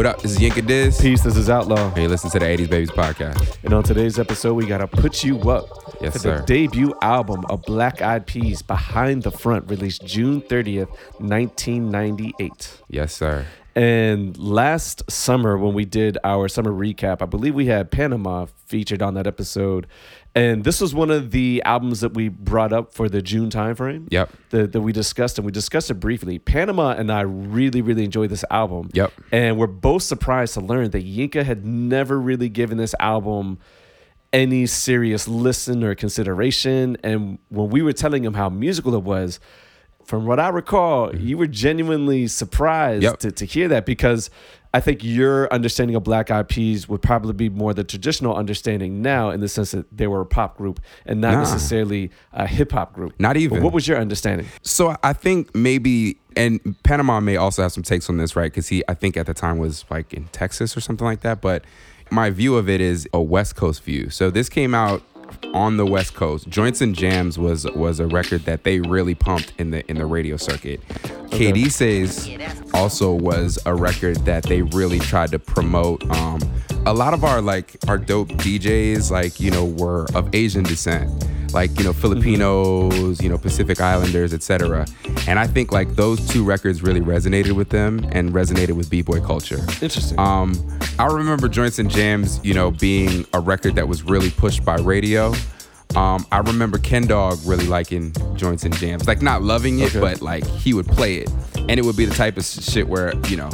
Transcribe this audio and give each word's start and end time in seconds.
What 0.00 0.06
up? 0.06 0.22
This 0.22 0.32
is 0.32 0.38
Yinka 0.38 0.66
Diz. 0.66 0.98
Peace, 0.98 1.20
this 1.20 1.36
is 1.36 1.50
Outlaw. 1.50 1.90
Hey, 1.90 2.08
listen 2.08 2.30
to 2.30 2.38
the 2.38 2.46
80s 2.46 2.70
Babies 2.70 2.90
podcast. 2.90 3.58
And 3.64 3.74
on 3.74 3.82
today's 3.82 4.18
episode, 4.18 4.54
we 4.54 4.64
got 4.64 4.78
to 4.78 4.86
put 4.86 5.22
you 5.22 5.38
up 5.50 5.68
Yes, 6.00 6.14
for 6.14 6.18
sir. 6.20 6.38
the 6.38 6.46
debut 6.46 6.94
album 7.02 7.44
of 7.50 7.60
Black 7.64 8.00
Eyed 8.00 8.26
Peas, 8.26 8.62
Behind 8.62 9.22
the 9.22 9.30
Front, 9.30 9.68
released 9.68 10.02
June 10.06 10.40
30th, 10.40 10.88
1998. 11.18 12.78
Yes, 12.88 13.12
sir. 13.12 13.44
And 13.74 14.36
last 14.36 15.08
summer, 15.10 15.56
when 15.56 15.74
we 15.74 15.84
did 15.84 16.18
our 16.24 16.48
summer 16.48 16.72
recap, 16.72 17.22
I 17.22 17.26
believe 17.26 17.54
we 17.54 17.66
had 17.66 17.90
Panama 17.90 18.46
featured 18.66 19.02
on 19.02 19.14
that 19.14 19.26
episode. 19.26 19.86
And 20.34 20.64
this 20.64 20.80
was 20.80 20.94
one 20.94 21.10
of 21.10 21.30
the 21.30 21.62
albums 21.64 22.00
that 22.00 22.14
we 22.14 22.28
brought 22.28 22.72
up 22.72 22.94
for 22.94 23.08
the 23.08 23.20
June 23.22 23.50
timeframe. 23.50 24.06
Yep. 24.10 24.30
That, 24.50 24.72
that 24.72 24.80
we 24.80 24.92
discussed, 24.92 25.38
and 25.38 25.44
we 25.44 25.52
discussed 25.52 25.90
it 25.90 25.94
briefly. 25.94 26.38
Panama 26.38 26.90
and 26.90 27.10
I 27.10 27.22
really, 27.22 27.82
really 27.82 28.04
enjoyed 28.04 28.30
this 28.30 28.44
album. 28.50 28.90
Yep. 28.92 29.12
And 29.32 29.58
we're 29.58 29.66
both 29.66 30.02
surprised 30.02 30.54
to 30.54 30.60
learn 30.60 30.90
that 30.90 31.04
Yinka 31.04 31.44
had 31.44 31.64
never 31.64 32.20
really 32.20 32.48
given 32.48 32.78
this 32.78 32.94
album 33.00 33.58
any 34.32 34.66
serious 34.66 35.26
listen 35.26 35.82
or 35.82 35.94
consideration. 35.94 36.96
And 37.02 37.38
when 37.48 37.70
we 37.70 37.82
were 37.82 37.92
telling 37.92 38.24
him 38.24 38.34
how 38.34 38.48
musical 38.48 38.94
it 38.94 39.02
was, 39.02 39.40
from 40.04 40.26
what 40.26 40.40
I 40.40 40.48
recall, 40.48 41.08
mm-hmm. 41.08 41.26
you 41.26 41.38
were 41.38 41.46
genuinely 41.46 42.26
surprised 42.26 43.02
Yep. 43.02 43.18
to, 43.20 43.30
to 43.32 43.44
hear 43.44 43.68
that 43.68 43.86
because 43.86 44.30
I 44.72 44.78
think 44.80 45.02
your 45.02 45.52
understanding 45.52 45.96
of 45.96 46.04
Black 46.04 46.30
Eyed 46.30 46.48
Peas 46.48 46.88
would 46.88 47.02
probably 47.02 47.32
be 47.32 47.48
more 47.48 47.74
the 47.74 47.82
traditional 47.82 48.36
understanding 48.36 49.02
now 49.02 49.30
in 49.30 49.40
the 49.40 49.48
sense 49.48 49.72
that 49.72 49.86
they 49.96 50.06
were 50.06 50.20
a 50.20 50.26
pop 50.26 50.56
group 50.56 50.78
and 51.06 51.20
not 51.20 51.32
Nah. 51.32 51.40
necessarily 51.40 52.10
a 52.32 52.46
hip 52.46 52.70
hop 52.72 52.92
group. 52.92 53.12
Not 53.18 53.34
But 53.34 53.42
even. 53.42 53.62
what 53.64 53.72
was 53.72 53.88
your 53.88 53.98
understanding? 53.98 54.46
So 54.62 54.94
I 55.02 55.12
think 55.12 55.54
maybe, 55.56 56.18
and 56.36 56.76
Panama 56.84 57.18
may 57.18 57.36
also 57.36 57.62
have 57.62 57.72
some 57.72 57.82
takes 57.82 58.08
on 58.08 58.16
this, 58.18 58.36
right? 58.36 58.52
Because 58.52 58.68
he, 58.68 58.84
I 58.88 58.94
think 58.94 59.16
at 59.16 59.26
the 59.26 59.34
time 59.34 59.58
was 59.58 59.84
like 59.90 60.12
in 60.14 60.26
Texas 60.26 60.76
or 60.76 60.80
something 60.80 61.04
like 61.04 61.22
that. 61.22 61.40
But 61.40 61.64
my 62.12 62.30
view 62.30 62.56
of 62.56 62.68
it 62.68 62.80
is 62.80 63.08
a 63.12 63.20
West 63.20 63.56
Coast 63.56 63.82
view. 63.82 64.08
So 64.10 64.30
this 64.30 64.48
came 64.48 64.72
out 64.74 65.02
on 65.54 65.76
the 65.76 65.86
West 65.86 66.14
Coast. 66.14 66.48
Joints 66.48 66.80
and 66.80 66.94
Jams 66.94 67.38
was 67.38 67.64
was 67.72 68.00
a 68.00 68.06
record 68.06 68.42
that 68.42 68.64
they 68.64 68.80
really 68.80 69.14
pumped 69.14 69.52
in 69.58 69.70
the 69.70 69.88
in 69.90 69.98
the 69.98 70.06
radio 70.06 70.36
circuit. 70.36 70.80
Que 71.30 71.52
Dices 71.52 72.28
also 72.74 73.12
was 73.12 73.58
a 73.66 73.74
record 73.74 74.16
that 74.24 74.44
they 74.44 74.62
really 74.62 74.98
tried 74.98 75.30
to 75.32 75.38
promote. 75.38 76.08
Um, 76.10 76.40
a 76.86 76.94
lot 76.94 77.14
of 77.14 77.24
our 77.24 77.40
like 77.40 77.76
our 77.88 77.98
dope 77.98 78.28
DJs, 78.28 79.10
like 79.10 79.40
you 79.40 79.50
know, 79.50 79.64
were 79.64 80.06
of 80.14 80.34
Asian 80.34 80.64
descent 80.64 81.10
like 81.52 81.76
you 81.78 81.84
know 81.84 81.92
Filipinos, 81.92 83.20
you 83.22 83.28
know 83.28 83.38
Pacific 83.38 83.80
Islanders, 83.80 84.32
etc. 84.34 84.86
And 85.26 85.38
I 85.38 85.46
think 85.46 85.72
like 85.72 85.96
those 85.96 86.26
two 86.28 86.44
records 86.44 86.82
really 86.82 87.00
resonated 87.00 87.52
with 87.52 87.68
them 87.70 88.00
and 88.12 88.30
resonated 88.32 88.72
with 88.72 88.88
b-boy 88.90 89.20
culture. 89.20 89.58
Interesting. 89.82 90.18
Um, 90.18 90.54
I 90.98 91.06
remember 91.06 91.48
Joints 91.48 91.78
and 91.78 91.90
Jams, 91.90 92.40
you 92.44 92.54
know, 92.54 92.70
being 92.70 93.26
a 93.32 93.40
record 93.40 93.74
that 93.76 93.88
was 93.88 94.02
really 94.02 94.30
pushed 94.30 94.64
by 94.64 94.76
radio. 94.76 95.32
Um, 95.96 96.24
I 96.30 96.38
remember 96.38 96.78
Ken 96.78 97.06
Dog 97.06 97.38
really 97.44 97.66
liking 97.66 98.12
Joints 98.36 98.64
and 98.64 98.74
Jams, 98.76 99.08
like 99.08 99.22
not 99.22 99.42
loving 99.42 99.80
it, 99.80 99.88
Okay. 99.94 100.00
but 100.00 100.22
like 100.22 100.44
he 100.46 100.72
would 100.72 100.86
play 100.86 101.16
it, 101.16 101.30
and 101.56 101.72
it 101.72 101.84
would 101.84 101.96
be 101.96 102.04
the 102.04 102.14
type 102.14 102.36
of 102.36 102.44
shit 102.44 102.86
where 102.86 103.12
you 103.26 103.36
know 103.36 103.50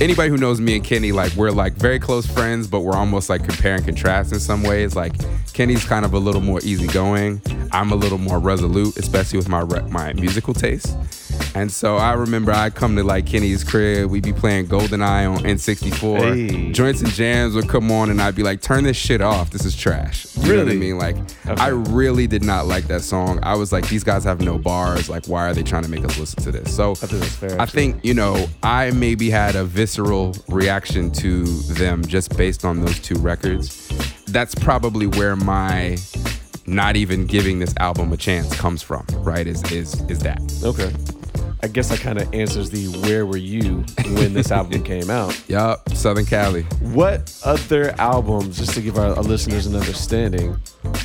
anybody 0.00 0.28
who 0.28 0.36
knows 0.36 0.60
me 0.60 0.76
and 0.76 0.84
Kenny, 0.84 1.12
like 1.12 1.32
we're 1.34 1.50
like 1.50 1.74
very 1.74 1.98
close 1.98 2.26
friends, 2.26 2.66
but 2.66 2.80
we're 2.80 2.96
almost 2.96 3.28
like 3.28 3.44
compare 3.44 3.76
and 3.76 3.84
contrast 3.84 4.32
in 4.32 4.40
some 4.40 4.62
ways. 4.62 4.96
Like 4.96 5.12
Kenny's 5.52 5.84
kind 5.84 6.04
of 6.04 6.14
a 6.14 6.18
little 6.18 6.40
more 6.40 6.60
easygoing. 6.62 7.40
I'm 7.72 7.92
a 7.92 7.96
little 7.96 8.18
more 8.18 8.38
resolute, 8.38 8.96
especially 8.96 9.38
with 9.38 9.48
my 9.48 9.64
my 9.88 10.12
musical 10.14 10.54
taste. 10.54 10.96
And 11.56 11.70
so 11.70 11.96
I 11.96 12.14
remember 12.14 12.50
I 12.52 12.70
come 12.70 12.96
to 12.96 13.04
like 13.04 13.26
Kenny's 13.26 13.62
crib, 13.62 14.10
we'd 14.10 14.24
be 14.24 14.32
playing 14.32 14.66
GoldenEye 14.66 15.30
on 15.30 15.44
N64. 15.44 16.34
Hey. 16.34 16.72
Joints 16.72 17.00
and 17.00 17.10
jams 17.12 17.54
would 17.54 17.68
come 17.68 17.90
on, 17.92 18.10
and 18.10 18.20
I'd 18.20 18.34
be 18.34 18.42
like, 18.42 18.60
"Turn 18.60 18.82
this 18.84 18.96
shit 18.96 19.20
off. 19.20 19.50
This 19.50 19.64
is 19.64 19.76
trash." 19.76 20.26
You 20.36 20.42
know 20.42 20.48
what 20.48 20.58
I 20.58 20.62
Really? 20.64 20.76
mean? 20.78 20.98
Like, 20.98 21.16
Okay. 21.46 21.60
I 21.62 21.68
really 21.68 22.26
did 22.26 22.42
not 22.42 22.66
like 22.66 22.88
that 22.88 23.02
song. 23.02 23.38
I 23.42 23.54
was 23.54 23.70
like, 23.72 23.88
"These 23.88 24.02
guys 24.02 24.24
have 24.24 24.40
no 24.40 24.58
bars. 24.58 25.08
Like, 25.08 25.26
why 25.26 25.46
are 25.48 25.54
they 25.54 25.62
trying 25.62 25.84
to 25.84 25.88
make 25.90 26.04
us 26.04 26.18
listen 26.18 26.42
to 26.42 26.50
this?" 26.50 26.74
So 26.74 26.92
I 26.92 27.06
think 27.06 27.24
fair, 27.24 27.60
I 27.60 27.66
think 27.66 28.00
you 28.02 28.14
know, 28.14 28.46
I 28.62 28.90
maybe 28.90 29.30
had 29.30 29.54
a 29.54 29.64
visceral 29.64 30.34
reaction 30.48 31.10
to 31.12 31.44
them 31.74 32.04
just 32.04 32.36
based 32.36 32.64
on 32.64 32.80
those 32.84 32.98
two 32.98 33.16
records. 33.16 33.88
That's 34.26 34.54
probably 34.56 35.06
where 35.06 35.36
my 35.36 35.96
not 36.66 36.96
even 36.96 37.26
giving 37.26 37.58
this 37.60 37.74
album 37.78 38.12
a 38.12 38.16
chance 38.16 38.54
comes 38.56 38.82
from, 38.82 39.04
right? 39.18 39.46
Is 39.46 39.62
is 39.70 40.00
is 40.08 40.18
that? 40.20 40.40
okay. 40.64 40.90
I 41.64 41.66
guess 41.66 41.88
that 41.88 42.00
kind 42.00 42.20
of 42.20 42.34
answers 42.34 42.68
the 42.68 42.88
where 43.08 43.24
were 43.24 43.38
you 43.38 43.86
when 44.04 44.34
this 44.34 44.52
album 44.52 44.82
came 44.84 45.08
out. 45.08 45.34
Yup, 45.48 45.88
Southern 45.94 46.26
Cali. 46.26 46.64
What 46.92 47.34
other 47.42 47.98
albums, 47.98 48.58
just 48.58 48.74
to 48.74 48.82
give 48.82 48.98
our, 48.98 49.16
our 49.16 49.22
listeners 49.22 49.64
an 49.64 49.74
understanding, 49.74 50.58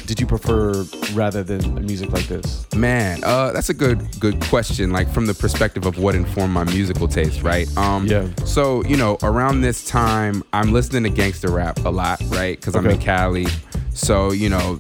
did 0.06 0.20
you 0.20 0.28
prefer 0.28 0.84
rather 1.14 1.44
than 1.44 1.76
music 1.86 2.12
like 2.12 2.28
this? 2.28 2.68
Man, 2.76 3.24
uh, 3.24 3.54
that's 3.54 3.70
a 3.70 3.74
good 3.74 4.20
good 4.20 4.42
question. 4.42 4.92
Like 4.92 5.10
from 5.14 5.28
the 5.28 5.34
perspective 5.34 5.86
of 5.86 5.98
what 5.98 6.14
informed 6.14 6.54
my 6.54 6.66
musical 6.66 7.08
taste, 7.08 7.42
right? 7.42 7.66
Um, 7.78 8.06
Yeah. 8.06 8.28
So 8.44 8.84
you 8.84 8.98
know, 8.98 9.18
around 9.24 9.62
this 9.62 9.86
time, 9.86 10.44
I'm 10.52 10.74
listening 10.74 11.04
to 11.04 11.10
gangster 11.10 11.50
rap 11.52 11.80
a 11.86 11.90
lot, 11.90 12.22
right? 12.26 12.60
Because 12.60 12.76
I'm 12.76 12.86
in 12.86 12.98
Cali. 13.00 13.48
So 14.00 14.32
you 14.32 14.50
know, 14.50 14.76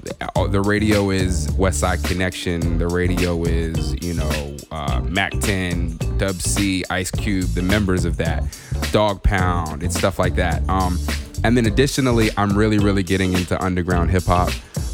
the 0.50 0.62
radio 0.62 1.09
is 1.09 1.52
West 1.57 1.81
Side 1.81 2.03
Connection. 2.03 2.78
The 2.78 2.88
radio 2.88 3.44
is 3.44 3.94
you 4.02 4.13
know 4.13 4.57
uh, 4.72 5.02
Mack 5.02 5.34
10, 5.41 5.97
Dub 6.18 6.35
C, 6.35 6.84
Ice 6.90 7.12
Cube, 7.12 7.47
the 7.50 7.62
members 7.62 8.06
of 8.06 8.18
that, 8.18 8.44
Dogg 8.91 9.22
Pound, 9.22 9.84
and 9.84 9.91
stuff 9.91 10.19
like 10.19 10.35
that. 10.35 10.68
Um, 10.69 10.97
and 11.44 11.56
then 11.57 11.66
additionally, 11.66 12.30
I'm 12.38 12.57
really 12.57 12.80
really 12.80 13.03
getting 13.03 13.34
into 13.34 13.62
underground 13.63 14.09
hip 14.09 14.24
hop. 14.24 14.50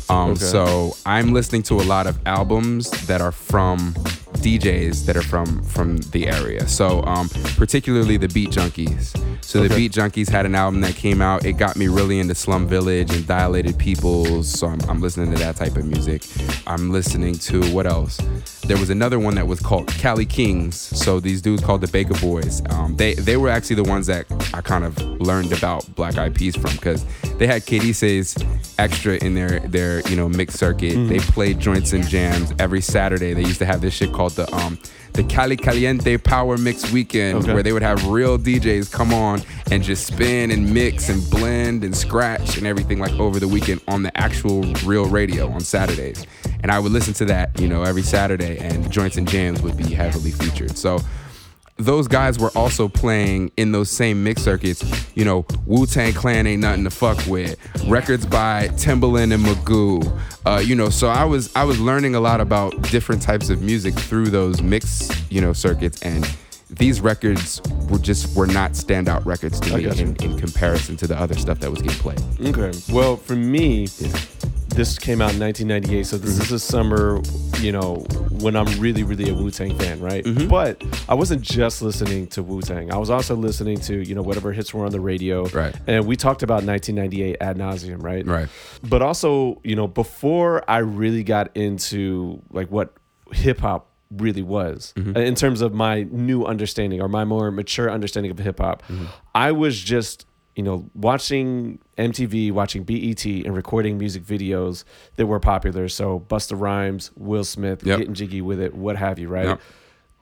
Um, 0.10 0.32
Okay. 0.32 0.40
So 0.44 0.98
I'm 1.06 1.32
listening 1.34 1.64
to 1.64 1.76
a 1.76 1.86
lot 1.86 2.06
of 2.08 2.20
albums 2.26 2.90
that 3.08 3.22
are 3.22 3.32
from 3.32 3.94
DJs 4.46 5.08
that 5.08 5.18
are 5.18 5.24
from 5.24 5.64
from 5.64 5.98
the 5.98 6.28
area. 6.28 6.68
So 6.68 7.02
um, 7.06 7.30
particularly 7.58 8.18
the 8.18 8.28
Beat 8.28 8.52
Junkies. 8.52 9.20
So 9.44 9.68
the 9.68 9.76
Beat 9.76 9.92
Junkies 9.92 10.30
had 10.30 10.46
an 10.46 10.54
album 10.54 10.82
that 10.82 10.94
came 10.94 11.20
out. 11.20 11.46
It 11.46 11.54
got 11.54 11.76
me 11.76 11.88
really 11.88 12.20
into 12.20 12.36
Slum 12.36 12.68
Village 12.68 13.12
and 13.12 13.26
Dilated 13.26 13.80
Peoples. 13.80 14.48
So 14.48 14.68
I'm, 14.68 14.80
I'm 14.88 15.02
listening 15.02 15.32
to 15.32 15.40
that 15.40 15.56
type 15.56 15.78
of 15.78 15.86
music. 15.86 16.22
I'm 16.68 16.92
listening 16.92 17.40
to 17.40 17.64
what 17.74 17.88
else? 17.88 18.20
There 18.68 18.78
was 18.78 18.90
another 18.90 19.20
one 19.20 19.36
that 19.36 19.46
was 19.48 19.60
called 19.60 19.88
Cali 19.88 20.26
Kings. 20.26 20.76
So 20.76 21.20
these 21.20 21.42
dudes 21.42 21.64
called 21.64 21.82
the 21.82 21.88
Baka 21.88 22.14
Boyz. 22.16 22.68
Um, 22.72 22.96
they 22.96 23.14
they 23.14 23.38
were 23.38 23.50
actually 23.50 23.76
the 23.78 23.84
ones 23.84 24.08
that 24.08 24.26
I 24.54 24.62
kind 24.62 24.84
of 24.84 24.98
learned 25.22 25.52
about 25.54 25.88
Black 25.96 26.18
Eyed 26.18 26.34
Peas 26.34 26.56
from 26.56 26.72
because 26.72 27.06
they 27.38 27.46
had 27.48 27.66
Que 27.66 27.80
Dices 27.80 28.36
extra 28.80 29.16
in 29.24 29.36
their 29.36 29.60
their 29.60 30.02
you 30.10 30.16
know 30.16 30.28
mix 30.28 30.56
circuit. 30.56 30.96
They 31.08 31.20
played 31.20 31.60
joints 31.60 31.94
and 31.94 32.08
jams 32.08 32.54
every 32.60 32.82
Saturday. 32.82 33.34
They 33.34 33.44
used 33.44 33.60
to 33.60 33.66
have 33.66 33.82
this 33.82 33.94
shit 33.94 34.12
called 34.12 34.34
the 34.34 34.52
um 34.56 34.80
the 35.14 35.24
Cali 35.24 35.56
Caliente 35.56 36.18
Power 36.18 36.58
Mix 36.58 36.92
Weekend 36.92 37.38
Okay. 37.44 37.54
where 37.54 37.64
they 37.64 37.72
would 37.72 37.82
have 37.84 38.06
real 38.08 38.38
DJs 38.38 38.92
come 38.92 39.14
on 39.14 39.42
and 39.72 39.82
just 39.82 40.08
spin 40.08 40.52
and 40.52 40.74
mix 40.74 41.08
and 41.08 41.22
blend 41.30 41.86
and 41.86 41.96
scratch 41.96 42.58
and 42.58 42.68
everything 42.68 43.00
like 43.00 43.14
over 43.14 43.40
the 43.40 43.48
weekend 43.48 43.80
on 43.88 44.04
the 44.04 44.16
actual 44.18 44.64
real 44.84 45.06
radio 45.06 45.50
on 45.52 45.62
Saturdays. 45.62 46.26
And 46.66 46.72
I 46.72 46.80
would 46.80 46.92
listen 46.92 47.14
to 47.14 47.26
that, 47.26 47.60
you 47.62 47.68
know, 47.68 47.84
every 47.84 48.02
Saturday 48.02 48.58
and 48.58 48.92
joints 48.92 49.18
and 49.18 49.28
jams 49.30 49.62
would 49.62 49.78
be 49.78 49.94
heavily 49.94 50.32
featured. 50.32 50.76
So 50.76 50.98
those 51.78 52.08
guys 52.08 52.40
were 52.40 52.50
also 52.56 52.90
playing 52.90 53.52
in 53.56 53.72
those 53.72 53.92
same 53.92 54.24
mix 54.24 54.42
circuits. 54.42 54.84
You 55.16 55.26
know, 55.26 55.46
Wu 55.68 55.86
Tang 55.86 56.12
Clan 56.14 56.48
ain't 56.48 56.64
nothing 56.64 56.84
to 56.86 56.90
fuck 56.90 57.24
with. 57.28 57.56
Records 57.88 58.26
by 58.26 58.70
Timbaland 58.70 59.32
and 59.32 59.46
Magoo. 59.46 60.20
Uh, 60.44 60.58
you 60.58 60.74
know, 60.74 60.90
so 60.90 61.08
I 61.08 61.24
was 61.24 61.56
I 61.56 61.66
was 61.66 61.80
learning 61.80 62.16
a 62.16 62.20
lot 62.20 62.42
about 62.42 62.82
different 62.90 63.22
types 63.22 63.52
of 63.52 63.62
music 63.62 63.94
through 63.94 64.32
those 64.32 64.64
mix, 64.64 65.12
you 65.30 65.42
know, 65.42 65.54
circuits 65.54 66.02
and 66.02 66.28
these 66.72 67.00
records 67.00 67.62
were 67.92 68.00
just 68.00 68.36
were 68.36 68.48
not 68.48 68.72
standout 68.72 69.24
records 69.24 69.60
to 69.60 69.78
me 69.78 69.86
in, 69.86 70.16
in 70.16 70.40
comparison 70.40 70.98
to 70.98 71.06
the 71.06 71.16
other 71.16 71.36
stuff 71.36 71.60
that 71.60 71.70
was 71.70 71.84
getting 71.84 72.00
played. 72.00 72.20
Okay. 72.42 72.72
Well, 72.92 73.18
for 73.18 73.36
me, 73.36 73.88
this 74.70 74.98
came 75.00 75.22
out 75.22 75.34
in 75.34 75.40
1998, 75.40 76.06
so 76.06 76.18
this 76.18 76.38
is 76.40 76.52
a 76.52 76.60
summer, 76.60 77.22
you 77.60 77.72
know, 77.72 78.06
when 78.32 78.56
I'm 78.56 78.68
really, 78.80 79.04
really 79.04 79.30
a 79.30 79.34
Wu 79.34 79.50
Tang 79.52 79.78
fan, 79.78 80.02
right? 80.02 80.24
Mm-hmm. 80.24 80.48
But 80.50 80.84
I 81.08 81.14
wasn't 81.14 81.42
just 81.42 81.82
listening 81.82 82.28
to 82.28 82.44
Wu 82.44 82.62
Tang. 82.62 82.92
I 82.92 82.98
was 82.98 83.10
also 83.10 83.36
listening 83.36 83.80
to, 83.82 84.06
you 84.06 84.16
know, 84.16 84.22
whatever 84.22 84.52
hits 84.52 84.74
were 84.74 84.86
on 84.86 84.92
the 84.92 85.00
radio. 85.00 85.46
Right. 85.48 85.74
And 85.88 86.06
we 86.06 86.16
talked 86.18 86.44
about 86.44 86.64
1998 86.64 87.38
ad 87.40 87.58
nauseum, 87.58 88.04
right? 88.04 88.26
Right. 88.26 88.50
But 88.84 89.02
also, 89.02 89.62
you 89.64 89.76
know, 89.76 89.88
before 89.88 90.70
I 90.70 90.80
really 90.80 91.24
got 91.24 91.56
into 91.56 92.42
like 92.52 92.70
what 92.70 92.94
hip 93.32 93.60
hop 93.60 93.92
really 94.12 94.44
was 94.44 94.94
Mm-hmm. 94.96 95.18
in 95.18 95.36
terms 95.36 95.62
of 95.62 95.74
my 95.74 96.04
new 96.04 96.46
understanding 96.46 97.02
or 97.02 97.08
my 97.08 97.26
more 97.26 97.50
mature 97.52 97.90
understanding 97.90 98.32
of 98.32 98.38
hip 98.40 98.60
hop, 98.60 98.84
Mm-hmm. 98.84 99.06
I 99.34 99.52
was 99.52 99.80
just 99.82 100.26
you 100.56 100.64
know 100.64 100.90
watching 100.96 101.80
MTV, 101.98 102.52
watching 102.52 102.84
BET, 102.84 103.26
and 103.26 103.54
recording 103.56 103.98
music 103.98 104.24
videos 104.24 104.84
that 105.18 105.26
were 105.28 105.40
popular. 105.40 105.88
So 105.90 106.20
Busta 106.30 106.60
Rhymes, 106.60 107.12
Will 107.16 107.44
Smith, 107.44 107.86
Yep. 107.86 108.00
getting 108.00 108.14
jiggy 108.14 108.42
with 108.42 108.60
it, 108.60 108.74
what 108.74 108.96
have 108.96 109.20
you, 109.20 109.28
right? 109.28 109.48
Yep. 109.48 109.62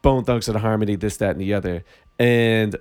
Bone 0.01 0.24
Thugs 0.25 0.50
and 0.50 0.57
Harmony, 0.57 0.95
this, 0.95 1.18
that, 1.18 1.31
and 1.31 1.39
the 1.41 1.53
other, 1.53 1.83
and 2.19 2.75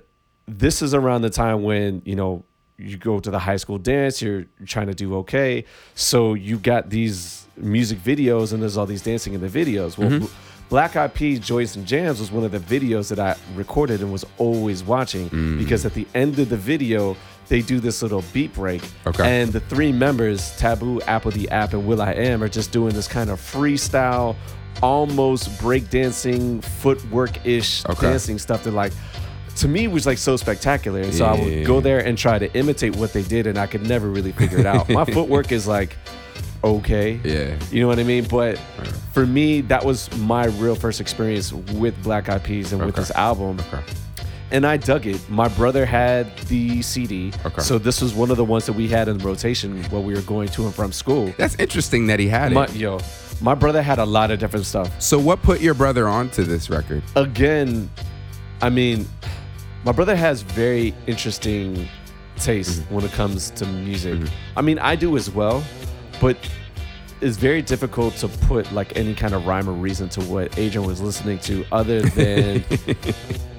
this 0.47 0.81
is 0.81 0.93
around 0.93 1.21
the 1.21 1.29
time 1.29 1.63
when 1.63 2.01
you 2.05 2.15
know 2.15 2.43
you 2.77 2.97
go 2.97 3.19
to 3.19 3.31
the 3.31 3.39
high 3.39 3.55
school 3.55 3.77
dance 3.77 4.21
you're 4.21 4.45
trying 4.65 4.87
to 4.87 4.93
do 4.95 5.15
okay 5.17 5.63
so 5.95 6.33
you 6.33 6.57
got 6.57 6.89
these 6.89 7.45
music 7.55 7.97
videos 7.99 8.51
and 8.51 8.61
there's 8.61 8.75
all 8.75 8.85
these 8.87 9.03
dancing 9.03 9.33
in 9.35 9.39
the 9.41 9.47
videos 9.47 9.95
well 9.97 10.09
Mm-hmm. 10.09 10.25
black 10.69 10.95
eyed 10.97 11.13
peas 11.13 11.39
joints 11.39 11.75
and 11.77 11.85
jams 11.85 12.19
was 12.19 12.29
one 12.31 12.43
of 12.43 12.51
the 12.51 12.59
videos 12.59 13.09
that 13.09 13.19
i 13.19 13.35
recorded 13.55 14.01
and 14.01 14.11
was 14.11 14.25
always 14.37 14.83
watching 14.83 15.29
Mm. 15.29 15.59
because 15.59 15.85
at 15.85 15.93
the 15.93 16.05
end 16.15 16.37
of 16.39 16.49
the 16.49 16.57
video 16.57 17.15
they 17.49 17.61
do 17.61 17.79
this 17.79 18.01
little 18.01 18.23
beat 18.33 18.53
break. 18.53 18.81
Okay. 19.05 19.41
and 19.41 19.51
the 19.51 19.59
three 19.61 19.91
members 19.91 20.55
taboo 20.57 20.99
apl.de.ap 21.01 21.73
and 21.73 21.85
will 21.85 22.01
i 22.01 22.11
am 22.11 22.41
are 22.43 22.47
just 22.49 22.71
doing 22.71 22.93
this 22.93 23.07
kind 23.07 23.29
of 23.29 23.39
freestyle 23.39 24.35
almost 24.81 25.49
breakdancing 25.59 26.63
footwork-ish 26.63 27.85
Okay. 27.85 28.01
dancing 28.07 28.39
stuff 28.39 28.63
that 28.63 28.71
like 28.71 28.91
to 29.57 29.67
me 29.67 29.87
was 29.87 30.05
like 30.07 30.17
so 30.17 30.35
spectacular. 30.35 31.01
And 31.01 31.13
so 31.13 31.25
i 31.25 31.39
would 31.39 31.65
go 31.65 31.79
there 31.79 31.99
and 31.99 32.17
try 32.17 32.39
to 32.39 32.51
imitate 32.55 32.95
what 32.95 33.13
they 33.13 33.21
did 33.23 33.45
and 33.47 33.57
i 33.57 33.67
could 33.67 33.87
never 33.87 34.09
really 34.09 34.31
figure 34.31 34.57
it 34.59 34.65
out. 34.65 34.89
My 34.89 35.05
footwork 35.15 35.51
is 35.51 35.67
like 35.67 35.95
okay. 36.63 37.19
Yeah. 37.23 37.55
you 37.71 37.81
know 37.81 37.87
what 37.87 37.99
i 37.99 38.03
mean? 38.03 38.25
But 38.25 38.57
for 39.13 39.25
me 39.27 39.61
that 39.61 39.85
was 39.85 40.09
my 40.17 40.45
real 40.45 40.75
first 40.75 40.99
experience 41.01 41.53
with 41.53 41.93
black 42.03 42.29
eyed 42.29 42.43
peas 42.43 42.73
and 42.73 42.83
with 42.83 42.95
this 42.95 43.11
album. 43.11 43.59
Okay. 43.71 43.83
And 44.53 44.65
I 44.65 44.77
dug 44.77 45.05
it. 45.07 45.19
My 45.29 45.47
brother 45.49 45.85
had 45.85 46.37
the 46.47 46.81
CD, 46.81 47.33
Okay. 47.45 47.61
so 47.61 47.77
this 47.77 48.01
was 48.01 48.13
one 48.13 48.31
of 48.31 48.37
the 48.37 48.45
ones 48.45 48.65
that 48.67 48.73
we 48.73 48.87
had 48.87 49.07
in 49.09 49.17
rotation 49.17 49.83
while 49.85 50.03
we 50.03 50.13
were 50.13 50.21
going 50.21 50.47
to 50.49 50.65
and 50.65 50.73
from 50.73 50.91
school. 50.93 51.33
That's 51.37 51.55
interesting 51.55 52.07
that 52.07 52.19
he 52.19 52.27
had 52.27 52.51
it. 52.51 52.55
My, 52.55 52.67
yo, 52.67 52.99
my 53.41 53.55
brother 53.55 53.81
had 53.81 53.99
a 53.99 54.05
lot 54.05 54.31
of 54.31 54.39
different 54.39 54.65
stuff. 54.65 54.89
so 55.01 55.17
what 55.19 55.41
put 55.41 55.59
your 55.59 55.73
brother 55.73 56.07
onto 56.07 56.43
this 56.43 56.69
record? 56.69 57.03
Again, 57.15 57.89
I 58.61 58.69
mean, 58.69 59.05
my 59.83 59.91
brother 59.91 60.15
has 60.15 60.41
very 60.43 60.93
interesting 61.07 61.87
taste 62.37 62.81
Mm-hmm. 62.81 62.95
when 62.95 63.05
it 63.05 63.11
comes 63.11 63.49
to 63.51 63.65
music. 63.65 64.19
I 64.55 64.61
mean, 64.61 64.79
I 64.79 64.95
do 64.95 65.17
as 65.17 65.29
well, 65.29 65.63
but 66.21 66.37
it's 67.21 67.37
very 67.37 67.61
difficult 67.61 68.15
to 68.17 68.27
put 68.27 68.71
like 68.71 68.95
any 68.97 69.13
kind 69.15 69.33
of 69.33 69.45
rhyme 69.47 69.69
or 69.69 69.73
reason 69.73 70.09
to 70.09 70.21
what 70.25 70.57
Adrian 70.57 70.85
was 70.87 70.99
listening 71.01 71.39
to 71.39 71.63
other 71.71 72.01
than 72.01 72.63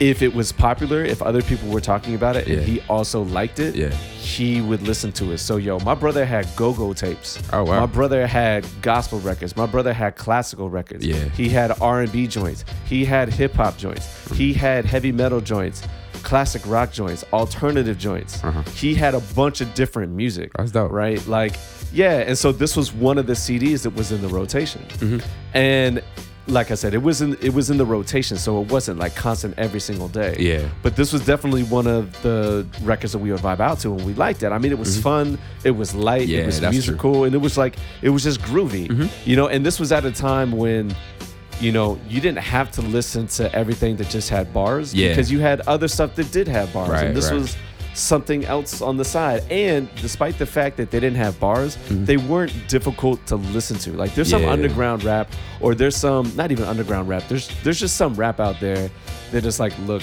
if 0.00 0.22
it 0.22 0.34
was 0.34 0.50
popular, 0.50 1.04
if 1.04 1.20
other 1.20 1.42
people 1.42 1.68
were 1.68 1.80
talking 1.80 2.14
about 2.14 2.34
it 2.34 2.48
Yeah. 2.48 2.56
and 2.56 2.64
he 2.66 2.80
also 2.88 3.22
liked 3.22 3.58
it, 3.60 3.74
Yeah. 3.76 3.90
he 3.90 4.60
would 4.62 4.82
listen 4.82 5.12
to 5.12 5.32
it. 5.32 5.38
So 5.38 5.56
yo, 5.58 5.78
my 5.80 5.94
brother 5.94 6.24
had 6.24 6.48
go-go 6.56 6.92
tapes. 6.94 7.38
Oh, 7.52 7.64
wow. 7.64 7.80
My 7.80 7.86
brother 7.86 8.26
had 8.26 8.66
gospel 8.80 9.20
records. 9.20 9.56
My 9.56 9.66
brother 9.66 9.92
had 9.92 10.16
classical 10.16 10.70
records. 10.70 11.04
Yeah. 11.06 11.16
He 11.36 11.48
had 11.50 11.78
R&B 11.80 12.26
joints. 12.28 12.64
He 12.86 13.04
had 13.04 13.28
hip 13.32 13.52
hop 13.54 13.76
joints. 13.76 14.06
He 14.32 14.54
had 14.54 14.86
heavy 14.86 15.12
metal 15.12 15.40
joints, 15.42 15.82
classic 16.22 16.62
rock 16.66 16.92
joints, 16.92 17.22
alternative 17.32 17.98
joints. 17.98 18.42
Uh-huh. 18.42 18.62
He 18.74 18.94
had 18.94 19.14
a 19.14 19.20
bunch 19.34 19.60
of 19.60 19.72
different 19.74 20.12
music. 20.12 20.50
That's 20.56 20.70
dope. 20.72 20.90
Right? 20.92 21.24
Like 21.26 21.56
yeah, 21.92 22.18
and 22.20 22.38
so 22.38 22.52
this 22.52 22.76
was 22.76 22.92
one 22.92 23.18
of 23.18 23.26
the 23.26 23.32
CDs 23.34 23.82
that 23.82 23.94
was 23.96 24.12
in 24.12 24.22
the 24.22 24.28
rotation. 24.28 24.80
Mm-hmm. 24.98 25.18
And 25.54 26.02
like 26.46 26.70
I 26.70 26.74
said, 26.74 26.94
it 26.94 27.02
was 27.02 27.20
in 27.22 27.36
it 27.40 27.52
was 27.54 27.70
in 27.70 27.76
the 27.76 27.84
rotation, 27.86 28.36
so 28.36 28.60
it 28.62 28.70
wasn't 28.72 28.98
like 28.98 29.14
constant 29.14 29.54
every 29.58 29.78
single 29.80 30.08
day. 30.08 30.34
Yeah. 30.38 30.68
But 30.82 30.96
this 30.96 31.12
was 31.12 31.24
definitely 31.24 31.62
one 31.64 31.86
of 31.86 32.20
the 32.22 32.66
records 32.82 33.12
that 33.12 33.18
we 33.18 33.30
would 33.30 33.40
vibe 33.40 33.60
out 33.60 33.78
to, 33.80 33.92
and 33.94 34.04
we 34.04 34.14
liked 34.14 34.42
it. 34.42 34.50
I 34.50 34.58
mean, 34.58 34.72
it 34.72 34.78
was 34.78 34.98
fun, 35.00 35.38
it 35.64 35.70
was 35.72 35.94
light, 35.94 36.22
Mm-hmm. 36.22 36.30
Yeah, 36.30 36.38
it 36.40 36.46
was 36.46 36.60
that's 36.60 36.72
true. 36.84 36.92
musical, 36.94 37.24
and 37.24 37.34
it 37.34 37.38
was 37.38 37.56
like 37.58 37.76
it 38.02 38.10
was 38.10 38.24
just 38.24 38.40
groovy, 38.40 38.88
Mm-hmm. 38.88 39.28
you 39.30 39.36
know. 39.36 39.48
And 39.48 39.64
this 39.64 39.78
was 39.78 39.92
at 39.92 40.04
a 40.04 40.10
time 40.12 40.52
when, 40.52 40.94
you 41.60 41.72
know, 41.72 41.98
you 42.08 42.20
didn't 42.20 42.38
have 42.38 42.70
to 42.72 42.82
listen 42.82 43.26
to 43.28 43.54
everything 43.54 43.96
that 43.96 44.08
just 44.08 44.28
had 44.30 44.52
bars, 44.52 44.94
Yeah. 44.94 45.08
because 45.10 45.30
you 45.30 45.40
had 45.40 45.60
other 45.68 45.88
stuff 45.88 46.14
that 46.16 46.32
did 46.32 46.48
have 46.48 46.72
bars, 46.72 46.88
Right, 46.90 47.06
and 47.08 47.16
this 47.16 47.30
right. 47.30 47.38
was 47.40 47.56
something 47.94 48.44
else 48.44 48.80
on 48.80 48.96
the 48.96 49.04
side. 49.04 49.42
And 49.50 49.88
despite 49.96 50.38
the 50.38 50.46
fact 50.46 50.76
that 50.76 50.90
they 50.90 51.00
didn't 51.00 51.16
have 51.18 51.38
bars, 51.40 51.76
they 51.90 52.16
weren't 52.16 52.52
difficult 52.68 53.24
to 53.26 53.36
listen 53.36 53.76
to. 53.78 53.92
Like 53.92 54.14
there's 54.14 54.28
some 54.30 54.40
Mm-hmm. 54.40 54.46
Yeah. 54.48 54.52
underground 54.52 55.04
rap, 55.04 55.32
or 55.60 55.74
there's 55.74 55.96
some 55.96 56.32
not 56.36 56.50
even 56.52 56.64
underground 56.64 57.08
rap. 57.08 57.24
There's 57.28 57.48
there's 57.62 57.78
just 57.80 57.96
some 57.96 58.14
rap 58.14 58.40
out 58.40 58.58
there 58.60 58.90
that 59.32 59.44
is 59.44 59.60
like, 59.60 59.72
look, 59.80 60.02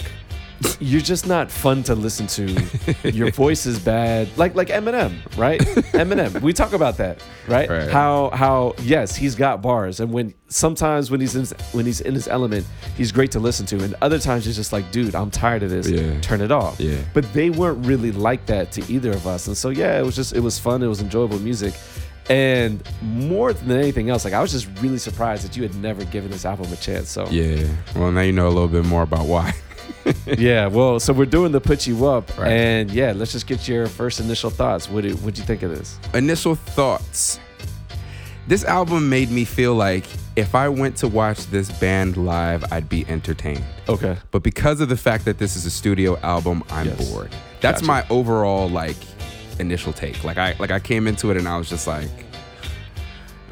you're 0.79 1.01
just 1.01 1.27
not 1.27 1.51
fun 1.51 1.83
to 1.83 1.95
listen 1.95 2.27
to. 2.27 3.11
Your 3.11 3.31
voice 3.43 3.65
is 3.65 3.79
bad. 3.79 4.35
Like 4.37 4.55
like 4.55 4.69
Eminem, 4.69 5.17
right? 5.37 5.59
Eminem. 5.93 6.41
We 6.41 6.53
talk 6.53 6.73
about 6.73 6.97
that, 6.97 7.21
right? 7.47 7.69
Right. 7.69 7.89
How 7.89 8.29
how 8.31 8.73
yes, 8.81 9.15
he's 9.15 9.35
got 9.35 9.61
bars, 9.61 9.99
and 9.99 10.11
when 10.11 10.33
sometimes 10.47 11.11
when 11.11 11.19
he's 11.21 11.35
in 11.35 11.45
when 11.73 11.85
he's 11.85 12.01
in 12.01 12.13
his 12.13 12.27
element, 12.27 12.65
he's 12.95 13.11
great 13.11 13.31
to 13.31 13.39
listen 13.39 13.65
to, 13.67 13.83
and 13.83 13.95
other 14.01 14.19
times 14.19 14.45
he's 14.45 14.55
just 14.55 14.73
like, 14.73 14.91
dude, 14.91 15.15
I'm 15.15 15.31
tired 15.31 15.63
of 15.63 15.69
this. 15.69 15.89
Yeah. 15.89 16.19
Turn 16.21 16.41
it 16.41 16.51
off. 16.51 16.79
Yeah. 16.79 16.97
But 17.13 17.31
they 17.33 17.49
weren't 17.49 17.85
really 17.85 18.11
like 18.11 18.45
that 18.47 18.71
to 18.73 18.91
either 18.91 19.11
of 19.11 19.27
us, 19.27 19.47
and 19.47 19.55
so 19.57 19.69
yeah, 19.69 19.99
it 19.99 20.03
was 20.03 20.15
just 20.15 20.33
it 20.33 20.41
was 20.41 20.57
fun. 20.57 20.81
It 20.81 20.87
was 20.87 21.01
enjoyable 21.01 21.39
music. 21.39 21.73
And 22.29 22.83
more 23.01 23.53
than 23.53 23.71
anything 23.71 24.09
else, 24.09 24.25
like 24.25 24.33
I 24.33 24.41
was 24.41 24.51
just 24.51 24.67
really 24.81 24.97
surprised 24.97 25.45
that 25.45 25.55
you 25.55 25.63
had 25.63 25.73
never 25.75 26.03
given 26.03 26.29
this 26.29 26.43
album 26.43 26.71
a 26.73 26.75
chance. 26.75 27.09
So 27.09 27.25
Yeah. 27.29 27.65
Well, 27.95 28.11
now 28.11 28.19
you 28.19 28.33
know 28.33 28.47
a 28.47 28.49
little 28.49 28.67
bit 28.67 28.83
more 28.83 29.03
about 29.03 29.27
why. 29.27 29.53
yeah, 30.37 30.67
well, 30.67 30.99
so 30.99 31.13
we're 31.13 31.25
doing 31.25 31.51
the 31.51 31.61
put 31.61 31.85
you 31.87 32.05
up, 32.07 32.37
Right. 32.37 32.49
and 32.51 32.91
yeah, 32.91 33.13
let's 33.15 33.31
just 33.31 33.47
get 33.47 33.67
your 33.67 33.87
first 33.87 34.19
initial 34.19 34.49
thoughts. 34.49 34.89
What 34.89 35.01
did 35.03 35.21
what 35.23 35.37
you 35.37 35.43
think 35.43 35.63
of 35.63 35.71
this? 35.71 35.97
Initial 36.13 36.55
thoughts. 36.55 37.39
This 38.47 38.63
album 38.63 39.09
made 39.09 39.29
me 39.29 39.43
feel 39.43 39.75
like 39.75 40.05
if 40.37 40.55
I 40.55 40.69
went 40.69 40.95
to 40.97 41.07
watch 41.09 41.47
this 41.47 41.69
band 41.79 42.15
live, 42.15 42.63
I'd 42.71 42.87
be 42.87 43.05
entertained. 43.09 43.63
Okay, 43.89 44.15
But 44.31 44.41
because 44.43 44.79
of 44.79 44.87
the 44.87 44.95
fact 44.95 45.25
that 45.25 45.37
this 45.37 45.55
is 45.57 45.65
a 45.65 45.69
studio 45.71 46.17
album, 46.19 46.63
I'm 46.69 46.85
Yes. 46.87 47.09
bored. 47.11 47.31
That's 47.59 47.81
Gotcha. 47.81 47.87
my 47.87 48.05
overall 48.09 48.69
like 48.69 48.95
initial 49.59 49.91
take. 49.91 50.23
Like 50.23 50.37
I 50.37 50.55
like 50.59 50.71
I 50.71 50.79
came 50.79 51.07
into 51.07 51.29
it 51.31 51.37
and 51.37 51.47
I 51.47 51.57
was 51.57 51.67
just 51.69 51.87
like, 51.87 52.07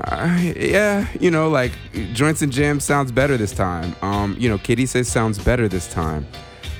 uh, 0.03 0.37
yeah, 0.55 1.07
you 1.19 1.31
know, 1.31 1.49
like 1.49 1.71
joints 2.13 2.41
and 2.41 2.51
jams 2.51 2.83
sounds 2.83 3.11
better 3.11 3.37
this 3.37 3.51
time. 3.53 3.95
Um, 4.01 4.35
you 4.37 4.49
know, 4.49 4.57
Que 4.57 4.75
Dices 4.75 5.07
sounds 5.07 5.39
better 5.39 5.67
this 5.67 5.87
time. 5.87 6.25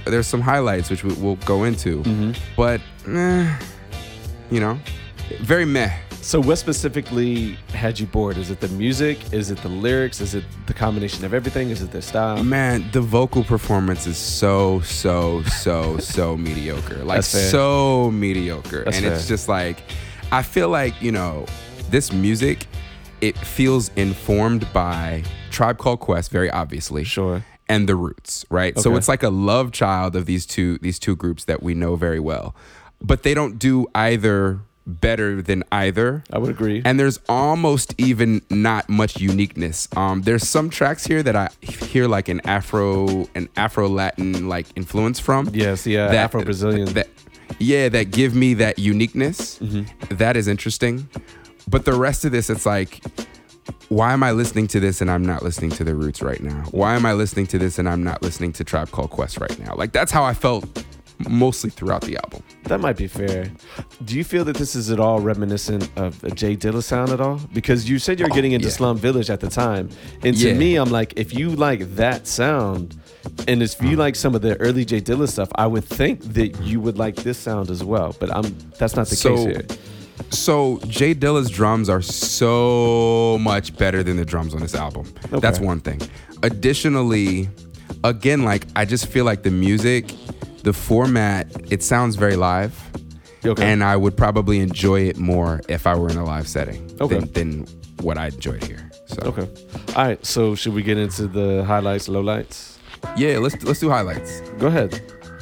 There's 0.05 0.27
some 0.27 0.41
highlights 0.41 0.89
which 0.89 1.03
we, 1.03 1.13
we'll 1.15 1.37
go 1.37 1.63
into, 1.63 2.01
Mm-hmm. 2.03 2.31
but 2.55 2.81
eh, 3.07 3.57
you 4.51 4.59
know, 4.59 4.77
very 5.41 5.65
meh. 5.65 5.91
so 6.21 6.39
what 6.41 6.57
specifically 6.57 7.53
had 7.73 7.99
you 7.99 8.05
bored? 8.05 8.37
Is 8.37 8.51
it 8.51 8.59
the 8.59 8.67
music? 8.69 9.17
Is 9.33 9.49
it 9.49 9.57
the 9.59 9.69
lyrics? 9.69 10.21
Is 10.21 10.35
it 10.35 10.43
the 10.67 10.73
combination 10.73 11.25
of 11.25 11.33
everything? 11.33 11.69
Is 11.71 11.81
it 11.81 11.91
their 11.91 12.01
style? 12.01 12.43
Man, 12.43 12.85
the 12.91 13.01
vocal 13.01 13.43
performance 13.43 14.05
is 14.07 14.17
so, 14.17 14.81
so, 14.81 15.41
so, 15.43 15.97
so 16.15 16.35
mediocre. 16.37 17.03
Like 17.03 17.23
fair. 17.23 17.49
so 17.49 18.11
mediocre. 18.11 18.83
That's 18.83 18.97
and 18.97 19.05
it's 19.07 19.27
just 19.27 19.47
like 19.49 19.81
I 20.31 20.43
feel 20.43 20.69
like, 20.69 20.99
you 21.01 21.11
know, 21.11 21.45
this 21.89 22.11
music, 22.11 22.67
it 23.21 23.37
feels 23.37 23.89
informed 23.95 24.67
by 24.73 25.23
Tribe 25.51 25.77
Called 25.77 25.99
Quest, 25.99 26.31
very 26.31 26.49
obviously. 26.49 27.03
Sure. 27.03 27.43
And 27.67 27.89
the 27.89 27.95
roots, 27.95 28.45
right? 28.51 28.77
So 28.77 28.95
it's 28.95 29.07
like 29.07 29.23
a 29.23 29.29
love 29.29 29.71
child 29.71 30.15
of 30.15 30.27
these 30.27 30.45
two 30.45 30.77
these 30.79 30.99
two 30.99 31.15
groups 31.15 31.45
that 31.45 31.63
we 31.63 31.73
know 31.73 31.95
very 31.95 32.19
well. 32.19 32.55
But 33.01 33.23
they 33.23 33.33
don't 33.33 33.57
do 33.57 33.87
either 33.95 34.59
better 34.87 35.41
than 35.41 35.63
either. 35.71 36.23
I 36.31 36.37
would 36.37 36.51
agree. 36.51 36.83
And 36.85 36.99
there's 36.99 37.19
almost 37.27 37.95
even 37.97 38.43
not 38.51 38.87
much 38.87 39.19
uniqueness. 39.19 39.87
Um, 39.97 40.21
there's 40.21 40.47
some 40.47 40.69
tracks 40.69 41.05
here 41.05 41.23
that 41.23 41.35
I 41.35 41.49
hear 41.61 42.07
like 42.07 42.29
an 42.29 42.39
Afro, 42.45 43.27
an 43.33 43.49
Afro 43.57 43.89
Latin 43.89 44.47
like 44.47 44.67
influence 44.75 45.19
from. 45.19 45.49
yes, 45.53 45.87
yeah, 45.87 46.07
That- 46.09 46.25
Afro 46.25 46.43
Brazilian. 46.43 46.93
That, 46.93 47.07
yeah, 47.57 47.89
that 47.89 48.11
give 48.11 48.35
me 48.35 48.53
that 48.55 48.77
uniqueness. 48.77 49.57
Mm-hmm. 49.57 50.15
That 50.17 50.37
is 50.37 50.47
interesting. 50.47 51.09
But 51.67 51.85
the 51.85 51.93
rest 51.93 52.25
of 52.25 52.31
this, 52.31 52.49
it's 52.49 52.65
like, 52.65 53.03
why 53.89 54.13
am 54.13 54.23
I 54.23 54.31
listening 54.31 54.67
to 54.67 54.79
this 54.79 55.01
and 55.01 55.09
I'm 55.09 55.25
not 55.25 55.43
listening 55.43 55.71
to 55.71 55.83
the 55.83 55.95
Roots 55.95 56.21
right 56.21 56.41
now? 56.41 56.63
Why 56.71 56.95
am 56.95 57.05
I 57.05 57.13
listening 57.13 57.47
to 57.47 57.57
this 57.57 57.79
and 57.79 57.89
I'm 57.89 58.03
not 58.03 58.21
listening 58.21 58.53
to 58.53 58.63
Tribe 58.63 58.91
Called 58.91 59.09
Quest 59.09 59.39
right 59.39 59.57
now? 59.59 59.75
Like 59.75 59.91
that's 59.91 60.11
how 60.11 60.23
I 60.23 60.33
felt 60.33 60.85
mostly 61.29 61.69
throughout 61.69 62.01
the 62.01 62.17
album. 62.17 62.43
That 62.63 62.81
might 62.81 62.97
be 62.97 63.07
fair. 63.07 63.49
Do 64.03 64.17
you 64.17 64.23
feel 64.23 64.43
that 64.45 64.57
this 64.57 64.75
is 64.75 64.91
at 64.91 64.99
all 64.99 65.19
reminiscent 65.21 65.89
of 65.95 66.21
a 66.23 66.31
Jay 66.31 66.55
Dilla 66.57 66.83
sound 66.83 67.11
at 67.11 67.21
all? 67.21 67.39
Because 67.53 67.89
you 67.89 67.99
said 67.99 68.19
you're 68.19 68.31
oh, 68.31 68.35
getting 68.35 68.51
into 68.51 68.67
Oh, 68.67 68.69
yeah. 68.69 68.75
Slum 68.75 68.97
Village 68.97 69.29
at 69.29 69.39
the 69.39 69.47
time, 69.49 69.89
and 70.23 70.35
to 70.37 70.49
Yeah. 70.49 70.55
me, 70.55 70.75
I'm 70.75 70.89
like, 70.89 71.13
if 71.15 71.33
you 71.33 71.51
like 71.51 71.95
that 71.95 72.27
sound, 72.27 72.99
and 73.47 73.63
if 73.63 73.81
you 73.81 73.89
uh-huh. 73.89 73.97
like 73.97 74.15
some 74.15 74.35
of 74.35 74.41
the 74.41 74.59
early 74.59 74.83
Jay 74.83 74.99
Dilla 75.01 75.27
stuff, 75.29 75.49
I 75.55 75.67
would 75.67 75.85
think 75.85 76.21
that 76.33 76.59
you 76.61 76.79
would 76.81 76.97
like 76.97 77.15
this 77.17 77.37
sound 77.37 77.69
as 77.69 77.83
well. 77.83 78.15
But 78.19 78.35
I'm 78.35 78.55
that's 78.77 78.95
not 78.95 79.07
the 79.07 79.15
So- 79.15 79.35
case 79.35 79.45
here. 79.45 79.65
So 80.31 80.79
Jay 80.87 81.13
Dilla's 81.13 81.49
drums 81.49 81.89
are 81.89 82.01
so 82.01 83.37
much 83.41 83.75
better 83.77 84.03
than 84.03 84.17
the 84.17 84.25
drums 84.25 84.53
on 84.53 84.61
this 84.61 84.75
album. 84.75 85.05
Okay. 85.25 85.39
That's 85.39 85.59
one 85.59 85.79
thing. 85.79 86.01
Additionally, 86.43 87.49
again, 88.03 88.43
like 88.43 88.65
I 88.75 88.85
just 88.85 89.07
feel 89.07 89.25
like 89.25 89.43
the 89.43 89.51
music, 89.51 90.13
the 90.63 90.73
format, 90.73 91.47
it 91.71 91.83
sounds 91.83 92.15
very 92.15 92.35
live. 92.35 92.73
Okay. 93.45 93.63
And 93.71 93.83
I 93.83 93.95
would 93.95 94.17
probably 94.17 94.59
enjoy 94.59 95.01
it 95.01 95.17
more 95.17 95.61
if 95.69 95.85
I 95.85 95.95
were 95.95 96.09
in 96.09 96.17
a 96.17 96.25
live 96.25 96.47
setting 96.47 96.89
Okay. 96.99 97.19
than, 97.19 97.33
than 97.33 97.67
what 98.01 98.17
I 98.17 98.27
enjoyed 98.27 98.63
here. 98.63 98.89
So 99.07 99.21
Okay. 99.27 99.47
All 99.95 100.05
right. 100.05 100.25
So 100.25 100.55
should 100.55 100.73
we 100.73 100.81
get 100.81 100.97
into 100.97 101.27
the 101.27 101.63
highlights, 101.65 102.07
lowlights? 102.07 102.77
yeah, 103.17 103.37
let's 103.37 103.61
let's 103.63 103.79
do 103.79 103.89
highlights. 103.89 104.41
Go 104.57 104.67
ahead. 104.67 104.99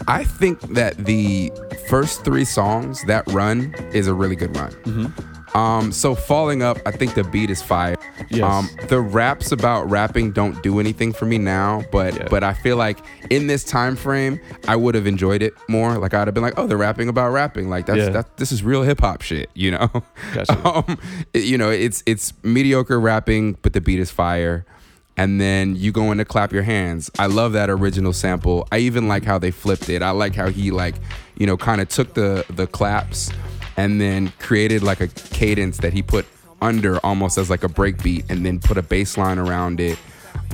I 0.08 0.24
think 0.24 0.60
that 0.74 0.98
the 0.98 1.52
first 1.88 2.24
three 2.24 2.46
songs, 2.46 3.04
that 3.06 3.26
run 3.32 3.74
is 3.94 4.08
a 4.08 4.14
really 4.14 4.36
good 4.36 4.56
run. 4.56 4.72
Mm-hmm. 4.84 5.58
Um, 5.58 5.92
so 5.92 6.16
falling 6.16 6.64
up, 6.64 6.80
I 6.84 6.90
think 6.92 7.14
the 7.14 7.24
beat 7.26 7.52
is 7.52 7.62
fire. 7.62 7.96
Yes. 8.32 8.42
Um, 8.44 8.68
the 8.88 9.00
raps 9.00 9.52
about 9.52 9.88
rapping 9.88 10.32
don't 10.32 10.64
do 10.64 10.80
anything 10.80 11.14
for 11.14 11.26
me 11.26 11.38
now, 11.38 11.84
but 11.92 12.16
Yeah. 12.16 12.28
but 12.28 12.44
I 12.44 12.54
feel 12.54 12.76
like 12.76 12.98
in 13.30 13.46
this 13.46 13.64
time 13.64 13.96
frame, 13.96 14.40
I 14.68 14.76
would 14.76 14.96
have 14.96 15.06
enjoyed 15.06 15.44
it 15.44 15.54
more. 15.70 16.00
Like 16.00 16.16
I'd 16.16 16.28
have 16.28 16.34
been 16.34 16.42
like, 16.42 16.56
oh, 16.58 16.66
they're 16.66 16.76
rapping 16.76 17.08
about 17.08 17.30
rapping. 17.34 17.70
Like 17.70 17.86
that's 17.86 18.00
Yeah. 18.00 18.10
that. 18.10 18.38
This 18.38 18.52
is 18.52 18.64
real 18.64 18.82
hip 18.82 19.02
hop 19.02 19.22
shit, 19.22 19.52
you 19.54 19.70
know. 19.70 19.92
Gotcha. 20.34 20.68
um, 20.90 20.98
you 21.36 21.60
know, 21.60 21.70
it's 21.70 22.02
it's 22.08 22.34
mediocre 22.44 23.00
rapping, 23.00 23.56
but 23.62 23.74
the 23.74 23.82
beat 23.82 24.00
is 24.00 24.10
fire. 24.10 24.66
And 25.16 25.40
then 25.40 25.76
you 25.76 25.92
go 25.92 26.12
in 26.12 26.18
to 26.18 26.26
clap 26.26 26.52
your 26.52 26.64
hands. 26.64 27.12
I 27.20 27.28
love 27.28 27.54
that 27.54 27.70
original 27.70 28.14
sample. 28.14 28.68
I 28.72 28.80
even 28.80 29.08
like 29.08 29.24
how 29.24 29.38
they 29.38 29.52
flipped 29.52 29.90
it. 29.90 30.02
I 30.02 30.10
like 30.12 30.34
how 30.36 30.50
he 30.50 30.72
like, 30.72 30.96
you 31.38 31.46
know, 31.46 31.56
kind 31.56 31.82
of 31.82 31.90
took 31.90 32.16
the 32.16 32.46
the 32.50 32.66
claps 32.66 33.32
and 33.78 34.02
then 34.02 34.34
created 34.40 34.84
like 34.84 35.02
a 35.02 35.08
cadence 35.08 35.78
that 35.78 35.94
he 35.94 36.02
put 36.02 36.26
under 36.62 36.98
almost 37.06 37.38
as 37.38 37.50
like 37.50 37.64
a 37.64 37.70
break 37.70 38.02
beat 38.02 38.26
and 38.30 38.46
then 38.46 38.60
put 38.60 38.78
a 38.78 38.82
bass 38.82 39.18
line 39.18 39.38
around 39.38 39.80
it. 39.80 40.00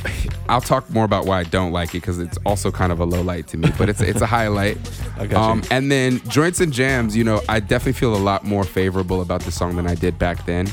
I'll 0.49 0.61
talk 0.61 0.89
more 0.89 1.05
about 1.05 1.25
why 1.25 1.39
I 1.39 1.43
don't 1.43 1.71
like 1.71 1.89
it 1.89 2.01
because 2.01 2.19
it's 2.19 2.37
also 2.45 2.71
kind 2.71 2.91
of 2.91 2.99
a 2.99 3.05
low 3.05 3.21
light 3.21 3.47
to 3.49 3.57
me, 3.57 3.71
but 3.77 3.87
it's 3.87 4.01
it's 4.01 4.21
a 4.21 4.25
highlight. 4.25 4.77
I 5.17 5.27
got 5.27 5.45
you. 5.45 5.51
Um, 5.51 5.63
and 5.71 5.91
then 5.91 6.19
joints 6.27 6.59
and 6.59 6.73
jams, 6.73 7.15
you 7.15 7.23
know, 7.23 7.41
I 7.47 7.59
definitely 7.59 7.93
feel 7.93 8.15
a 8.15 8.17
lot 8.17 8.43
more 8.43 8.63
favorable 8.63 9.21
about 9.21 9.41
the 9.41 9.51
song 9.51 9.75
than 9.75 9.87
I 9.87 9.95
did 9.95 10.17
back 10.17 10.45
then. 10.45 10.67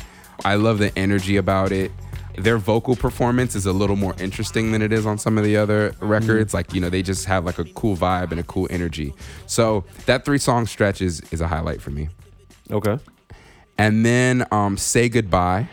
I 0.45 0.57
love 0.57 0.79
the 0.79 0.97
energy 0.99 1.37
about 1.37 1.73
it. 1.73 1.93
Their 2.39 2.59
vocal 2.59 2.97
performance 2.97 3.55
is 3.55 3.67
a 3.67 3.73
little 3.73 3.97
more 3.97 4.15
interesting 4.19 4.73
than 4.73 4.83
it 4.83 4.93
is 4.93 5.07
on 5.07 5.19
some 5.19 5.39
of 5.39 5.45
the 5.45 5.57
other 5.57 5.95
records. 6.01 6.53
Like, 6.55 6.75
you 6.75 6.81
know, 6.81 6.91
they 6.91 7.03
just 7.03 7.25
have 7.27 7.45
like 7.45 7.59
a 7.59 7.65
cool 7.65 7.97
vibe 7.97 8.31
and 8.31 8.41
a 8.41 8.43
cool 8.45 8.67
energy. 8.71 9.15
So 9.47 9.85
that 10.07 10.25
three 10.25 10.39
song 10.39 10.67
stretch 10.67 11.01
is, 11.01 11.21
is 11.33 11.41
a 11.41 11.47
highlight 11.49 11.81
for 11.81 11.91
me. 11.91 12.09
Okay. 12.71 12.99
And 13.79 14.05
then 14.05 14.47
um, 14.51 14.77
Say 14.77 15.09
Goodbye 15.09 15.69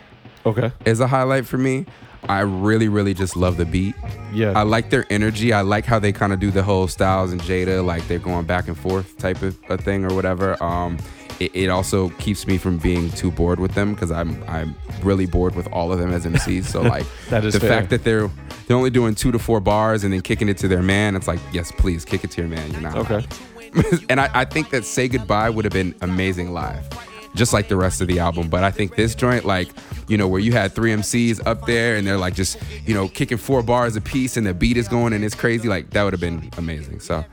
Okay. 0.46 0.72
is 0.84 1.00
a 1.00 1.06
highlight 1.06 1.46
for 1.46 1.58
me. 1.58 1.86
I 2.28 2.40
really, 2.40 2.88
really 2.88 3.12
just 3.12 3.36
love 3.36 3.58
the 3.58 3.66
beat. 3.66 3.94
Yeah. 4.32 4.52
I 4.58 4.62
like 4.62 4.88
their 4.90 5.04
energy. 5.10 5.52
I 5.52 5.60
like 5.60 5.84
how 5.84 5.98
they 5.98 6.12
kind 6.12 6.32
of 6.32 6.40
do 6.40 6.50
the 6.50 6.62
whole 6.62 6.88
Styles 6.88 7.32
and 7.32 7.40
Jada, 7.42 7.84
like 7.84 8.06
they're 8.08 8.18
going 8.18 8.46
back 8.46 8.66
and 8.68 8.78
forth 8.78 9.18
type 9.18 9.42
of 9.42 9.58
a 9.68 9.76
thing 9.76 10.04
or 10.10 10.14
whatever. 10.14 10.62
Um, 10.62 10.98
it, 11.40 11.54
it 11.54 11.68
also 11.68 12.08
keeps 12.10 12.46
me 12.46 12.58
from 12.58 12.78
being 12.78 13.10
too 13.10 13.30
bored 13.30 13.58
with 13.60 13.74
them 13.74 13.94
because 13.94 14.10
I'm 14.10 14.42
I'm 14.48 14.74
really 15.02 15.26
bored 15.26 15.54
with 15.54 15.66
all 15.68 15.92
of 15.92 15.98
them 15.98 16.12
as 16.12 16.24
MCs. 16.26 16.64
So 16.64 16.82
like 16.96 17.06
That 17.30 17.44
is 17.44 17.54
the 17.54 17.60
fair. 17.60 17.68
fact 17.68 17.90
that 17.90 18.04
they're 18.04 18.30
they're 18.66 18.76
only 18.76 18.90
doing 18.90 19.14
two 19.14 19.32
to 19.32 19.38
four 19.38 19.60
bars 19.60 20.04
and 20.04 20.12
then 20.12 20.20
kicking 20.22 20.48
it 20.48 20.58
to 20.58 20.68
their 20.68 20.82
man. 20.82 21.16
It's 21.16 21.28
like 21.28 21.40
yes, 21.52 21.72
please 21.72 22.04
kick 22.04 22.24
it 22.24 22.30
to 22.32 22.40
your 22.42 22.48
man. 22.50 22.70
You're 22.72 22.80
not 22.80 22.96
Okay. 22.96 23.26
and 24.08 24.20
I, 24.20 24.30
I 24.32 24.44
think 24.44 24.70
that 24.70 24.84
Say 24.84 25.08
Goodbye 25.08 25.50
would 25.50 25.64
have 25.64 25.72
been 25.72 25.96
amazing 26.00 26.52
live, 26.52 26.88
just 27.34 27.52
like 27.52 27.66
the 27.66 27.76
rest 27.76 28.00
of 28.00 28.06
the 28.06 28.20
album. 28.20 28.48
But 28.48 28.62
I 28.62 28.70
think 28.70 28.94
this 28.94 29.16
joint, 29.16 29.44
like, 29.44 29.68
you 30.06 30.16
know, 30.16 30.28
where 30.28 30.40
you 30.40 30.52
had 30.52 30.72
three 30.72 30.92
MCs 30.92 31.44
up 31.44 31.66
there 31.66 31.96
and 31.96 32.06
they're 32.06 32.16
like 32.16 32.34
just, 32.34 32.56
you 32.86 32.94
know, 32.94 33.08
kicking 33.08 33.36
four 33.36 33.64
bars 33.64 33.96
a 33.96 34.00
piece 34.00 34.36
and 34.36 34.46
the 34.46 34.54
beat 34.54 34.76
is 34.76 34.86
going 34.86 35.12
and 35.12 35.24
it's 35.24 35.34
crazy, 35.34 35.66
like, 35.68 35.90
that 35.90 36.04
would 36.04 36.12
have 36.12 36.20
been 36.20 36.48
amazing. 36.56 37.00
So 37.00 37.24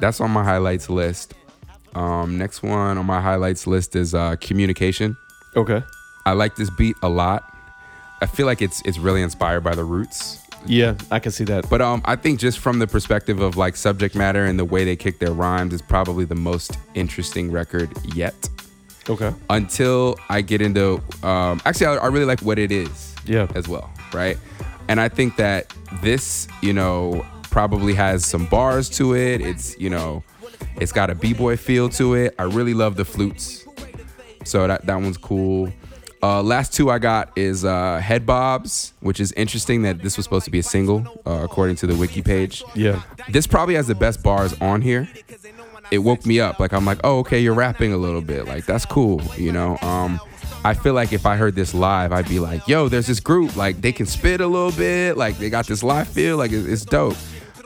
that's 0.00 0.22
on 0.22 0.30
my 0.30 0.42
highlights 0.42 0.88
list. 0.88 1.34
Um, 1.94 2.38
next 2.38 2.62
one 2.62 2.98
on 2.98 3.06
my 3.06 3.20
highlights 3.20 3.66
list 3.66 3.96
is 3.96 4.14
uh, 4.14 4.36
Communication. 4.40 5.16
Okay. 5.56 5.82
I 6.26 6.32
like 6.32 6.56
this 6.56 6.70
beat 6.70 6.96
a 7.02 7.08
lot. 7.08 7.54
I 8.20 8.26
feel 8.26 8.46
like 8.46 8.62
it's 8.62 8.80
it's 8.84 8.98
really 8.98 9.22
inspired 9.22 9.62
by 9.62 9.74
the 9.74 9.84
roots. 9.84 10.40
Yeah, 10.66 10.94
I 11.10 11.18
can 11.18 11.30
see 11.30 11.44
that. 11.44 11.68
But 11.68 11.82
um, 11.82 12.00
I 12.06 12.16
think 12.16 12.40
just 12.40 12.58
from 12.58 12.78
the 12.78 12.86
perspective 12.86 13.40
of 13.40 13.56
like 13.56 13.76
subject 13.76 14.14
matter 14.14 14.46
and 14.46 14.58
the 14.58 14.64
way 14.64 14.84
they 14.84 14.96
kick 14.96 15.18
their 15.18 15.32
rhymes 15.32 15.74
is 15.74 15.82
probably 15.82 16.24
the 16.24 16.34
most 16.34 16.78
interesting 16.94 17.52
record 17.52 17.90
yet. 18.14 18.48
Okay. 19.08 19.34
Until 19.50 20.16
I 20.30 20.40
get 20.40 20.62
into, 20.62 21.02
um, 21.22 21.60
actually, 21.66 21.86
I, 21.86 21.96
I 21.96 22.06
really 22.06 22.24
like 22.24 22.40
what 22.40 22.58
it 22.58 22.72
is. 22.72 23.14
Yeah. 23.26 23.46
As 23.54 23.68
well, 23.68 23.92
right? 24.14 24.38
And 24.88 25.00
I 25.00 25.08
think 25.08 25.36
that 25.36 25.74
this, 26.02 26.48
you 26.62 26.72
know, 26.72 27.26
probably 27.44 27.94
has 27.94 28.24
some 28.24 28.46
bars 28.46 28.88
to 28.90 29.14
it. 29.14 29.40
It's, 29.40 29.78
you 29.78 29.90
know, 29.90 30.24
it's 30.76 30.92
got 30.92 31.10
a 31.10 31.14
b-boy 31.14 31.56
feel 31.56 31.88
to 31.90 32.14
it. 32.14 32.34
I 32.38 32.44
really 32.44 32.74
love 32.74 32.96
the 32.96 33.04
flutes, 33.04 33.64
so 34.44 34.66
that 34.66 34.86
that 34.86 34.96
one's 34.96 35.16
cool. 35.16 35.72
Uh, 36.22 36.42
last 36.42 36.72
two 36.72 36.90
I 36.90 36.98
got 36.98 37.36
is 37.36 37.66
uh, 37.66 37.98
Head 37.98 38.24
Bobs, 38.24 38.94
which 39.00 39.20
is 39.20 39.30
interesting 39.32 39.82
that 39.82 40.00
this 40.00 40.16
was 40.16 40.24
supposed 40.24 40.46
to 40.46 40.50
be 40.50 40.60
a 40.60 40.62
single, 40.62 41.06
uh, 41.26 41.40
according 41.42 41.76
to 41.76 41.86
the 41.86 41.94
wiki 41.94 42.22
page. 42.22 42.64
Yeah. 42.74 43.02
This 43.28 43.46
probably 43.46 43.74
has 43.74 43.88
the 43.88 43.94
best 43.94 44.22
bars 44.22 44.58
on 44.62 44.80
here. 44.80 45.06
It 45.90 45.98
woke 45.98 46.24
me 46.24 46.40
up. 46.40 46.58
Like 46.58 46.72
I'm 46.72 46.86
like, 46.86 47.00
oh, 47.04 47.18
okay, 47.18 47.40
you're 47.40 47.52
rapping 47.52 47.92
a 47.92 47.98
little 47.98 48.22
bit. 48.22 48.46
Like 48.46 48.64
that's 48.64 48.86
cool, 48.86 49.20
you 49.36 49.52
know. 49.52 49.76
Um, 49.82 50.18
I 50.64 50.72
feel 50.72 50.94
like 50.94 51.12
if 51.12 51.26
I 51.26 51.36
heard 51.36 51.54
this 51.54 51.74
live, 51.74 52.10
I'd 52.10 52.26
be 52.26 52.40
like, 52.40 52.66
yo, 52.66 52.88
there's 52.88 53.06
this 53.06 53.20
group. 53.20 53.54
Like 53.54 53.82
they 53.82 53.92
can 53.92 54.06
spit 54.06 54.40
a 54.40 54.46
little 54.46 54.72
bit. 54.72 55.18
Like 55.18 55.36
they 55.36 55.50
got 55.50 55.66
this 55.66 55.82
live 55.82 56.08
feel. 56.08 56.38
Like 56.38 56.52
it's 56.52 56.86
dope. 56.86 57.16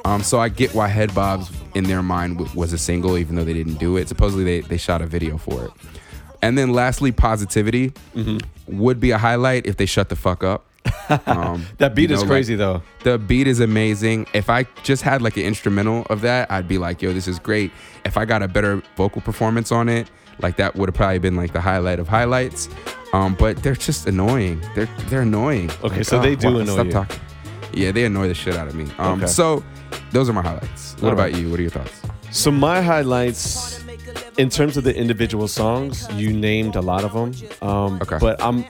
Um, 0.04 0.24
so 0.24 0.40
I 0.40 0.48
get 0.48 0.74
why 0.74 0.88
Head 0.88 1.14
Bobs 1.14 1.48
in 1.78 1.84
their 1.84 2.02
mind 2.02 2.38
w- 2.38 2.58
was 2.58 2.72
a 2.72 2.78
single, 2.78 3.16
even 3.16 3.36
though 3.36 3.44
they 3.44 3.54
didn't 3.54 3.78
do 3.78 3.96
it. 3.96 4.08
Supposedly 4.08 4.44
they 4.44 4.60
they 4.60 4.76
shot 4.76 5.00
a 5.02 5.06
video 5.06 5.38
for 5.38 5.64
it. 5.66 5.70
And 6.42 6.56
then 6.58 6.72
lastly, 6.72 7.10
Positivity 7.12 7.92
would 8.66 9.00
be 9.00 9.10
a 9.12 9.18
highlight 9.18 9.66
if 9.66 9.76
they 9.76 9.86
shut 9.86 10.08
the 10.08 10.16
fuck 10.16 10.44
up. 10.44 10.64
Um, 11.26 11.64
That 11.78 11.94
beat 11.94 12.10
you 12.10 12.16
is 12.16 12.20
know, 12.22 12.28
like- 12.28 12.30
crazy 12.36 12.54
though. 12.54 12.82
the 13.02 13.16
beat 13.18 13.46
is 13.46 13.60
amazing. 13.60 14.26
If 14.34 14.50
I 14.50 14.66
just 14.82 15.02
had 15.02 15.22
like 15.22 15.36
an 15.38 15.44
instrumental 15.44 16.06
of 16.10 16.20
that, 16.20 16.50
I'd 16.50 16.68
be 16.68 16.76
like, 16.78 17.00
yo, 17.02 17.12
this 17.14 17.26
is 17.26 17.38
great. 17.38 17.70
If 18.04 18.16
I 18.18 18.24
got 18.26 18.42
a 18.42 18.48
better 18.48 18.82
vocal 18.96 19.22
performance 19.22 19.72
on 19.72 19.88
it, 19.88 20.10
like 20.40 20.56
that 20.56 20.76
would 20.76 20.88
have 20.90 20.94
probably 20.94 21.18
been 21.18 21.34
like 21.34 21.52
the 21.54 21.60
highlight 21.62 21.98
of 21.98 22.08
highlights. 22.08 22.68
Um, 23.14 23.34
but 23.38 23.62
they're 23.62 23.74
just 23.74 24.06
annoying. 24.06 24.60
They're 24.74 24.88
they're 25.08 25.22
annoying. 25.22 25.70
Okay, 25.82 25.96
Like, 25.96 26.04
so 26.04 26.20
they 26.20 26.36
do 26.36 26.58
annoy 26.58 26.72
stop 26.74 26.86
you. 26.86 26.92
talking. 26.92 27.20
Yeah, 27.72 27.90
they 27.92 28.04
annoy 28.04 28.28
the 28.28 28.34
shit 28.34 28.54
out 28.54 28.68
of 28.68 28.74
me. 28.74 28.84
Um, 28.98 29.18
Okay. 29.22 29.26
so 29.26 29.64
those 30.12 30.28
are 30.28 30.32
my 30.32 30.42
highlights. 30.42 30.94
What 30.94 31.04
All 31.08 31.12
about 31.12 31.22
right. 31.32 31.36
you? 31.36 31.50
What 31.50 31.58
are 31.58 31.62
your 31.62 31.70
thoughts? 31.70 32.00
So 32.30 32.50
my 32.50 32.80
highlights, 32.82 33.82
in 34.36 34.48
terms 34.50 34.76
of 34.76 34.84
the 34.84 34.94
individual 34.94 35.48
songs, 35.48 36.06
you 36.12 36.32
named 36.32 36.76
a 36.76 36.80
lot 36.82 37.04
of 37.04 37.12
them. 37.12 37.32
Um, 37.66 37.98
Okay. 38.02 38.18
But 38.20 38.42
I'm 38.42 38.64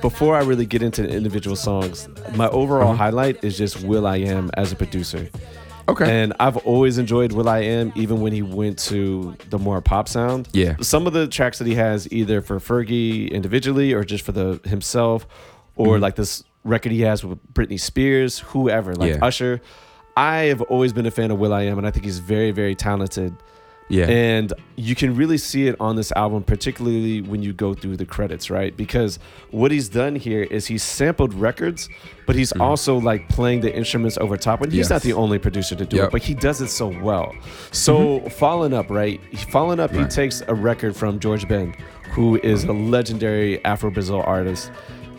before 0.00 0.36
I 0.36 0.42
really 0.44 0.66
get 0.66 0.82
into 0.82 1.02
the 1.02 1.08
individual 1.10 1.56
songs, 1.56 2.08
my 2.34 2.48
overall 2.48 2.90
Uh-huh. 2.92 2.96
highlight 3.04 3.42
is 3.44 3.58
just 3.58 3.82
Will 3.82 4.06
I 4.06 4.18
Am 4.18 4.50
as 4.54 4.70
a 4.72 4.76
producer. 4.76 5.28
Okay. 5.88 6.04
And 6.22 6.34
I've 6.38 6.56
always 6.58 6.98
enjoyed 6.98 7.32
Will 7.32 7.48
I 7.48 7.60
Am, 7.60 7.92
even 7.96 8.20
when 8.20 8.32
he 8.32 8.42
went 8.42 8.78
to 8.90 9.34
the 9.50 9.58
more 9.58 9.80
pop 9.80 10.06
sound. 10.08 10.48
Yeah. 10.52 10.76
Some 10.80 11.06
of 11.06 11.14
the 11.14 11.26
tracks 11.26 11.58
that 11.58 11.66
he 11.66 11.74
has, 11.76 12.06
either 12.12 12.42
for 12.42 12.58
Fergie 12.60 13.30
individually 13.32 13.92
or 13.94 14.04
just 14.04 14.24
for 14.24 14.32
the 14.32 14.60
himself, 14.64 15.26
or 15.76 15.94
Mm-hmm. 15.94 16.02
like 16.02 16.16
this 16.16 16.44
record 16.64 16.92
he 16.92 17.00
has 17.02 17.24
with 17.24 17.38
Britney 17.54 17.80
Spears, 17.80 18.40
whoever, 18.40 18.94
like 18.94 19.14
Yeah. 19.14 19.24
Usher. 19.24 19.60
I 20.18 20.36
have 20.52 20.62
always 20.62 20.92
been 20.92 21.06
a 21.06 21.10
fan 21.10 21.30
of 21.30 21.38
Will 21.38 21.52
I 21.54 21.62
Am, 21.62 21.78
and 21.78 21.86
I 21.86 21.90
think 21.92 22.04
he's 22.04 22.18
very, 22.18 22.50
very 22.50 22.74
talented. 22.74 23.32
yeah. 23.90 24.06
And 24.06 24.52
you 24.76 24.94
can 24.94 25.14
really 25.16 25.38
see 25.38 25.66
it 25.68 25.76
on 25.80 25.96
this 25.96 26.10
album, 26.12 26.42
particularly 26.42 27.22
when 27.22 27.40
you 27.42 27.52
go 27.52 27.72
through 27.72 27.96
the 27.96 28.04
credits, 28.04 28.50
right? 28.50 28.76
Because 28.76 29.18
what 29.50 29.70
he's 29.70 29.88
done 29.88 30.14
here 30.16 30.42
is 30.42 30.66
he's 30.66 30.82
sampled 30.82 31.32
records, 31.34 31.88
but 32.26 32.34
he's 32.36 32.52
also 32.68 32.98
like 33.10 33.28
playing 33.30 33.60
the 33.62 33.72
instruments 33.74 34.18
over 34.18 34.36
top. 34.36 34.60
And 34.62 34.70
he's 34.72 34.86
Mm-hmm. 34.86 34.92
Yes. 34.94 34.96
not 34.96 35.02
the 35.10 35.14
only 35.24 35.38
producer 35.38 35.74
to 35.76 35.86
do 35.86 35.96
Yep. 35.96 36.06
it, 36.06 36.12
but 36.12 36.22
he 36.22 36.34
does 36.34 36.60
it 36.60 36.68
so 36.68 36.88
well. 37.08 37.32
So 37.72 38.20
Fallen 38.40 38.72
Up, 38.74 38.90
right? 38.90 39.18
Fallen 39.50 39.78
Up, 39.80 39.90
he 39.92 40.04
takes 40.04 40.42
a 40.48 40.54
record 40.54 40.94
from 40.94 41.18
George 41.18 41.48
Ben, 41.48 41.74
who 42.14 42.38
is 42.42 42.64
a 42.64 42.72
legendary 42.74 43.64
Afro 43.64 43.90
Brazil 43.90 44.22
artist. 44.26 44.70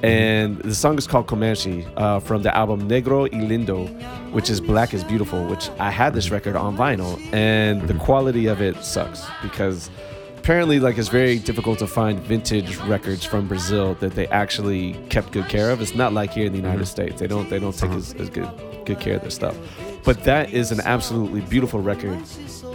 And 0.01 0.59
the 0.59 0.75
song 0.75 0.97
is 0.97 1.07
called 1.07 1.27
Comanche 1.27 1.85
uh, 1.97 2.19
from 2.19 2.41
the 2.41 2.55
album 2.55 2.87
Negro 2.87 3.29
é 3.29 3.47
Lindo, 3.47 3.87
which 4.31 4.49
is 4.49 4.61
Black 4.61 4.93
is 4.93 5.03
Beautiful, 5.03 5.45
which 5.47 5.69
I 5.77 5.91
had 5.91 6.13
this 6.13 6.31
record 6.31 6.55
on 6.55 6.77
vinyl. 6.77 7.19
And 7.33 7.81
the 7.81 7.93
mm-hmm. 7.93 8.03
quality 8.03 8.47
of 8.47 8.61
it 8.61 8.81
sucks 8.83 9.25
because 9.41 9.89
apparently 10.37 10.79
like 10.79 10.97
it's 10.97 11.09
very 11.09 11.37
difficult 11.37 11.79
to 11.79 11.87
find 11.87 12.19
vintage 12.21 12.77
records 12.77 13.25
from 13.25 13.47
Brazil 13.47 13.95
that 13.95 14.13
they 14.15 14.27
actually 14.27 14.93
kept 15.09 15.33
good 15.33 15.49
care 15.49 15.69
of. 15.69 15.81
It's 15.81 15.95
not 15.95 16.13
like 16.13 16.31
here 16.31 16.45
in 16.45 16.53
the 16.53 16.59
United 16.59 16.83
mm-hmm. 16.83 16.85
States. 16.85 17.19
They 17.19 17.27
don't 17.27 17.49
they 17.49 17.59
don't 17.59 17.77
take 17.77 17.89
uh-huh. 17.89 17.99
as, 17.99 18.13
as 18.13 18.29
good 18.29 18.49
good 18.85 18.99
care 18.99 19.15
of 19.15 19.21
their 19.21 19.31
stuff. 19.31 19.57
But 20.05 20.23
that 20.23 20.53
is 20.53 20.71
an 20.71 20.79
absolutely 20.85 21.41
beautiful 21.41 21.81
record 21.81 22.23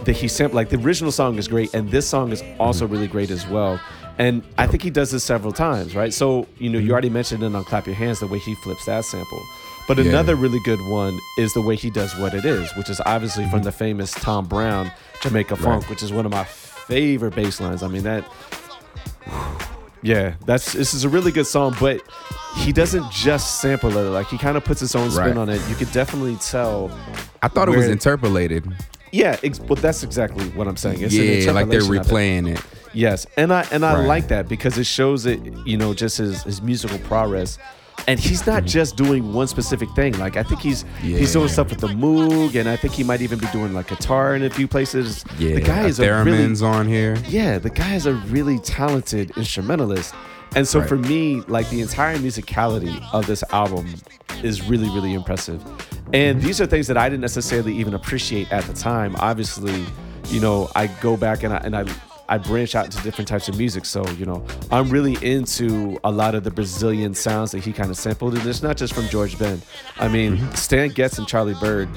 that 0.05 0.15
he 0.15 0.27
sampled. 0.27 0.55
Like 0.55 0.69
the 0.69 0.77
original 0.77 1.11
song 1.11 1.37
is 1.37 1.47
great, 1.47 1.73
and 1.73 1.89
this 1.89 2.07
song 2.07 2.31
is 2.31 2.43
also 2.59 2.85
mm-hmm. 2.85 2.93
really 2.93 3.07
great 3.07 3.31
as 3.31 3.47
well. 3.47 3.79
And 4.17 4.43
I 4.57 4.67
think 4.67 4.81
he 4.81 4.89
does 4.89 5.11
this 5.11 5.23
several 5.23 5.51
times, 5.51 5.95
right? 5.95 6.13
So, 6.13 6.47
you 6.57 6.69
know, 6.69 6.77
you 6.79 6.85
mm-hmm. 6.85 6.91
already 6.93 7.09
mentioned 7.09 7.43
it 7.43 7.53
on 7.53 7.63
Clap 7.65 7.85
Your 7.85 7.95
Hands, 7.95 8.17
the 8.19 8.27
way 8.27 8.39
he 8.39 8.55
flips 8.55 8.85
that 8.85 9.03
sample. 9.03 9.41
But 9.87 9.97
Yeah. 9.97 10.05
another 10.05 10.35
really 10.35 10.59
good 10.63 10.81
one 10.81 11.19
is 11.37 11.53
the 11.53 11.61
way 11.61 11.75
he 11.75 11.89
does 11.89 12.15
What 12.17 12.33
It 12.33 12.45
Is, 12.45 12.73
which 12.75 12.89
is 12.89 13.01
obviously 13.05 13.43
from 13.43 13.59
mm-hmm. 13.59 13.65
the 13.65 13.71
famous 13.71 14.11
Tom 14.11 14.45
Browne 14.45 14.91
Jamaica 15.21 15.57
Funk, 15.57 15.89
which 15.89 16.01
is 16.01 16.11
one 16.11 16.25
of 16.25 16.31
my 16.31 16.43
favorite 16.43 17.35
bass 17.35 17.59
lines. 17.59 17.83
I 17.83 17.87
mean, 17.87 18.03
that, 18.03 18.23
yeah, 20.01 20.35
that's, 20.45 20.73
this 20.73 20.93
is 20.93 21.03
a 21.03 21.09
really 21.09 21.31
good 21.31 21.47
song, 21.47 21.75
but 21.79 22.01
he 22.57 22.71
doesn't 22.71 23.11
just 23.11 23.59
sample 23.59 23.95
it. 23.97 24.09
Like, 24.09 24.27
he 24.27 24.37
kind 24.37 24.55
of 24.55 24.63
puts 24.63 24.79
his 24.79 24.95
own 24.95 25.11
spin 25.11 25.25
Right. 25.25 25.37
on 25.37 25.49
it. 25.49 25.61
You 25.67 25.75
could 25.75 25.91
definitely 25.91 26.37
tell. 26.37 26.89
I 27.43 27.49
thought 27.49 27.67
it 27.67 27.75
was 27.75 27.87
interpolated. 27.87 28.65
Yeah, 29.11 29.37
ex- 29.43 29.59
well, 29.59 29.75
that's 29.75 30.03
exactly 30.03 30.45
what 30.49 30.67
I'm 30.67 30.77
saying. 30.77 31.01
It's 31.01 31.15
an 31.15 31.41
yeah, 31.41 31.51
like 31.51 31.69
they're 31.69 31.81
of 31.81 31.89
it. 31.89 32.01
replaying 32.01 32.53
it. 32.53 32.61
Yes, 32.95 33.27
and 33.37 33.53
I 33.53 33.65
and 33.71 33.85
I 33.85 33.93
Right. 33.99 34.07
like 34.07 34.27
that 34.29 34.47
because 34.47 34.77
it 34.77 34.85
shows 34.85 35.25
it, 35.25 35.39
you 35.65 35.77
know, 35.77 35.93
just 35.93 36.17
his 36.17 36.43
his 36.43 36.61
musical 36.61 36.97
progress. 36.99 37.57
And 38.07 38.19
he's 38.19 38.41
Mm-hmm. 38.41 38.51
not 38.51 38.65
just 38.65 38.97
doing 38.97 39.33
one 39.33 39.47
specific 39.47 39.89
thing. 39.95 40.17
Like 40.19 40.37
I 40.37 40.43
think 40.43 40.61
he's 40.61 40.85
he's 41.01 41.33
doing 41.33 41.47
stuff 41.47 41.69
with 41.69 41.79
the 41.79 41.87
Moog, 41.87 42.55
and 42.55 42.67
I 42.69 42.75
think 42.75 42.93
he 42.93 43.03
might 43.03 43.21
even 43.21 43.39
be 43.39 43.47
doing 43.47 43.73
like 43.73 43.87
guitar 43.87 44.35
in 44.35 44.43
a 44.43 44.49
few 44.49 44.67
places. 44.67 45.23
Yeah, 45.39 45.55
the 45.55 45.61
guy 45.61 45.81
a 45.81 45.85
is 45.87 45.99
a 45.99 46.23
really 46.23 46.61
on 46.61 46.87
here. 46.87 47.15
yeah, 47.27 47.57
the 47.57 47.69
guy 47.69 47.95
is 47.95 48.05
a 48.05 48.13
really 48.13 48.59
talented 48.59 49.31
instrumentalist. 49.37 50.13
And 50.55 50.65
so 50.67 50.79
Right. 50.79 50.87
for 50.89 50.97
me, 50.97 51.41
like 51.47 51.69
the 51.69 51.81
entire 51.81 52.17
musicality 52.17 53.01
of 53.11 53.25
this 53.27 53.43
album 53.51 53.93
is 54.43 54.61
really, 54.69 54.89
really 54.89 55.13
impressive. 55.13 55.61
And 56.13 56.41
these 56.41 56.61
are 56.61 56.65
things 56.65 56.87
that 56.87 56.97
I 56.97 57.09
didn't 57.09 57.21
necessarily 57.21 57.73
even 57.75 57.93
appreciate 57.93 58.51
at 58.53 58.63
the 58.65 58.73
time. 58.73 59.15
Obviously, 59.19 59.83
you 60.29 60.39
know, 60.39 60.69
I 60.75 60.87
go 61.01 61.17
back 61.17 61.43
and 61.43 61.53
I 61.53 61.57
and 61.57 61.75
I 61.75 61.83
I 62.27 62.37
branch 62.37 62.75
out 62.75 62.85
into 62.85 63.01
different 63.03 63.27
types 63.27 63.47
of 63.49 63.57
music. 63.57 63.85
So, 63.85 64.07
you 64.11 64.25
know, 64.25 64.45
I'm 64.71 64.89
really 64.89 65.17
into 65.21 65.99
a 66.03 66.11
lot 66.11 66.35
of 66.35 66.43
the 66.43 66.51
Brazilian 66.51 67.13
sounds 67.13 67.51
that 67.51 67.63
he 67.63 67.71
kind 67.71 67.91
of 67.91 67.97
sampled. 67.97 68.35
And 68.35 68.45
it's 68.47 68.63
not 68.63 68.77
just 68.77 68.93
from 68.93 69.07
George 69.09 69.37
Ben. 69.37 69.61
I 69.97 70.07
mean, 70.07 70.37
mm-hmm. 70.37 70.53
Stan 70.53 70.89
Getz 70.89 71.17
and 71.17 71.27
Charlie 71.27 71.55
Byrd. 71.59 71.89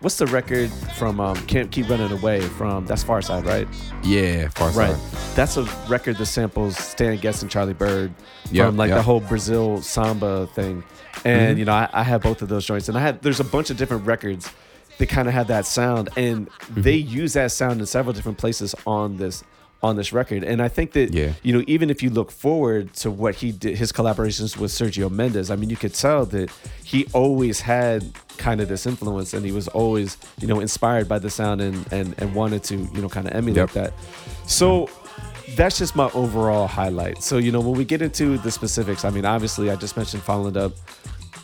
What's 0.00 0.16
the 0.16 0.26
record 0.26 0.70
from 0.96 1.20
um, 1.20 1.36
Can't 1.46 1.70
Keep 1.70 1.90
Running 1.90 2.10
Away 2.10 2.40
from 2.40 2.86
that's 2.86 3.04
Pharcyde, 3.04 3.44
right? 3.44 3.68
Yeah, 4.02 4.48
Pharcyde. 4.48 4.76
Right. 4.76 5.34
That's 5.34 5.56
a 5.56 5.64
record 5.88 6.16
that 6.16 6.26
samples 6.26 6.76
Stan 6.76 7.18
Getz 7.18 7.42
and 7.42 7.50
Charlie 7.50 7.74
Byrd 7.74 8.14
Yep, 8.52 8.66
from 8.66 8.76
like 8.76 8.88
yep. 8.88 8.98
the 8.98 9.02
whole 9.02 9.20
Brazil 9.20 9.80
samba 9.82 10.46
thing. 10.48 10.82
And 11.24 11.50
mm-hmm. 11.50 11.58
you 11.58 11.64
know, 11.64 11.72
I, 11.72 11.88
I 11.92 12.02
have 12.02 12.22
both 12.22 12.42
of 12.42 12.48
those 12.48 12.66
joints, 12.66 12.88
and 12.88 12.96
I 12.96 13.00
had 13.00 13.22
there's 13.22 13.40
a 13.40 13.44
bunch 13.44 13.70
of 13.70 13.76
different 13.76 14.06
records 14.06 14.50
that 14.98 15.08
kind 15.08 15.28
of 15.28 15.34
have 15.34 15.46
that 15.48 15.66
sound, 15.66 16.08
and 16.16 16.48
mm-hmm. 16.50 16.82
they 16.82 16.96
use 16.96 17.34
that 17.34 17.52
sound 17.52 17.80
in 17.80 17.86
several 17.86 18.12
different 18.12 18.38
places 18.38 18.74
on 18.86 19.16
this 19.16 19.44
on 19.82 19.96
this 19.96 20.12
record. 20.12 20.44
And 20.44 20.60
I 20.60 20.68
think 20.68 20.92
that 20.92 21.14
Yeah. 21.14 21.32
you 21.42 21.52
know, 21.56 21.64
even 21.66 21.88
if 21.90 22.02
you 22.02 22.10
look 22.10 22.30
forward 22.30 22.92
to 22.94 23.10
what 23.10 23.36
he 23.36 23.50
did, 23.52 23.78
his 23.78 23.92
collaborations 23.92 24.56
with 24.56 24.70
Sergio 24.70 25.10
Mendes, 25.10 25.50
I 25.50 25.56
mean, 25.56 25.70
you 25.70 25.76
could 25.76 25.94
tell 25.94 26.26
that 26.26 26.50
he 26.84 27.06
always 27.14 27.60
had 27.60 28.04
kind 28.36 28.60
of 28.60 28.68
this 28.68 28.86
influence, 28.86 29.32
and 29.34 29.44
he 29.44 29.52
was 29.52 29.68
always 29.68 30.18
you 30.40 30.46
know 30.46 30.60
inspired 30.60 31.08
by 31.08 31.18
the 31.18 31.30
sound 31.30 31.60
and 31.60 31.84
and 31.92 32.14
and 32.18 32.34
wanted 32.34 32.62
to 32.64 32.76
you 32.76 33.00
know 33.02 33.08
kind 33.08 33.26
of 33.26 33.32
emulate 33.34 33.56
Yep. 33.56 33.70
that. 33.72 33.92
So 34.46 34.88
that's 35.56 35.78
just 35.78 35.96
my 35.96 36.08
overall 36.14 36.66
highlight. 36.68 37.22
So, 37.22 37.38
you 37.38 37.50
know, 37.50 37.60
when 37.60 37.76
we 37.76 37.84
get 37.84 38.00
into 38.02 38.38
the 38.38 38.50
specifics, 38.52 39.04
I 39.04 39.10
mean, 39.10 39.24
obviously, 39.24 39.68
I 39.70 39.76
just 39.76 39.96
mentioned 39.96 40.22
Following 40.22 40.56
Up. 40.56 40.72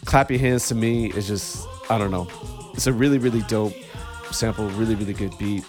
Clap 0.04 0.30
Your 0.30 0.38
Hands 0.38 0.64
to 0.68 0.76
me 0.76 1.10
is 1.10 1.26
just, 1.26 1.66
I 1.90 1.98
don't 1.98 2.12
know. 2.12 2.28
It's 2.74 2.86
a 2.86 2.92
really, 2.92 3.18
really 3.18 3.42
dope 3.48 3.72
sample, 4.30 4.68
really, 4.70 4.94
really 4.94 5.12
good 5.12 5.36
beat. 5.38 5.64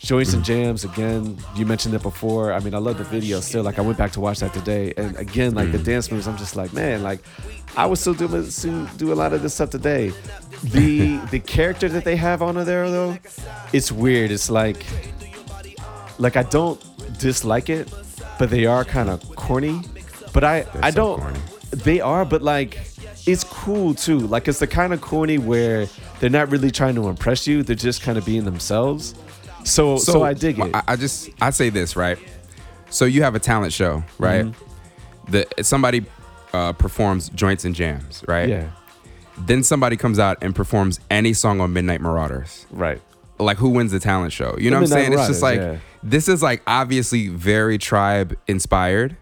Joints 0.00 0.32
and 0.32 0.42
jams, 0.42 0.82
again, 0.84 1.36
you 1.54 1.66
mentioned 1.66 1.94
it 1.94 2.02
before. 2.02 2.54
I 2.54 2.60
mean, 2.60 2.74
I 2.74 2.78
love 2.78 2.96
the 2.96 3.04
video 3.04 3.40
still. 3.40 3.62
Like, 3.62 3.78
I 3.78 3.82
went 3.82 3.98
back 3.98 4.12
to 4.12 4.20
watch 4.20 4.38
that 4.38 4.54
today. 4.54 4.94
And 4.96 5.14
again, 5.16 5.54
like 5.54 5.72
the 5.72 5.78
mm. 5.78 5.84
dance 5.84 6.10
moves, 6.10 6.26
I'm 6.26 6.38
just 6.38 6.56
like, 6.56 6.72
man, 6.72 7.02
like, 7.02 7.20
I 7.76 7.84
would 7.84 7.98
still 7.98 8.14
do, 8.14 8.26
do 8.96 9.12
a 9.12 9.14
lot 9.14 9.34
of 9.34 9.42
this 9.42 9.52
stuff 9.52 9.68
today. 9.68 10.12
The 10.64 11.16
the 11.30 11.38
character 11.38 11.86
that 11.90 12.04
they 12.04 12.16
have 12.16 12.40
on 12.40 12.54
there, 12.64 12.90
though, 12.90 13.18
it's 13.74 13.92
weird. 13.92 14.30
It's 14.30 14.48
like, 14.48 14.84
like 16.18 16.36
I 16.36 16.44
don't 16.44 16.82
dislike 17.18 17.68
it, 17.68 17.92
but 18.38 18.48
they 18.48 18.64
are 18.64 18.86
kind 18.86 19.10
of 19.10 19.20
corny. 19.36 19.82
But 20.32 20.44
I 20.44 20.66
I 20.82 20.90
so 20.90 20.96
don't. 20.96 21.20
corny. 21.20 21.40
They 21.72 22.00
are, 22.00 22.24
but 22.24 22.40
like 22.40 22.78
it's 23.26 23.44
cool 23.44 23.94
too. 23.94 24.18
Like 24.18 24.48
it's 24.48 24.60
the 24.60 24.66
kind 24.66 24.92
of 24.92 25.00
corny 25.00 25.38
where 25.38 25.86
they're 26.20 26.30
not 26.30 26.50
really 26.50 26.70
trying 26.70 26.94
to 26.94 27.08
impress 27.08 27.46
you. 27.46 27.62
They're 27.62 27.76
just 27.76 28.02
kind 28.02 28.18
of 28.18 28.24
being 28.24 28.44
themselves. 28.44 29.14
So 29.64 29.98
so, 29.98 30.22
I 30.22 30.34
dig 30.34 30.58
it. 30.58 30.74
I, 30.74 30.82
I 30.88 30.96
just 30.96 31.30
I 31.40 31.50
say 31.50 31.70
this 31.70 31.96
right. 31.96 32.18
So 32.90 33.04
you 33.04 33.22
have 33.22 33.34
a 33.34 33.38
talent 33.38 33.72
show, 33.72 34.02
right? 34.18 34.46
Mm-hmm. 34.46 35.30
The 35.32 35.46
somebody 35.62 36.04
uh, 36.52 36.72
performs 36.72 37.28
joints 37.30 37.64
and 37.64 37.74
jams, 37.74 38.24
right? 38.26 38.48
yeah. 38.48 38.70
Then 39.38 39.62
somebody 39.62 39.96
comes 39.96 40.18
out 40.18 40.38
and 40.42 40.54
performs 40.54 41.00
any 41.10 41.32
song 41.32 41.60
on 41.60 41.72
Midnight 41.72 42.00
Marauders. 42.00 42.66
Right. 42.70 43.00
Like 43.38 43.56
who 43.56 43.70
wins 43.70 43.92
the 43.92 44.00
talent 44.00 44.32
show? 44.32 44.54
You 44.58 44.64
The 44.64 44.70
know 44.70 44.76
what 44.76 44.82
I'm 44.82 44.86
saying? 44.88 45.12
It's 45.14 45.28
just 45.28 45.42
like 45.42 45.60
yeah. 45.60 45.78
this 46.02 46.28
is 46.28 46.42
like 46.42 46.62
obviously 46.66 47.28
very 47.28 47.78
tribe 47.78 48.36
inspired, 48.46 49.16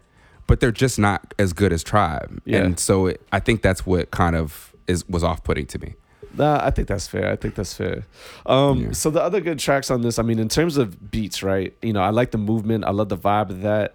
but 0.48 0.58
they're 0.58 0.72
just 0.72 0.98
not 0.98 1.34
as 1.38 1.52
good 1.52 1.72
as 1.72 1.84
tribe. 1.84 2.40
Yeah. 2.44 2.64
And 2.64 2.80
so 2.80 3.06
it, 3.06 3.20
I 3.30 3.38
think 3.38 3.62
that's 3.62 3.86
what 3.86 4.10
kind 4.10 4.34
of 4.34 4.74
is 4.88 5.08
was 5.08 5.22
off 5.22 5.44
putting 5.44 5.66
to 5.66 5.78
me. 5.78 5.94
Nah, 6.36 6.60
I 6.64 6.70
think 6.70 6.88
that's 6.88 7.06
fair. 7.06 7.30
I 7.32 7.36
think 7.36 7.54
that's 7.54 7.74
fair. 7.74 8.04
Um, 8.46 8.78
Yeah. 8.80 8.92
So 8.92 9.10
the 9.10 9.22
other 9.22 9.40
good 9.40 9.58
tracks 9.58 9.90
on 9.90 10.02
this, 10.02 10.18
I 10.18 10.22
mean, 10.22 10.38
in 10.38 10.48
terms 10.48 10.76
of 10.76 11.10
beats, 11.10 11.42
right? 11.42 11.74
You 11.82 11.92
know, 11.92 12.00
I 12.02 12.10
like 12.10 12.30
the 12.30 12.38
movement. 12.38 12.84
I 12.84 12.90
love 12.90 13.08
the 13.08 13.16
vibe 13.16 13.50
of 13.50 13.62
that. 13.62 13.94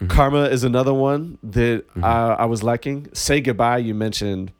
Mm-hmm. 0.00 0.08
Karma 0.08 0.44
is 0.44 0.64
another 0.64 0.94
one 0.94 1.38
that 1.42 1.84
I, 2.02 2.28
I 2.30 2.44
was 2.46 2.62
liking. 2.62 3.08
Say 3.12 3.40
goodbye. 3.40 3.78
You 3.78 3.94
mentioned 3.94 4.52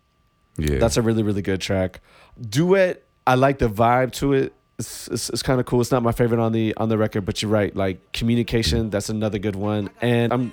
Yeah. 0.58 0.78
that's 0.78 0.96
a 0.96 1.02
really 1.02 1.22
really 1.22 1.42
good 1.42 1.60
track. 1.60 2.00
Duet. 2.40 3.04
I 3.26 3.34
like 3.34 3.58
the 3.58 3.68
vibe 3.68 4.12
to 4.14 4.32
it. 4.32 4.52
It's, 4.78 5.06
it's, 5.08 5.28
it's 5.30 5.42
kind 5.42 5.60
of 5.60 5.66
cool. 5.66 5.80
It's 5.82 5.90
not 5.90 6.02
my 6.02 6.12
favorite 6.12 6.40
on 6.40 6.52
the 6.52 6.74
on 6.76 6.88
the 6.88 6.96
record, 6.98 7.24
but 7.26 7.42
you're 7.42 7.50
right. 7.50 7.74
Like 7.76 8.12
communication, 8.12 8.90
that's 8.90 9.08
another 9.10 9.38
good 9.38 9.56
one. 9.56 9.90
And 10.00 10.32
I'm 10.32 10.52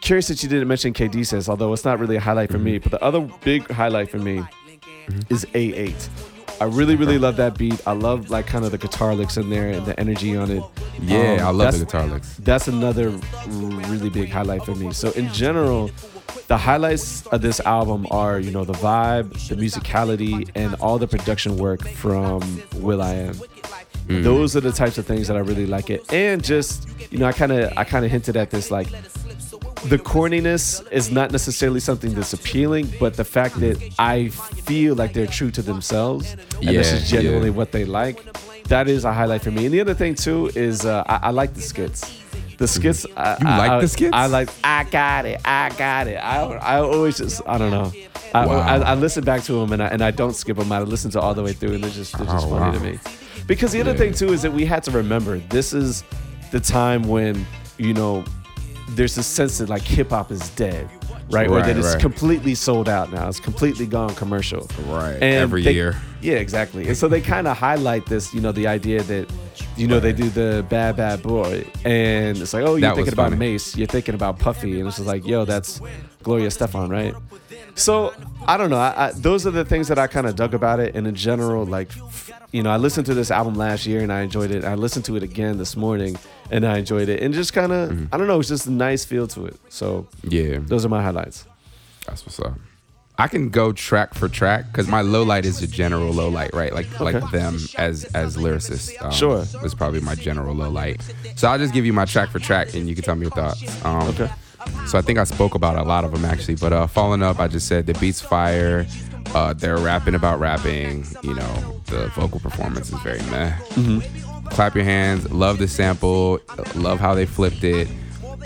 curious 0.00 0.28
that 0.28 0.42
you 0.42 0.48
didn't 0.48 0.68
mention 0.68 0.92
Que 0.94 1.08
Dices, 1.08 1.48
although 1.48 1.72
it's 1.74 1.84
not 1.84 1.98
really 1.98 2.16
a 2.16 2.20
highlight 2.20 2.50
for 2.50 2.58
me. 2.58 2.78
But 2.78 2.92
the 2.92 3.02
other 3.02 3.20
big 3.44 3.70
highlight 3.70 4.10
for 4.10 4.18
me 4.18 4.42
is 5.28 5.44
A8. 5.46 6.08
I 6.60 6.64
really, 6.64 6.96
really 6.96 7.18
love 7.18 7.36
that 7.36 7.56
beat. 7.56 7.80
I 7.86 7.92
love 7.92 8.30
like 8.30 8.46
kind 8.46 8.64
of 8.64 8.72
the 8.72 8.78
guitar 8.78 9.14
licks 9.14 9.36
in 9.36 9.48
there 9.48 9.68
and 9.70 9.86
the 9.86 9.98
energy 10.00 10.36
on 10.36 10.50
it. 10.50 10.62
yeah, 11.00 11.34
Um, 11.34 11.46
I 11.46 11.50
love 11.50 11.72
the 11.78 11.84
guitar 11.84 12.06
licks. 12.06 12.36
That's 12.38 12.66
another 12.66 13.10
really 13.46 14.10
big 14.10 14.28
highlight 14.30 14.64
for 14.64 14.74
me. 14.74 14.92
So 14.92 15.10
in 15.12 15.32
general, 15.32 15.90
the 16.48 16.56
highlights 16.56 17.24
of 17.28 17.42
this 17.42 17.60
album 17.60 18.06
are, 18.10 18.40
you 18.40 18.50
know, 18.50 18.64
the 18.64 18.72
vibe, 18.72 19.30
the 19.48 19.54
musicality, 19.54 20.50
and 20.56 20.74
all 20.76 20.98
the 20.98 21.06
production 21.06 21.58
work 21.58 21.86
from 21.86 22.40
Will 22.76 23.02
I 23.02 23.14
Am. 23.14 23.36
Those 24.08 24.56
are 24.56 24.60
the 24.60 24.72
types 24.72 24.96
of 24.98 25.06
things 25.06 25.28
that 25.28 25.36
I 25.36 25.40
really 25.40 25.66
like 25.66 25.90
it. 25.90 26.10
And 26.12 26.42
just, 26.42 26.88
you 27.12 27.18
know, 27.18 27.26
I 27.26 27.32
kind 27.32 27.52
of 27.52 27.72
I 27.76 27.84
kind 27.84 28.04
of 28.04 28.10
hinted 28.10 28.36
at 28.36 28.50
this 28.50 28.70
like 28.70 28.88
the 29.86 29.98
corniness 29.98 30.86
is 30.90 31.10
not 31.10 31.30
necessarily 31.30 31.80
something 31.80 32.14
that's 32.14 32.32
appealing, 32.32 32.92
but 32.98 33.14
the 33.14 33.24
fact 33.24 33.58
that 33.60 33.76
I 33.98 34.28
feel 34.28 34.94
like 34.94 35.12
they're 35.12 35.26
true 35.26 35.50
to 35.52 35.62
themselves 35.62 36.32
and 36.56 36.68
this 36.68 36.92
is 36.92 37.08
genuinely 37.08 37.48
yeah. 37.50 37.54
what 37.54 37.72
they 37.72 37.84
like, 37.84 38.22
that 38.64 38.88
is 38.88 39.04
a 39.04 39.12
highlight 39.12 39.42
for 39.42 39.50
me. 39.50 39.64
And 39.66 39.72
the 39.74 39.80
other 39.80 39.94
thing 39.94 40.14
too 40.14 40.50
is 40.54 40.84
uh, 40.84 41.04
I, 41.06 41.28
I 41.28 41.30
like 41.30 41.54
the 41.54 41.62
skits. 41.62 42.14
The 42.58 42.66
skits. 42.66 43.06
I, 43.16 43.36
You 43.40 43.46
I- 43.48 43.58
like 43.58 43.70
I- 43.70 43.80
the 43.80 43.88
skits? 43.88 44.10
I 44.12 44.26
like. 44.26 44.48
I 44.64 44.84
got 44.84 45.26
it. 45.26 45.40
I 45.44 45.68
got 45.70 46.08
it. 46.08 46.16
I, 46.16 46.42
I 46.42 46.80
always 46.80 47.16
just. 47.18 47.40
I 47.46 47.56
don't 47.56 47.70
know. 47.70 47.92
I, 48.34 48.46
Wow. 48.46 48.58
I, 48.58 48.76
I 48.78 48.94
listen 48.94 49.24
back 49.24 49.42
to 49.44 49.52
them 49.52 49.72
and 49.72 49.82
I, 49.82 49.86
and 49.86 50.02
I 50.02 50.10
don't 50.10 50.34
skip 50.34 50.56
them. 50.58 50.70
I 50.70 50.80
listen 50.80 51.10
to 51.12 51.20
all 51.20 51.32
the 51.34 51.42
way 51.42 51.52
through 51.54 51.74
and 51.74 51.84
they're 51.84 51.90
just 51.90 52.16
they're 52.18 52.26
just 52.26 52.46
Oh, 52.46 52.50
funny 52.50 52.76
wow. 52.76 52.84
to 52.84 52.92
me. 52.92 52.98
Because 53.46 53.72
the 53.72 53.80
other 53.80 53.92
Yeah. 53.92 53.96
thing 53.98 54.12
too 54.12 54.32
is 54.34 54.42
that 54.42 54.52
we 54.52 54.66
had 54.66 54.82
to 54.84 54.90
remember 54.90 55.38
this 55.48 55.72
is 55.72 56.04
the 56.50 56.60
time 56.60 57.04
when 57.04 57.46
you 57.78 57.94
know 57.94 58.24
there's 58.90 59.16
a 59.18 59.22
sense 59.22 59.58
that 59.58 59.68
like 59.68 59.82
hip 59.82 60.10
hop 60.10 60.30
is 60.30 60.48
dead, 60.50 60.88
right? 61.30 61.46
or 61.48 61.56
Right, 61.56 61.66
that 61.66 61.76
it's 61.76 61.92
right. 61.94 62.00
completely 62.00 62.54
sold 62.54 62.88
out 62.88 63.12
now. 63.12 63.28
It's 63.28 63.40
completely 63.40 63.86
gone 63.86 64.14
commercial. 64.14 64.66
Right. 64.86 65.16
Every 65.22 65.62
they- 65.62 65.72
year. 65.72 65.96
Yeah, 66.20 66.34
exactly. 66.36 66.88
And 66.88 66.96
so 66.96 67.06
they 67.06 67.20
kind 67.20 67.46
of 67.46 67.56
highlight 67.56 68.06
this, 68.06 68.34
you 68.34 68.40
know, 68.40 68.50
the 68.50 68.66
idea 68.66 69.04
that, 69.04 69.30
you 69.76 69.86
know, 69.86 70.00
they 70.00 70.12
do 70.12 70.28
the 70.30 70.66
bad 70.68 70.96
bad 70.96 71.22
boy, 71.22 71.64
and 71.84 72.36
it's 72.38 72.52
like, 72.52 72.64
oh, 72.64 72.72
you're 72.74 72.80
That 72.80 72.96
thinking 72.96 73.12
about 73.12 73.30
funny. 73.30 73.52
Mase, 73.52 73.76
you're 73.76 73.86
thinking 73.86 74.16
about 74.16 74.40
Puffy, 74.40 74.80
and 74.80 74.88
it's 74.88 74.96
just 74.96 75.06
like, 75.06 75.24
yo, 75.24 75.44
that's 75.44 75.80
Gloria 76.24 76.48
Estefan, 76.48 76.90
right? 76.90 77.14
So 77.76 78.12
I 78.48 78.56
don't 78.56 78.68
know. 78.70 78.78
I, 78.78 79.06
I, 79.08 79.12
those 79.12 79.46
are 79.46 79.52
the 79.52 79.64
things 79.64 79.86
that 79.88 79.98
I 80.00 80.08
kind 80.08 80.26
of 80.26 80.34
dug 80.34 80.54
about 80.54 80.80
it, 80.80 80.96
and 80.96 81.06
in 81.06 81.14
general, 81.14 81.64
like, 81.64 81.90
you 82.52 82.62
know, 82.62 82.70
I 82.70 82.76
listened 82.78 83.06
to 83.06 83.14
this 83.14 83.30
album 83.30 83.54
last 83.54 83.86
year 83.86 84.00
and 84.00 84.12
I 84.12 84.22
enjoyed 84.22 84.50
it. 84.50 84.64
I 84.64 84.74
listened 84.74 85.04
to 85.06 85.16
it 85.16 85.22
again 85.22 85.58
this 85.58 85.76
morning 85.76 86.16
and 86.50 86.64
I 86.66 86.78
enjoyed 86.78 87.08
it, 87.10 87.22
and 87.22 87.34
just 87.34 87.52
kind 87.52 87.72
of, 87.72 87.90
Mm-hmm. 87.90 88.06
I 88.14 88.16
don't 88.16 88.26
know, 88.26 88.40
it's 88.40 88.48
just 88.48 88.66
a 88.66 88.70
nice 88.72 89.04
feel 89.04 89.26
to 89.28 89.46
it. 89.46 89.56
So 89.68 90.06
Yeah. 90.22 90.58
those 90.60 90.84
are 90.84 90.88
my 90.88 91.02
highlights. 91.02 91.44
That's 92.06 92.24
what's 92.24 92.40
up. 92.40 92.54
I 93.20 93.26
can 93.26 93.48
go 93.50 93.72
track 93.72 94.14
for 94.14 94.28
track 94.28 94.66
because 94.70 94.86
my 94.88 95.00
low 95.02 95.24
light 95.24 95.44
is 95.44 95.60
a 95.60 95.66
general 95.66 96.12
low 96.12 96.28
light, 96.28 96.54
right? 96.54 96.72
Like 96.72 96.86
Okay. 97.00 97.04
like 97.20 97.30
them 97.32 97.58
as 97.76 98.04
as 98.14 98.36
lyricists. 98.36 98.94
Um, 99.02 99.10
Sure. 99.10 99.44
It's 99.64 99.74
probably 99.74 100.00
my 100.00 100.14
general 100.14 100.54
low 100.54 100.70
light. 100.70 101.02
So 101.34 101.48
I'll 101.48 101.58
just 101.58 101.74
give 101.74 101.84
you 101.84 101.92
my 101.92 102.04
track 102.04 102.30
for 102.30 102.38
track, 102.38 102.74
and 102.74 102.88
you 102.88 102.94
can 102.94 103.02
tell 103.04 103.16
me 103.16 103.22
your 103.22 103.32
thoughts. 103.32 103.60
Um, 103.84 104.08
Okay. 104.10 104.30
So 104.86 104.98
I 104.98 105.02
think 105.02 105.18
I 105.18 105.24
spoke 105.24 105.54
about 105.54 105.76
a 105.76 105.82
lot 105.82 106.04
of 106.04 106.12
them 106.12 106.24
actually, 106.24 106.56
but 106.56 106.72
uh, 106.72 106.86
following 106.86 107.22
up, 107.22 107.40
I 107.40 107.48
just 107.48 107.66
said 107.66 107.86
the 107.86 107.94
beats 107.94 108.20
fire. 108.20 108.86
Uh, 109.34 109.52
they're 109.52 109.78
rapping 109.78 110.14
about 110.14 110.40
rapping. 110.40 111.04
You 111.22 111.34
know, 111.34 111.80
the 111.86 112.08
vocal 112.14 112.40
performance 112.40 112.92
is 112.92 112.98
very 113.00 113.20
meh. 113.30 113.52
Clap 114.50 114.74
your 114.74 114.84
hands. 114.84 115.30
Love 115.30 115.58
the 115.58 115.68
sample. 115.68 116.40
Love 116.74 116.98
how 117.00 117.14
they 117.14 117.26
flipped 117.26 117.62
it. 117.64 117.88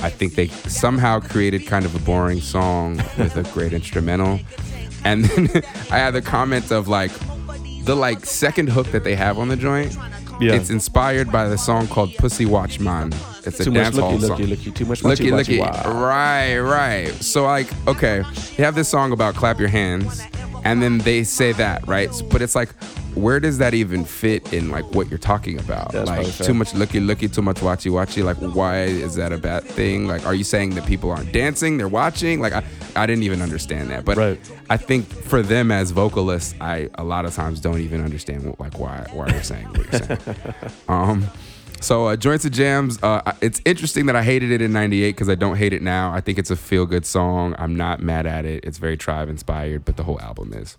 I 0.01 0.11
think 0.11 0.35
they 0.35 0.49
somehow 0.49 1.21
created 1.21 1.67
kind 1.67 1.85
of 1.85 1.95
a 1.95 1.99
boring 2.01 2.41
song 2.41 2.97
with 3.19 3.37
a 3.37 3.43
great 3.53 3.73
instrumental. 3.73 4.41
And 5.05 5.25
then 5.27 5.49
I 5.91 5.99
had 5.99 6.13
the 6.13 6.23
comment 6.23 6.71
of 6.73 6.89
like 6.89 7.13
the 7.85 7.95
like 7.95 8.25
second 8.27 8.69
hook 8.69 8.89
that 8.89 9.05
they 9.05 9.15
have 9.15 9.39
on 9.39 9.49
the 9.49 9.57
joint 9.57 9.97
Yeah. 10.41 10.55
It's 10.55 10.71
inspired 10.71 11.31
by 11.31 11.49
the 11.49 11.59
song 11.59 11.87
called 11.89 12.15
Pussy 12.17 12.47
Watch 12.47 12.81
Man. 12.81 13.13
It's 13.45 13.59
a 13.61 13.65
Too 13.65 13.71
much 13.73 13.83
dance 13.83 13.99
hall 13.99 14.13
looky, 14.13 14.27
song. 14.27 14.39
looky, 14.39 14.47
looky. 14.47 14.71
Too 14.71 14.85
much 14.87 15.03
Looky, 15.05 15.31
looky. 15.33 15.59
wow. 15.59 15.83
Right, 16.09 16.59
right. 16.59 17.09
So 17.23 17.45
like, 17.45 17.69
okay, 17.89 18.23
you 18.57 18.65
have 18.65 18.75
this 18.75 18.89
song 18.89 19.13
about 19.13 19.35
clap 19.35 19.59
your 19.61 19.69
hands, 19.69 20.23
and 20.65 20.83
then 20.83 20.99
they 20.99 21.25
say 21.25 21.53
that, 21.53 21.87
right? 21.87 22.11
But 22.31 22.43
it's 22.43 22.55
like, 22.55 22.71
where 23.15 23.41
does 23.41 23.59
that 23.59 23.75
even 23.75 24.05
fit 24.05 24.53
in 24.53 24.71
like 24.71 24.85
what 24.95 25.09
you're 25.09 25.19
talking 25.19 25.59
about? 25.59 25.93
That's 25.93 26.09
like 26.09 26.35
too 26.37 26.55
much 26.55 26.75
looky, 26.75 27.01
looky, 27.01 27.29
too 27.29 27.43
much 27.43 27.57
watchy, 27.57 27.91
watchy. 27.91 28.25
Like, 28.25 28.39
why 28.55 28.83
is 28.85 29.17
that 29.17 29.33
a 29.33 29.39
bad 29.39 29.65
thing? 29.65 30.07
Like, 30.07 30.25
are 30.27 30.35
you 30.35 30.45
saying 30.45 30.71
that 30.77 30.87
people 30.87 31.11
aren't 31.11 31.33
dancing, 31.33 31.77
they're 31.77 31.89
watching? 31.89 32.41
Like, 32.41 32.53
I, 32.53 32.65
I 32.97 33.07
didn't 33.07 33.25
even 33.25 33.43
understand 33.43 33.91
that. 33.91 34.05
But 34.05 34.17
Right. 34.17 34.53
I 34.71 34.77
think 34.77 35.07
for 35.07 35.43
them 35.43 35.71
as 35.71 35.91
vocalists, 35.91 36.55
I 36.61 36.89
a 36.95 37.05
lot 37.05 37.25
of 37.25 37.35
times 37.35 37.61
don't 37.61 37.81
even 37.81 38.03
understand 38.03 38.45
what, 38.45 38.61
like 38.61 38.79
why 38.79 39.07
why 39.13 39.29
you're 39.29 39.43
saying 39.43 39.67
what 39.67 39.93
you're 39.93 40.01
saying. 40.01 40.37
um, 40.89 41.27
so 41.83 42.07
uh, 42.07 42.17
joints 42.17 42.45
and 42.45 42.55
jams. 42.55 43.03
Uh, 43.03 43.33
it's 43.41 43.61
interesting 43.65 44.07
that 44.07 44.17
I 44.17 44.23
hated 44.23 44.51
it 44.51 44.63
in 44.63 44.73
'98 44.73 45.11
because 45.11 45.29
I 45.29 45.35
don't 45.35 45.57
hate 45.57 45.73
it 45.73 45.83
now. 45.83 46.13
I 46.13 46.21
think 46.21 46.39
it's 46.39 46.51
a 46.51 46.57
feel 46.57 46.87
good 46.87 47.05
song. 47.05 47.55
I'm 47.59 47.77
not 47.77 48.01
mad 48.01 48.27
at 48.27 48.45
it. 48.45 48.65
It's 48.65 48.79
very 48.79 48.97
tribe 48.97 49.29
inspired, 49.29 49.85
but 49.85 49.97
the 49.97 50.05
whole 50.05 50.21
album 50.21 50.53
is. 50.55 50.79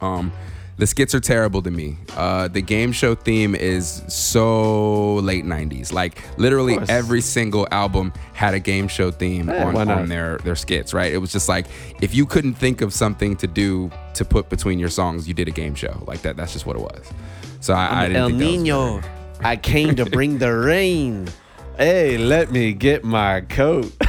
Um, 0.00 0.32
the 0.76 0.86
skits 0.86 1.12
are 1.12 1.20
terrible 1.20 1.60
to 1.62 1.72
me. 1.72 1.96
Uh, 2.16 2.46
the 2.46 2.62
game 2.62 2.92
show 2.92 3.16
theme 3.16 3.56
is 3.56 4.02
so 4.06 5.14
late 5.16 5.44
'90s. 5.44 5.92
Like 5.92 6.22
literally 6.38 6.78
every 6.88 7.20
single 7.20 7.66
album 7.72 8.12
had 8.32 8.54
a 8.54 8.60
game 8.60 8.86
show 8.86 9.10
theme 9.10 9.48
Eh, 9.48 9.64
on, 9.64 9.90
on 9.90 10.08
their 10.08 10.38
their 10.38 10.54
skits. 10.54 10.94
Right? 10.94 11.12
It 11.12 11.18
was 11.18 11.32
just 11.32 11.48
like 11.48 11.66
if 12.00 12.14
you 12.14 12.26
couldn't 12.26 12.54
think 12.54 12.80
of 12.80 12.92
something 12.92 13.36
to 13.36 13.46
do 13.48 13.90
to 14.14 14.24
put 14.24 14.48
between 14.50 14.78
your 14.78 14.88
songs, 14.88 15.26
you 15.26 15.34
did 15.34 15.48
a 15.48 15.52
game 15.52 15.74
show. 15.74 16.02
Like 16.06 16.22
that. 16.22 16.36
That's 16.36 16.52
just 16.52 16.64
what 16.66 16.76
it 16.76 16.82
was. 16.82 17.12
So 17.60 17.74
I, 17.74 18.02
I 18.04 18.06
didn't 18.06 18.16
El 18.16 18.28
think 18.28 18.38
that 18.38 18.44
was 18.46 18.56
Nino, 18.58 19.00
I 19.42 19.56
came 19.56 19.94
to 19.96 20.04
bring 20.06 20.38
the 20.38 20.54
rain. 20.54 21.28
Hey, 21.76 22.18
let 22.18 22.50
me 22.50 22.72
get 22.72 23.04
my 23.04 23.42
coat. 23.42 23.92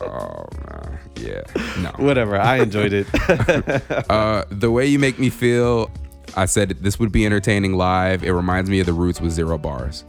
Oh 0.00 0.46
man, 0.66 0.98
yeah, 1.16 1.40
no. 1.80 1.90
Whatever, 2.04 2.38
I 2.38 2.58
enjoyed 2.58 2.92
it. 2.92 3.06
Uh, 4.10 4.44
the 4.50 4.70
way 4.70 4.86
you 4.86 4.98
make 4.98 5.18
me 5.18 5.30
feel, 5.30 5.90
I 6.36 6.44
said 6.46 6.70
this 6.80 6.98
would 6.98 7.10
be 7.12 7.24
entertaining 7.26 7.74
live. 7.74 8.22
It 8.22 8.32
reminds 8.32 8.68
me 8.70 8.80
of 8.80 8.86
the 8.86 8.92
Roots 8.92 9.20
with 9.20 9.32
zero 9.32 9.56
bars. 9.58 10.04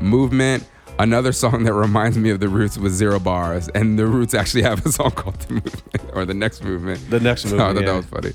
Movement, 0.00 0.66
another 0.98 1.32
song 1.32 1.64
that 1.64 1.74
reminds 1.74 2.16
me 2.18 2.30
of 2.30 2.40
the 2.40 2.48
Roots 2.48 2.76
with 2.78 2.92
zero 2.92 3.18
bars, 3.18 3.68
and 3.68 3.98
the 3.98 4.06
Roots 4.06 4.34
actually 4.34 4.62
have 4.62 4.84
a 4.84 4.90
song 4.90 5.10
called 5.12 5.38
the 5.40 5.54
Movement 5.54 6.10
or 6.14 6.24
the 6.24 6.34
Next 6.34 6.64
Movement. 6.64 7.08
The 7.10 7.20
Next 7.20 7.42
So 7.42 7.58
I 7.58 7.72
Movement, 7.72 7.76
thought 7.76 7.80
yeah. 7.84 7.92
that 7.92 7.96
was 7.96 8.06
funny. 8.06 8.32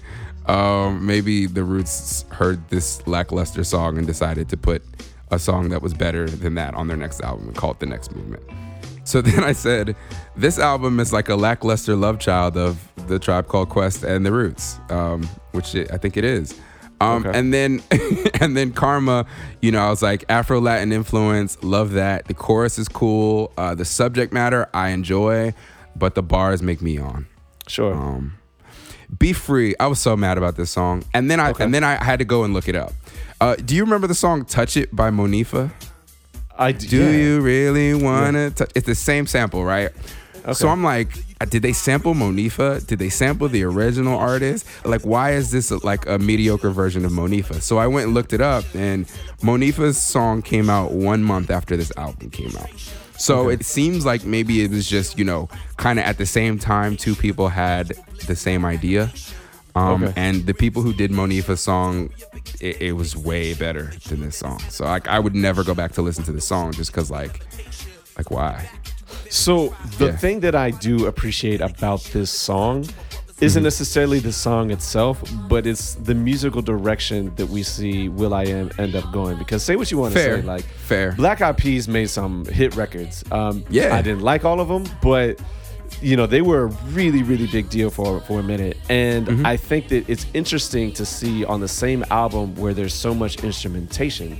Um, 0.47 1.05
maybe 1.05 1.45
the 1.45 1.63
Roots 1.63 2.25
heard 2.31 2.67
this 2.69 3.05
lackluster 3.05 3.63
song 3.63 3.97
and 3.97 4.07
decided 4.07 4.49
to 4.49 4.57
put 4.57 4.81
a 5.31 5.39
song 5.39 5.69
that 5.69 5.81
was 5.81 5.93
better 5.93 6.29
than 6.29 6.55
that 6.55 6.73
on 6.73 6.87
their 6.87 6.97
next 6.97 7.21
album 7.21 7.47
and 7.47 7.57
call 7.57 7.71
it 7.71 7.79
the 7.79 7.85
Next 7.85 8.15
Movement. 8.15 8.43
So 9.03 9.21
then 9.23 9.43
I 9.43 9.53
said, 9.53 9.95
this 10.35 10.59
album 10.59 10.99
is 10.99 11.11
like 11.13 11.29
a 11.29 11.35
lackluster 11.35 11.95
love 11.95 12.19
child 12.19 12.57
of 12.57 12.79
the 13.07 13.19
Tribe 13.19 13.47
Called 13.47 13.69
Quest 13.69 14.03
and 14.03 14.25
the 14.25 14.31
Roots, 14.31 14.79
um, 14.89 15.23
which 15.51 15.75
it, 15.75 15.91
I 15.91 15.97
think 15.97 16.17
it 16.17 16.23
is. 16.23 16.57
Um, 16.99 17.25
Okay. 17.25 17.37
And 17.37 17.53
then, 17.53 17.83
and 18.41 18.55
then 18.57 18.71
Karma, 18.71 19.25
you 19.61 19.71
know, 19.71 19.79
I 19.79 19.89
was 19.89 20.01
like 20.01 20.25
Afro 20.29 20.59
Latin 20.59 20.91
influence, 20.91 21.57
love 21.61 21.91
that. 21.91 22.25
The 22.25 22.33
chorus 22.33 22.79
is 22.79 22.87
cool. 22.87 23.51
Uh, 23.57 23.75
the 23.75 23.85
subject 23.85 24.33
matter 24.33 24.69
I 24.73 24.89
enjoy, 24.89 25.53
but 25.95 26.15
the 26.15 26.23
bars 26.23 26.61
make 26.63 26.81
me 26.81 26.95
yawn. 26.95 27.27
Sure. 27.67 27.93
Um, 27.93 28.36
Be 29.19 29.33
Free. 29.33 29.75
I 29.79 29.87
was 29.87 29.99
so 29.99 30.15
mad 30.17 30.37
about 30.37 30.55
this 30.57 30.69
song, 30.71 31.03
and 31.13 31.29
then 31.31 31.39
I 31.39 31.51
Okay. 31.51 31.63
and 31.63 31.73
then 31.73 31.83
I 31.83 32.03
had 32.03 32.19
to 32.19 32.25
go 32.25 32.43
and 32.43 32.53
look 32.53 32.67
it 32.67 32.75
up. 32.75 32.93
Uh, 33.39 33.55
do 33.55 33.75
you 33.75 33.83
remember 33.83 34.07
the 34.07 34.15
song 34.15 34.45
"Touch 34.45 34.75
It" 34.77 34.95
by 34.95 35.09
Monifah? 35.11 35.71
I 36.57 36.71
Do 36.71 36.97
yeah. 36.97 37.11
you 37.11 37.39
really 37.41 37.93
wanna 37.93 38.49
touch? 38.51 38.71
It's 38.75 38.85
the 38.87 38.95
same 38.95 39.27
sample, 39.27 39.63
right? 39.63 39.91
Okay. 40.43 40.53
So 40.53 40.69
I'm 40.69 40.81
like, 40.83 41.09
uh, 41.41 41.45
did 41.45 41.61
they 41.61 41.73
sample 41.73 42.13
Monifah? 42.15 42.85
Did 42.87 42.99
they 42.99 43.09
sample 43.09 43.47
the 43.49 43.63
original 43.63 44.17
artist? 44.17 44.65
Like, 44.85 45.01
why 45.01 45.33
is 45.33 45.51
this 45.51 45.71
like 45.83 46.07
a 46.07 46.17
mediocre 46.17 46.69
version 46.71 47.03
of 47.05 47.11
Monifah? 47.11 47.61
So 47.61 47.77
I 47.77 47.87
went 47.87 48.05
and 48.07 48.13
looked 48.15 48.33
it 48.33 48.41
up, 48.41 48.63
and 48.73 49.05
Monifah's 49.43 50.01
song 50.01 50.41
came 50.41 50.69
out 50.69 50.93
one 50.93 51.21
month 51.23 51.51
after 51.51 51.75
this 51.77 51.91
album 51.97 52.29
came 52.29 52.55
out. 52.57 52.69
So 53.17 53.49
it 53.49 53.65
seems 53.65 54.05
like 54.05 54.23
maybe 54.25 54.61
it 54.63 54.71
was 54.71 54.87
just, 54.87 55.17
you 55.17 55.25
know, 55.25 55.49
kind 55.77 55.99
of 55.99 56.05
at 56.05 56.17
the 56.17 56.25
same 56.25 56.59
time, 56.59 56.95
two 56.97 57.15
people 57.15 57.49
had 57.49 57.93
the 58.27 58.35
same 58.35 58.63
idea. 58.65 59.11
Um, 59.75 60.03
Okay. 60.03 60.13
And 60.15 60.45
the 60.45 60.53
people 60.53 60.81
who 60.81 60.93
did 60.93 61.11
Monifah's 61.11 61.61
song, 61.61 62.09
it, 62.59 62.81
it 62.81 62.91
was 62.93 63.15
way 63.15 63.53
better 63.53 63.91
than 64.07 64.21
this 64.21 64.37
song. 64.37 64.59
So 64.69 64.85
like, 64.85 65.07
I 65.07 65.19
would 65.19 65.35
never 65.35 65.63
go 65.63 65.73
back 65.75 65.91
to 65.93 66.01
listen 66.01 66.23
to 66.25 66.31
this 66.31 66.45
song 66.45 66.73
just 66.73 66.91
because, 66.91 67.11
like, 67.11 67.41
like 68.17 68.31
why? 68.31 68.69
So 69.29 69.75
the 69.97 70.07
Yeah. 70.07 70.17
thing 70.17 70.39
that 70.41 70.55
I 70.55 70.71
do 70.71 71.05
appreciate 71.05 71.61
about 71.61 72.01
this 72.13 72.31
song 72.31 72.85
isn't 73.39 73.59
Mm-hmm. 73.59 73.63
necessarily 73.65 74.19
the 74.19 74.31
song 74.31 74.71
itself, 74.71 75.21
but 75.47 75.67
it's 75.67 75.93
the 75.95 76.15
musical 76.15 76.61
direction 76.61 77.33
that 77.35 77.47
we 77.47 77.61
see 77.63 78.09
Will 78.09 78.33
I 78.33 78.45
Am 78.45 78.71
end 78.79 78.95
up 78.95 79.11
going. 79.13 79.37
Because 79.37 79.61
say 79.63 79.75
what 79.75 79.91
you 79.91 79.97
want 79.99 80.13
to 80.13 80.19
Fair. 80.19 80.37
say, 80.41 80.47
like 80.47 80.63
Fair. 80.63 81.11
Black 81.13 81.41
Eyed 81.41 81.57
Peas 81.57 81.87
made 81.87 82.09
some 82.09 82.45
hit 82.45 82.75
records. 82.75 83.23
Um, 83.31 83.63
Yeah. 83.69 83.95
I 83.95 84.01
didn't 84.01 84.21
like 84.21 84.43
all 84.45 84.59
of 84.59 84.67
them, 84.67 84.85
but 85.01 85.39
you 86.01 86.15
know 86.17 86.25
they 86.27 86.41
were 86.41 86.63
a 86.65 86.67
really 86.93 87.23
really 87.23 87.47
big 87.47 87.69
deal 87.69 87.89
for 87.89 88.19
for 88.21 88.39
a 88.39 88.43
minute. 88.43 88.77
And 88.89 89.27
Mm-hmm. 89.27 89.45
I 89.45 89.55
think 89.57 89.87
that 89.89 90.09
it's 90.09 90.25
interesting 90.33 90.91
to 90.93 91.05
see 91.05 91.45
on 91.45 91.59
the 91.61 91.67
same 91.67 92.03
album 92.09 92.55
where 92.55 92.73
there's 92.73 92.93
so 92.93 93.13
much 93.13 93.43
instrumentation. 93.43 94.39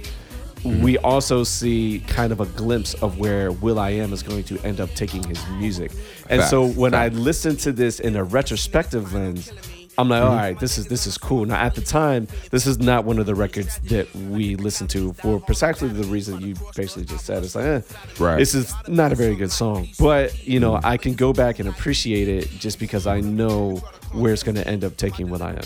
Mm-hmm. 0.57 0.81
We 0.83 0.97
also 0.99 1.43
see 1.43 2.03
kind 2.07 2.31
of 2.31 2.39
a 2.41 2.45
glimpse 2.45 2.93
of 2.95 3.19
where 3.19 3.51
Will 3.51 3.79
I 3.79 3.91
Am 3.91 4.11
is 4.13 4.23
going 4.23 4.43
to 4.45 4.59
end 4.65 4.79
up 4.81 4.89
taking 4.95 5.23
his 5.23 5.45
music. 5.51 5.91
And 6.29 6.41
so 6.43 6.65
Facts, 6.67 6.77
when 6.77 6.93
I 6.93 7.07
listen 7.09 7.55
to 7.57 7.71
this 7.71 7.99
in 7.99 8.15
a 8.15 8.23
retrospective 8.23 9.13
lens, 9.13 9.51
I'm 9.99 10.09
Mm-hmm. 10.09 10.11
like, 10.11 10.23
all 10.23 10.35
right, 10.35 10.59
this 10.59 10.77
is 10.77 10.85
this 10.87 11.07
is 11.07 11.17
cool. 11.17 11.45
Now 11.45 11.55
at 11.59 11.73
the 11.73 11.81
time, 11.81 12.27
this 12.51 12.67
is 12.67 12.77
not 12.77 13.03
one 13.03 13.17
of 13.17 13.25
the 13.25 13.33
records 13.33 13.79
that 13.89 14.13
we 14.13 14.55
listened 14.55 14.91
to 14.91 15.13
for 15.13 15.39
precisely 15.39 15.87
the 15.89 16.03
reason 16.03 16.39
you 16.39 16.53
basically 16.75 17.05
just 17.05 17.25
said. 17.25 17.43
It's 17.43 17.55
like, 17.55 17.65
eh, 17.65 17.81
Right. 18.19 18.37
this 18.37 18.53
is 18.53 18.71
not 18.87 19.11
a 19.11 19.15
very 19.15 19.35
good 19.35 19.51
song. 19.51 19.87
But 19.99 20.45
you 20.47 20.59
know, 20.59 20.79
I 20.83 20.97
can 20.97 21.15
go 21.15 21.33
back 21.33 21.57
and 21.57 21.67
appreciate 21.67 22.27
it 22.27 22.47
just 22.59 22.77
because 22.77 23.07
I 23.07 23.21
know 23.21 23.77
where 24.11 24.33
it's 24.33 24.43
gonna 24.43 24.61
end 24.61 24.83
up 24.83 24.97
taking 24.97 25.29
what 25.31 25.41
I 25.41 25.51
am. 25.53 25.61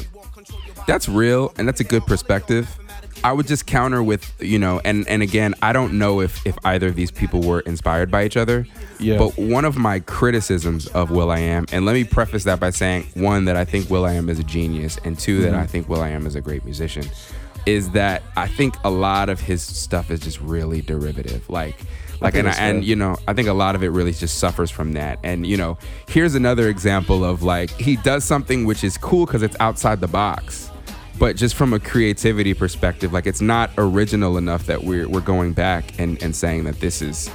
That's 0.88 1.10
real, 1.10 1.54
and 1.58 1.68
that's 1.68 1.82
a 1.82 1.84
good 1.86 2.06
perspective. 2.06 2.70
I 3.24 3.34
would 3.34 3.48
just 3.48 3.66
counter 3.68 4.02
with, 4.02 4.34
you 4.40 4.58
know, 4.58 4.82
and 4.84 5.08
and 5.08 5.22
again, 5.22 5.54
I 5.62 5.74
don't 5.74 5.98
know 5.98 6.22
if 6.22 6.46
if 6.46 6.58
either 6.66 6.88
of 6.88 6.96
these 6.96 7.12
people 7.12 7.42
were 7.42 7.60
inspired 7.62 8.10
by 8.10 8.26
each 8.26 8.38
other. 8.38 8.66
Yeah. 9.00 9.18
But 9.18 9.38
one 9.38 9.66
of 9.66 9.78
my 9.78 10.00
criticisms 10.00 10.88
of 10.88 11.12
Will 11.12 11.32
I 11.32 11.40
Am, 11.40 11.66
and 11.72 11.86
let 11.86 11.94
me 11.94 12.04
preface 12.04 12.44
that 12.46 12.60
by 12.60 12.70
saying, 12.72 13.08
one 13.14 13.46
that 13.46 13.56
I 13.56 13.66
think 13.66 13.90
Will 13.90 14.06
I 14.06 14.14
Am 14.14 14.30
is 14.30 14.40
a 14.40 14.44
genius, 14.44 14.98
and 15.04 15.18
2 15.18 15.32
Mm-hmm. 15.40 15.52
that 15.52 15.54
I 15.56 15.66
think 15.66 15.90
Will 15.90 16.02
I 16.02 16.10
Am 16.10 16.26
is 16.26 16.36
a 16.36 16.42
great 16.42 16.66
musician, 16.66 17.06
is 17.66 17.92
that 17.92 18.24
I 18.36 18.48
think 18.48 18.76
a 18.84 18.90
lot 18.90 19.30
of 19.30 19.40
his 19.40 19.62
stuff 19.62 20.12
is 20.12 20.20
just 20.20 20.40
really 20.42 20.82
derivative, 20.82 21.50
like. 21.50 21.76
Like 22.20 22.36
and, 22.36 22.48
I, 22.48 22.52
and 22.52 22.86
you 22.86 22.96
know 22.96 23.16
I 23.28 23.34
think 23.34 23.48
a 23.48 23.54
lot 23.54 23.74
of 23.74 23.84
it 23.84 23.90
really 23.90 24.12
just 24.14 24.38
suffers 24.38 24.70
from 24.70 24.94
that 24.94 25.18
and 25.24 25.44
you 25.48 25.58
know 25.58 25.80
here's 26.08 26.36
another 26.36 26.70
example 26.70 27.26
of 27.26 27.42
like 27.42 27.72
he 27.72 27.96
does 27.96 28.24
something 28.24 28.68
which 28.68 28.84
is 28.84 28.96
cool 28.96 29.26
because 29.26 29.42
it's 29.42 29.58
outside 29.60 30.02
the 30.02 30.08
box 30.08 30.70
but 31.22 31.36
just 31.36 31.54
from 31.54 31.72
a 31.72 31.80
creativity 31.80 32.56
perspective 32.56 33.14
like 33.14 33.28
it's 33.28 33.42
not 33.42 33.70
original 33.78 34.40
enough 34.40 34.66
that 34.66 34.84
we're, 34.84 35.08
we're 35.08 35.22
going 35.22 35.54
back 35.54 36.00
and, 36.00 36.22
and 36.24 36.36
saying 36.36 36.64
that 36.64 36.80
this 36.80 37.00
is 37.00 37.30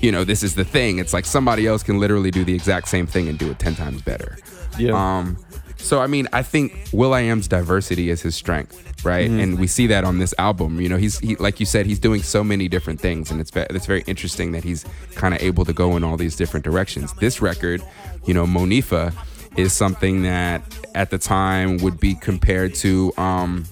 you 0.00 0.12
know 0.12 0.22
this 0.22 0.42
is 0.42 0.54
the 0.54 0.64
thing. 0.64 0.98
It's 0.98 1.12
like 1.12 1.24
somebody 1.24 1.66
else 1.66 1.82
can 1.82 1.98
literally 1.98 2.30
do 2.30 2.44
the 2.44 2.54
exact 2.54 2.88
same 2.88 3.06
thing 3.06 3.28
and 3.28 3.38
do 3.38 3.50
it 3.50 3.58
10 3.58 3.74
times 3.74 4.02
better. 4.02 4.38
Yeah. 4.78 4.92
um 4.92 5.36
so 5.76 6.00
i 6.00 6.06
mean 6.06 6.26
i 6.32 6.42
think 6.42 6.88
will 6.92 7.12
i 7.14 7.20
am's 7.20 7.46
diversity 7.46 8.10
is 8.10 8.22
his 8.22 8.34
strength 8.34 8.80
right? 9.04 9.28
Mm-hmm. 9.28 9.40
and 9.40 9.58
we 9.58 9.66
see 9.66 9.86
that 9.88 10.04
on 10.04 10.18
this 10.18 10.34
album. 10.38 10.80
You 10.80 10.88
know 10.88 10.96
he's 10.96 11.18
he, 11.18 11.36
like 11.36 11.60
you 11.60 11.66
said 11.66 11.84
he's 11.84 11.98
doing 11.98 12.22
so 12.22 12.42
many 12.42 12.68
different 12.68 13.00
things 13.00 13.30
and 13.30 13.40
it's 13.40 13.50
it's 13.54 13.86
very 13.86 14.02
interesting 14.06 14.52
that 14.52 14.64
he's 14.64 14.84
kind 15.14 15.34
of 15.34 15.42
able 15.42 15.64
to 15.66 15.74
go 15.74 15.96
in 15.96 16.04
all 16.04 16.16
these 16.16 16.36
different 16.36 16.64
directions. 16.64 17.12
This 17.14 17.42
record 17.42 17.82
you 18.24 18.32
know 18.32 18.46
monifah 18.46 19.12
is 19.56 19.72
something 19.72 20.22
that 20.22 20.62
at 20.94 21.10
the 21.10 21.18
time 21.18 21.78
would 21.78 21.98
be 22.00 22.14
compared 22.14 22.74
to 22.74 23.12
um 23.16 23.64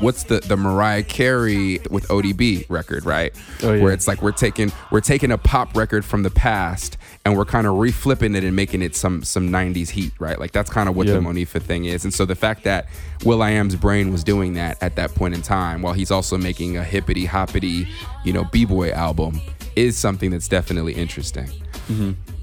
what's 0.00 0.24
the 0.24 0.40
the 0.40 0.56
Mariah 0.56 1.02
Carey 1.02 1.80
with 1.90 2.06
ODB 2.08 2.66
record, 2.68 3.04
right? 3.04 3.34
Oh, 3.62 3.72
yeah. 3.72 3.82
Where 3.82 3.92
it's 3.92 4.06
like 4.06 4.22
we're 4.22 4.32
taking 4.32 4.72
we're 4.90 5.00
taking 5.00 5.32
a 5.32 5.38
pop 5.38 5.76
record 5.76 6.04
from 6.04 6.22
the 6.22 6.30
past 6.30 6.96
and 7.24 7.36
we're 7.36 7.44
kind 7.44 7.66
of 7.66 7.74
reflipping 7.74 8.36
it 8.36 8.44
and 8.44 8.54
making 8.54 8.82
it 8.82 8.94
some 8.94 9.22
some 9.24 9.50
90s 9.50 9.90
heat, 9.90 10.12
right? 10.18 10.38
Like 10.38 10.52
that's 10.52 10.70
kind 10.70 10.88
of 10.88 10.96
what 10.96 11.06
the 11.06 11.14
Monifah 11.20 11.62
thing 11.62 11.86
is. 11.86 12.04
And 12.04 12.14
so 12.14 12.24
the 12.24 12.36
fact 12.36 12.64
that 12.64 12.86
Will 13.24 13.42
I 13.42 13.50
Am's 13.50 13.76
brain 13.76 14.12
was 14.12 14.22
doing 14.22 14.54
that 14.54 14.80
at 14.82 14.96
that 14.96 15.14
point 15.14 15.34
in 15.34 15.42
time 15.42 15.82
while 15.82 15.94
he's 15.94 16.10
also 16.10 16.38
making 16.38 16.76
a 16.76 16.84
hippity 16.84 17.24
hoppity, 17.24 17.88
you 18.24 18.32
know, 18.32 18.44
b-boy 18.44 18.90
album 18.90 19.40
is 19.76 19.96
something 19.96 20.30
that's 20.30 20.48
definitely 20.48 20.92
interesting. 20.92 21.48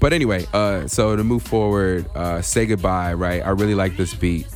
But 0.00 0.12
anyway, 0.12 0.46
uh, 0.52 0.86
so 0.88 1.16
to 1.16 1.24
move 1.24 1.42
forward, 1.42 2.06
uh, 2.14 2.42
say 2.42 2.66
goodbye, 2.66 3.14
right? 3.14 3.40
I 3.44 3.50
really 3.50 3.74
like 3.74 3.96
this 3.96 4.14
beat. 4.14 4.46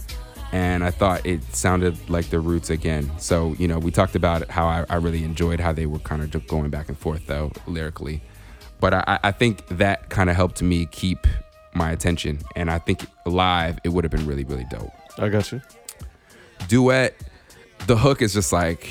and 0.52 0.82
I 0.82 0.90
thought 0.90 1.24
it 1.24 1.42
sounded 1.54 1.94
like 2.10 2.28
the 2.30 2.40
Roots 2.40 2.70
again. 2.70 3.10
So 3.18 3.54
you 3.58 3.68
know, 3.68 3.78
we 3.78 3.90
talked 3.92 4.16
about 4.16 4.50
how 4.50 4.66
I, 4.66 4.84
I 4.90 4.96
really 4.96 5.22
enjoyed 5.24 5.60
how 5.60 5.72
they 5.72 5.86
were 5.86 6.00
kind 6.00 6.22
of 6.22 6.46
going 6.48 6.70
back 6.70 6.88
and 6.88 6.98
forth 6.98 7.26
though 7.26 7.52
lyrically, 7.66 8.20
but 8.80 8.92
I, 8.94 9.18
I 9.22 9.30
think 9.32 9.66
that 9.68 10.10
kind 10.10 10.28
of 10.28 10.34
helped 10.36 10.60
me 10.60 10.86
keep 10.86 11.26
my 11.74 11.92
attention, 11.92 12.40
and 12.56 12.68
I 12.68 12.78
think 12.78 13.06
live 13.26 13.78
it 13.84 13.90
would 13.90 14.02
have 14.04 14.10
been 14.10 14.26
really 14.26 14.44
really 14.44 14.66
dope. 14.70 14.92
I 15.18 15.28
got 15.28 15.52
you. 15.52 15.62
Duet, 16.68 17.14
the 17.86 17.96
hook 17.96 18.20
is 18.22 18.34
just 18.34 18.52
like, 18.52 18.88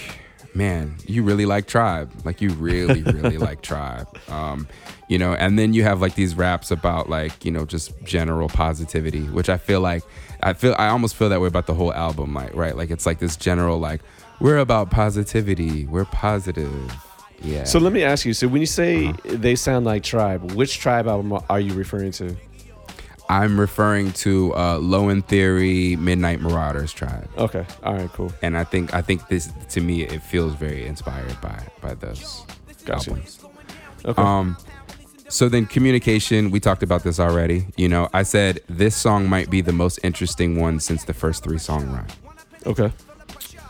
man, 0.53 0.95
you 1.05 1.23
really 1.23 1.45
like 1.45 1.67
Tribe, 1.67 2.11
like 2.25 2.41
you 2.41 2.49
really 2.51 3.01
really 3.03 3.37
like 3.49 3.61
Tribe. 3.61 4.07
Um, 4.29 4.67
you 5.07 5.17
know, 5.17 5.33
and 5.33 5.57
then 5.57 5.73
you 5.73 5.83
have 5.83 6.01
like 6.01 6.15
these 6.15 6.35
raps 6.35 6.71
about 6.71 7.09
like 7.09 7.43
you 7.45 7.51
know 7.51 7.65
just 7.65 7.91
general 8.03 8.49
positivity, 8.49 9.23
which 9.23 9.49
I 9.49 9.57
feel 9.57 9.81
like 9.81 10.03
I 10.43 10.53
feel 10.53 10.75
I 10.77 10.87
almost 10.89 11.15
feel 11.15 11.29
that 11.29 11.41
way 11.41 11.47
about 11.47 11.67
the 11.67 11.73
whole 11.73 11.93
album, 11.93 12.33
like 12.33 12.53
right, 12.55 12.75
like 12.75 12.91
it's 12.91 13.05
like 13.05 13.19
this 13.19 13.35
general 13.35 13.79
like 13.79 14.01
we're 14.39 14.57
about 14.57 14.89
positivity, 14.91 15.85
we're 15.85 16.05
positive. 16.05 16.71
Yeah. 17.41 17.63
So 17.63 17.79
let 17.79 17.93
me 17.93 18.03
ask 18.03 18.25
you. 18.25 18.33
So 18.33 18.47
when 18.47 18.59
you 18.61 18.65
say 18.67 19.07
Uh-huh. 19.07 19.37
they 19.37 19.55
sound 19.55 19.85
like 19.85 20.03
Tribe, 20.03 20.51
which 20.53 20.79
Tribe 20.79 21.07
album 21.07 21.41
are 21.49 21.59
you 21.59 21.73
referring 21.73 22.11
to? 22.13 22.35
I'm 23.29 23.59
referring 23.59 24.11
to 24.13 24.55
uh, 24.55 24.77
Low 24.79 25.09
End 25.09 25.27
Theory, 25.27 25.95
Midnight 25.97 26.41
Marauders 26.41 26.91
Tribe, 26.91 27.29
Okay. 27.37 27.65
All 27.83 27.93
right. 27.93 28.09
Cool. 28.13 28.31
and 28.41 28.57
I 28.57 28.63
think 28.63 28.93
I 28.93 29.01
think 29.03 29.27
this 29.27 29.49
to 29.69 29.81
me 29.81 30.01
it 30.03 30.21
feels 30.23 30.53
very 30.55 30.85
inspired 30.85 31.39
by 31.41 31.63
by 31.81 31.93
those 31.93 32.43
Gotcha. 32.85 33.11
albums. 33.11 33.39
Okay. 34.05 34.21
Um, 34.21 34.57
so 35.27 35.47
then 35.47 35.67
communication, 35.67 36.49
we 36.49 36.59
talked 36.59 36.81
about 36.81 37.03
this 37.03 37.19
already. 37.19 37.67
You 37.77 37.87
know, 37.87 38.09
I 38.13 38.23
said 38.23 38.61
this 38.67 38.95
song 38.95 39.29
might 39.29 39.49
be 39.51 39.61
the 39.61 39.73
most 39.73 39.99
interesting 40.03 40.59
one 40.59 40.79
since 40.79 41.03
the 41.03 41.13
first 41.13 41.43
three 41.43 41.59
song 41.59 41.87
run. 41.91 42.07
okay. 42.65 42.91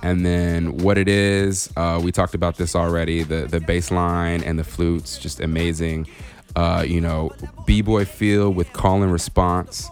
And 0.02 0.26
then 0.26 0.78
what 0.78 0.98
it 0.98 1.10
is, 1.10 1.70
uh, 1.76 2.00
we 2.02 2.14
talked 2.14 2.34
about 2.34 2.56
this 2.56 2.74
already. 2.78 3.24
The 3.24 3.46
the 3.48 3.60
bass 3.60 3.92
line 3.92 4.42
and 4.44 4.58
the 4.58 4.64
flutes, 4.64 5.18
just 5.18 5.42
amazing. 5.42 6.08
Uh, 6.56 6.84
you 6.88 7.02
know, 7.02 7.32
b 7.66 7.82
boy 7.82 8.06
feel 8.06 8.52
with 8.52 8.74
call 8.74 9.04
and 9.04 9.12
response. 9.12 9.90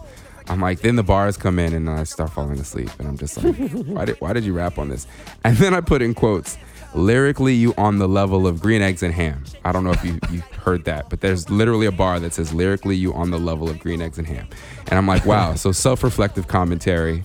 I'm 0.50 0.62
like, 0.62 0.80
then 0.80 0.96
the 0.96 1.04
bars 1.04 1.36
come 1.36 1.60
in 1.60 1.74
and 1.74 1.89
I 1.89 2.04
start 2.04 2.32
falling 2.32 2.60
asleep, 2.60 2.89
and 3.00 3.08
I'm 3.08 3.17
just 3.17 3.41
like, 3.43 3.56
why 3.86 4.06
did 4.06 4.20
why 4.22 4.34
did 4.34 4.43
you 4.43 4.54
rap 4.54 4.78
on 4.78 4.89
this? 4.89 5.06
And 5.43 5.58
then 5.58 5.74
I 5.74 5.82
put 5.82 6.02
in 6.02 6.13
quotes, 6.13 6.58
lyrically, 6.96 7.54
you 7.54 7.74
on 7.78 8.00
the 8.00 8.08
level 8.08 8.48
of 8.48 8.62
green 8.62 8.82
eggs 8.82 9.04
and 9.04 9.13
ham. 9.13 9.43
I 9.65 9.72
don't 9.72 9.84
know 9.84 9.91
if 9.91 10.04
you 10.04 10.20
you 10.32 10.41
heard 10.63 10.86
that, 10.86 11.10
but 11.10 11.22
there's 11.22 11.50
literally 11.50 11.86
a 11.86 11.91
bar 11.91 12.20
that 12.20 12.34
says 12.34 12.54
lyrically, 12.54 12.96
you 12.96 13.13
on 13.13 13.32
the 13.32 13.38
level 13.39 13.70
of 13.70 13.80
green 13.80 14.02
eggs 14.02 14.17
and 14.17 14.28
ham, 14.28 14.48
and 14.88 14.93
I'm 14.93 15.08
like, 15.08 15.26
wow. 15.26 15.56
So 15.56 15.72
self-reflective 15.72 16.48
commentary. 16.48 17.24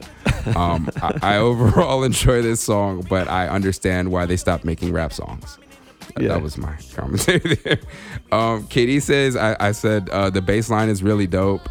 Um, 0.56 0.90
I, 0.96 1.18
I 1.22 1.36
overall 1.38 2.02
enjoy 2.10 2.42
this 2.42 2.60
song, 2.60 3.06
but 3.08 3.28
I 3.28 3.46
understand 3.48 4.10
why 4.10 4.26
they 4.26 4.36
stopped 4.36 4.64
making 4.64 4.92
rap 4.92 5.12
songs. 5.12 5.58
That- 6.14 6.22
Yeah. 6.22 6.28
That 6.30 6.42
was 6.42 6.56
my 6.58 6.76
commentary 6.94 7.54
there. 7.56 7.80
Um, 8.30 8.66
Que 8.68 8.86
Dices, 8.86 9.36
I, 9.36 9.56
I 9.60 9.72
said 9.72 10.08
uh, 10.10 10.30
the 10.30 10.42
bass 10.42 10.70
line 10.70 10.88
is 10.88 11.02
really 11.02 11.26
dope. 11.26 11.68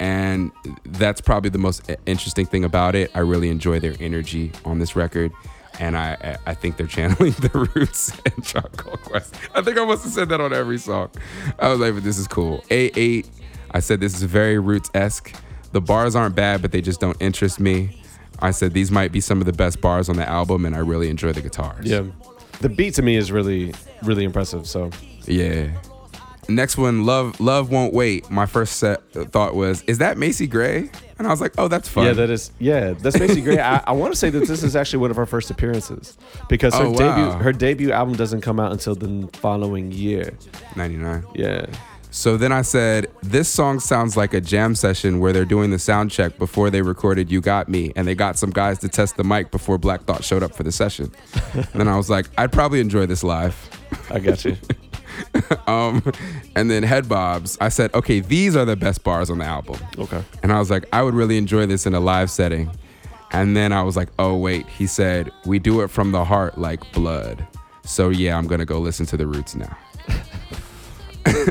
And 0.00 0.50
that's 0.84 1.20
probably 1.20 1.50
the 1.50 1.58
most 1.58 1.88
interesting 2.04 2.46
thing 2.46 2.64
about 2.64 2.94
it. 2.96 3.10
I 3.14 3.20
really 3.20 3.48
enjoy 3.48 3.78
their 3.78 3.94
energy 4.00 4.50
on 4.64 4.80
this 4.80 4.96
record. 4.96 5.30
And 5.78 5.96
I, 5.96 6.36
I 6.46 6.54
think 6.54 6.76
they're 6.76 6.86
channeling 6.98 7.32
the 7.32 7.70
roots 7.74 8.12
and 8.26 8.44
Chocolate 8.44 9.00
Quest. 9.02 9.34
I 9.54 9.62
think 9.62 9.78
I 9.78 9.84
must 9.84 10.04
have 10.04 10.12
said 10.12 10.28
that 10.30 10.40
on 10.40 10.52
every 10.52 10.78
song. 10.78 11.10
I 11.58 11.68
was 11.68 11.78
like, 11.80 11.94
but 11.94 12.02
this 12.04 12.18
is 12.18 12.26
cool. 12.26 12.62
A8, 12.70 13.26
I 13.70 13.80
said 13.80 14.00
this 14.00 14.14
is 14.14 14.22
very 14.24 14.58
roots 14.58 14.90
esque. 14.94 15.32
The 15.72 15.80
bars 15.80 16.14
aren't 16.16 16.34
bad, 16.34 16.60
but 16.62 16.70
they 16.72 16.80
just 16.80 17.00
don't 17.00 17.16
interest 17.20 17.58
me. 17.60 18.00
I 18.40 18.50
said 18.50 18.72
these 18.72 18.90
might 18.90 19.10
be 19.12 19.20
some 19.20 19.40
of 19.40 19.46
the 19.46 19.52
best 19.52 19.80
bars 19.80 20.08
on 20.08 20.16
the 20.16 20.28
album, 20.28 20.64
and 20.66 20.74
I 20.74 20.80
really 20.80 21.08
enjoy 21.08 21.32
the 21.32 21.40
guitars. 21.40 21.86
Yeah. 21.86 22.02
The 22.60 22.68
beat 22.68 22.94
to 22.94 23.02
me 23.02 23.16
is 23.16 23.30
really, 23.32 23.74
really 24.02 24.24
impressive. 24.24 24.66
So 24.66 24.90
Yeah. 25.26 25.70
Next 26.46 26.76
one, 26.76 27.06
love, 27.06 27.40
love 27.40 27.70
won't 27.70 27.94
wait. 27.94 28.30
My 28.30 28.44
first 28.44 28.76
set 28.76 29.02
uh, 29.16 29.24
thought 29.24 29.54
was, 29.54 29.80
is 29.86 29.96
that 29.98 30.18
Macy 30.18 30.46
Gray? 30.46 30.90
And 31.18 31.26
I 31.26 31.30
was 31.30 31.40
like, 31.40 31.54
oh, 31.56 31.68
that's 31.68 31.88
fun. 31.88 32.04
yeah, 32.04 32.12
that 32.12 32.28
is 32.28 32.50
yeah, 32.58 32.92
that's 32.92 33.18
basically 33.18 33.40
Gray. 33.40 33.58
I, 33.60 33.82
I 33.86 33.92
want 33.92 34.12
to 34.12 34.18
say 34.18 34.28
that 34.28 34.46
this 34.46 34.62
is 34.62 34.76
actually 34.76 34.98
one 34.98 35.10
of 35.10 35.16
her 35.16 35.24
first 35.24 35.50
appearances 35.50 36.18
because 36.50 36.74
her 36.74 36.84
Oh, 36.84 36.92
debut 36.94 37.30
her 37.42 37.52
debut 37.52 37.92
album 37.92 38.14
doesn't 38.16 38.42
come 38.42 38.60
out 38.60 38.72
until 38.72 38.94
the 38.94 39.26
following 39.34 39.90
year. 39.90 40.36
99. 40.76 41.24
Yeah. 41.34 41.64
So 42.14 42.36
then 42.36 42.52
I 42.52 42.62
said, 42.62 43.10
this 43.24 43.48
song 43.48 43.80
sounds 43.80 44.16
like 44.16 44.34
a 44.34 44.40
jam 44.40 44.76
session 44.76 45.18
where 45.18 45.32
they're 45.32 45.44
doing 45.44 45.72
the 45.72 45.80
sound 45.80 46.12
check 46.12 46.38
before 46.38 46.70
they 46.70 46.80
recorded 46.80 47.28
You 47.28 47.40
Got 47.40 47.68
Me, 47.68 47.92
and 47.96 48.06
they 48.06 48.14
got 48.14 48.38
some 48.38 48.50
guys 48.50 48.78
to 48.78 48.88
test 48.88 49.16
the 49.16 49.24
mic 49.24 49.50
before 49.50 49.78
Black 49.78 50.04
Thought 50.04 50.22
showed 50.22 50.44
up 50.44 50.54
for 50.54 50.62
the 50.62 50.70
session. 50.70 51.10
and 51.54 51.66
then 51.74 51.88
I 51.88 51.96
was 51.96 52.08
like, 52.08 52.26
I'd 52.38 52.52
probably 52.52 52.78
enjoy 52.78 53.06
this 53.06 53.24
live. 53.24 53.56
I 54.10 54.20
got 54.20 54.44
you. 54.44 54.56
Um, 55.68 56.02
and 56.56 56.68
then 56.68 56.82
Head 56.82 57.08
Bobs, 57.08 57.56
I 57.60 57.68
said, 57.68 57.94
okay, 57.94 58.18
these 58.18 58.56
are 58.56 58.64
the 58.64 58.74
best 58.74 59.04
bars 59.04 59.30
on 59.30 59.38
the 59.38 59.44
album. 59.44 59.78
Okay. 59.96 60.22
And 60.42 60.52
I 60.52 60.58
was 60.58 60.70
like, 60.70 60.86
I 60.92 61.02
would 61.02 61.14
really 61.14 61.38
enjoy 61.38 61.66
this 61.66 61.86
in 61.86 61.94
a 61.94 62.00
live 62.00 62.32
setting. 62.32 62.68
And 63.30 63.56
then 63.56 63.72
I 63.72 63.82
was 63.84 63.96
like, 63.96 64.08
oh, 64.18 64.36
wait. 64.36 64.66
He 64.68 64.88
said, 64.88 65.30
we 65.46 65.60
do 65.60 65.82
it 65.82 65.88
from 65.88 66.10
the 66.10 66.24
heart 66.24 66.58
like 66.58 66.92
blood. 66.92 67.46
So 67.84 68.08
yeah, 68.08 68.36
I'm 68.36 68.48
going 68.48 68.58
to 68.58 68.64
go 68.64 68.80
listen 68.80 69.06
to 69.06 69.16
the 69.16 69.26
roots 69.26 69.54
now. 69.54 69.76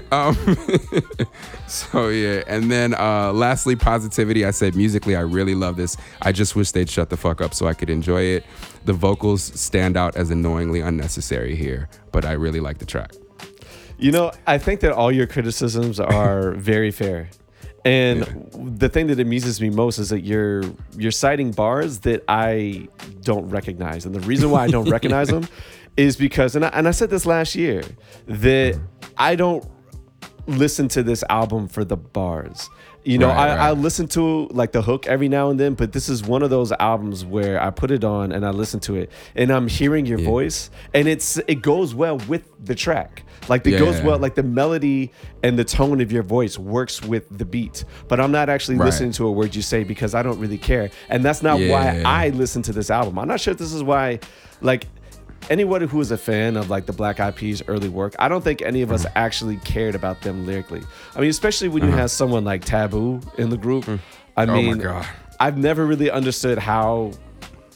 um, 0.12 0.36
so 1.68 2.10
yeah. 2.10 2.44
And 2.48 2.72
then 2.72 2.94
uh, 2.94 3.32
lastly, 3.34 3.76
positivity. 3.76 4.46
I 4.46 4.52
said, 4.52 4.76
musically, 4.76 5.16
I 5.16 5.22
really 5.22 5.56
love 5.56 5.76
this. 5.76 5.98
I 6.22 6.32
just 6.32 6.56
wish 6.56 6.72
they'd 6.72 6.90
shut 6.90 7.10
the 7.10 7.18
fuck 7.18 7.42
up 7.42 7.54
so 7.54 7.68
I 7.68 7.74
could 7.74 7.90
enjoy 7.90 8.22
it. 8.22 8.46
The 8.86 8.94
vocals 8.94 9.44
stand 9.44 9.98
out 9.98 10.16
as 10.16 10.30
annoyingly 10.30 10.82
unnecessary 10.82 11.56
here, 11.56 11.90
but 12.12 12.26
I 12.26 12.34
really 12.34 12.60
like 12.60 12.80
the 12.80 12.86
track. 12.86 13.14
You 13.98 14.12
know, 14.12 14.32
I 14.48 14.58
think 14.58 14.82
that 14.82 14.92
all 14.92 15.12
your 15.12 15.28
criticisms 15.28 16.00
are 16.00 16.52
very 16.54 16.92
fair. 16.92 17.30
And 17.86 18.50
the 18.78 18.88
thing 18.88 19.08
that 19.08 19.20
amuses 19.20 19.60
me 19.60 19.70
most 19.70 20.00
is 20.00 20.10
that 20.10 20.22
you're 20.22 20.64
you're 20.98 21.12
citing 21.12 21.52
bars 21.52 22.00
that 22.00 22.24
I 22.30 22.88
don't 23.22 23.50
recognize. 23.50 24.06
And 24.06 24.16
the 24.16 24.22
reason 24.22 24.52
why 24.52 24.64
I 24.64 24.68
don't 24.68 24.90
recognize 24.90 25.28
them 25.28 25.48
is 25.98 26.16
because 26.16 26.56
and 26.56 26.66
I, 26.66 26.70
and 26.70 26.88
I 26.88 26.92
said 26.92 27.10
this 27.10 27.26
last 27.26 27.56
year 27.56 27.84
that 28.26 28.80
I 29.18 29.36
don't 29.36 29.66
listen 30.48 30.88
to 30.90 31.04
this 31.04 31.24
album 31.30 31.68
for 31.68 31.84
the 31.86 31.98
bars. 31.98 32.70
You 33.06 33.18
know, 33.18 33.28
Right, 33.28 33.38
I, 33.38 33.48
right. 33.50 33.60
I 33.60 33.72
listen 33.72 34.08
to 34.10 34.48
like 34.52 34.72
the 34.72 34.82
hook 34.82 35.08
every 35.08 35.28
now 35.28 35.50
and 35.50 35.60
then, 35.60 35.74
but 35.74 35.92
this 35.92 36.08
is 36.08 36.24
one 36.24 36.42
of 36.42 36.50
those 36.50 36.72
albums 36.74 37.26
where 37.26 37.62
I 37.62 37.70
put 37.70 37.92
it 37.92 38.06
on 38.06 38.32
and 38.32 38.46
I 38.46 38.52
listen 38.52 38.80
to 38.82 38.96
it 38.96 39.12
and 39.36 39.52
I'm 39.52 39.68
hearing 39.68 40.06
your 40.06 40.20
voice 40.20 40.70
and 40.94 41.06
it's 41.08 41.38
it 41.48 41.56
goes 41.62 41.94
well 41.94 42.18
with 42.30 42.50
the 42.66 42.76
track. 42.76 43.24
Like 43.50 43.68
it 43.68 43.78
goes 43.78 44.02
well, 44.02 44.18
like 44.20 44.36
the 44.36 44.44
melody 44.44 45.12
and 45.44 45.60
the 45.60 45.66
tone 45.66 46.00
of 46.00 46.14
your 46.14 46.24
voice 46.24 46.58
works 46.58 47.02
with 47.04 47.26
the 47.38 47.44
beat. 47.44 47.84
But 48.08 48.22
I'm 48.22 48.32
not 48.32 48.48
actually 48.48 48.78
Right. 48.78 48.86
listening 48.86 49.12
to 49.14 49.28
a 49.28 49.32
word 49.34 49.54
you 49.54 49.62
say 49.62 49.84
because 49.84 50.16
I 50.16 50.24
don't 50.24 50.40
really 50.40 50.58
care. 50.58 50.90
And 51.10 51.26
that's 51.26 51.44
not 51.44 51.60
why 51.60 52.02
I 52.06 52.30
listen 52.30 52.62
to 52.64 52.72
this 52.72 52.90
album. 52.90 53.20
I'm 53.20 53.28
not 53.28 53.42
sure 53.42 53.52
if 53.52 53.58
this 53.58 53.74
is 53.74 53.84
why 53.84 54.20
like 54.62 54.88
anybody 55.50 55.86
who 55.88 56.00
is 56.02 56.12
a 56.12 56.18
fan 56.18 56.58
of 56.58 56.70
like 56.70 56.86
the 56.86 56.94
Black 56.94 57.20
Eyed 57.20 57.36
Peas 57.36 57.62
early 57.68 57.90
work, 57.90 58.16
I 58.20 58.28
don't 58.30 58.44
think 58.44 58.62
any 58.62 58.82
of 58.82 58.90
Mm-hmm. 58.90 58.96
us 58.96 59.06
actually 59.16 59.58
cared 59.58 59.96
about 59.96 60.22
them 60.22 60.46
lyrically. 60.46 60.82
I 61.16 61.22
mean, 61.22 61.30
especially 61.30 61.68
when 61.70 61.84
you 61.84 61.92
have 61.92 62.12
someone 62.12 62.44
like 62.44 62.64
Taboo 62.66 63.22
in 63.38 63.50
the 63.50 63.58
group. 63.58 63.88
I. 63.88 63.92
Mm. 63.92 64.00
Oh 64.38 64.46
my 64.46 64.54
mean, 64.56 64.78
God. 64.80 65.06
I've 65.40 65.58
never 65.58 65.86
really 65.86 66.10
understood 66.12 66.58
how 66.58 67.12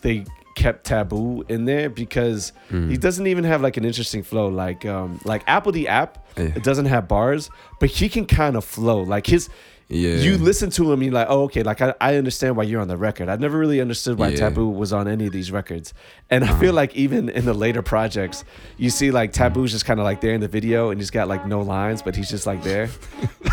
they 0.02 0.26
kept 0.56 0.86
Taboo 0.86 1.44
in 1.50 1.66
there 1.66 1.90
because 1.90 2.52
Mm. 2.72 2.90
he 2.90 2.98
doesn't 2.98 3.28
even 3.28 3.44
have 3.44 3.62
like 3.62 3.78
an 3.78 3.86
interesting 3.86 4.24
flow. 4.24 4.48
Like 4.48 4.86
um 4.86 5.20
like 5.24 5.46
apl.de.ap, 5.48 6.18
Yeah. 6.38 6.44
it 6.56 6.64
doesn't 6.64 6.86
have 6.88 7.08
bars, 7.08 7.50
but 7.80 7.90
he 7.90 8.10
can 8.10 8.26
kind 8.26 8.56
of 8.56 8.64
flow. 8.66 9.02
Like 9.04 9.28
his 9.28 9.50
Yeah. 9.90 10.16
you 10.16 10.38
listen 10.38 10.70
to 10.72 10.92
him, 10.92 11.02
you're 11.02 11.14
like, 11.14 11.28
oh, 11.30 11.44
okay, 11.44 11.64
like 11.64 11.82
I, 11.82 11.94
I 12.02 12.16
understand 12.18 12.58
why 12.58 12.64
you're 12.64 12.82
on 12.82 12.90
the 12.90 12.98
record. 12.98 13.30
I 13.30 13.38
never 13.38 13.58
really 13.58 13.80
understood 13.80 14.18
why 14.18 14.28
Yeah. 14.30 14.38
Uh-huh. 14.38 14.50
Taboo 14.50 14.70
was 14.70 14.92
on 14.92 15.08
any 15.08 15.28
of 15.28 15.32
these 15.34 15.50
records. 15.52 15.94
And 16.30 16.44
I 16.44 16.60
feel 16.60 16.74
like 16.74 16.94
even 16.96 17.30
in 17.30 17.46
the 17.46 17.54
later 17.54 17.82
projects, 17.82 18.44
you 18.78 18.90
see 18.90 19.12
like 19.12 19.32
Taboo's 19.32 19.72
just 19.72 19.86
kind 19.86 20.00
of 20.00 20.04
like 20.04 20.20
there 20.20 20.34
in 20.34 20.42
the 20.42 20.48
video 20.50 20.90
and 20.90 21.00
he's 21.00 21.10
got 21.10 21.30
like 21.30 21.46
no 21.48 21.62
lines, 21.62 22.02
but 22.02 22.16
he's 22.18 22.30
just 22.30 22.46
like 22.46 22.64
there. 22.64 22.90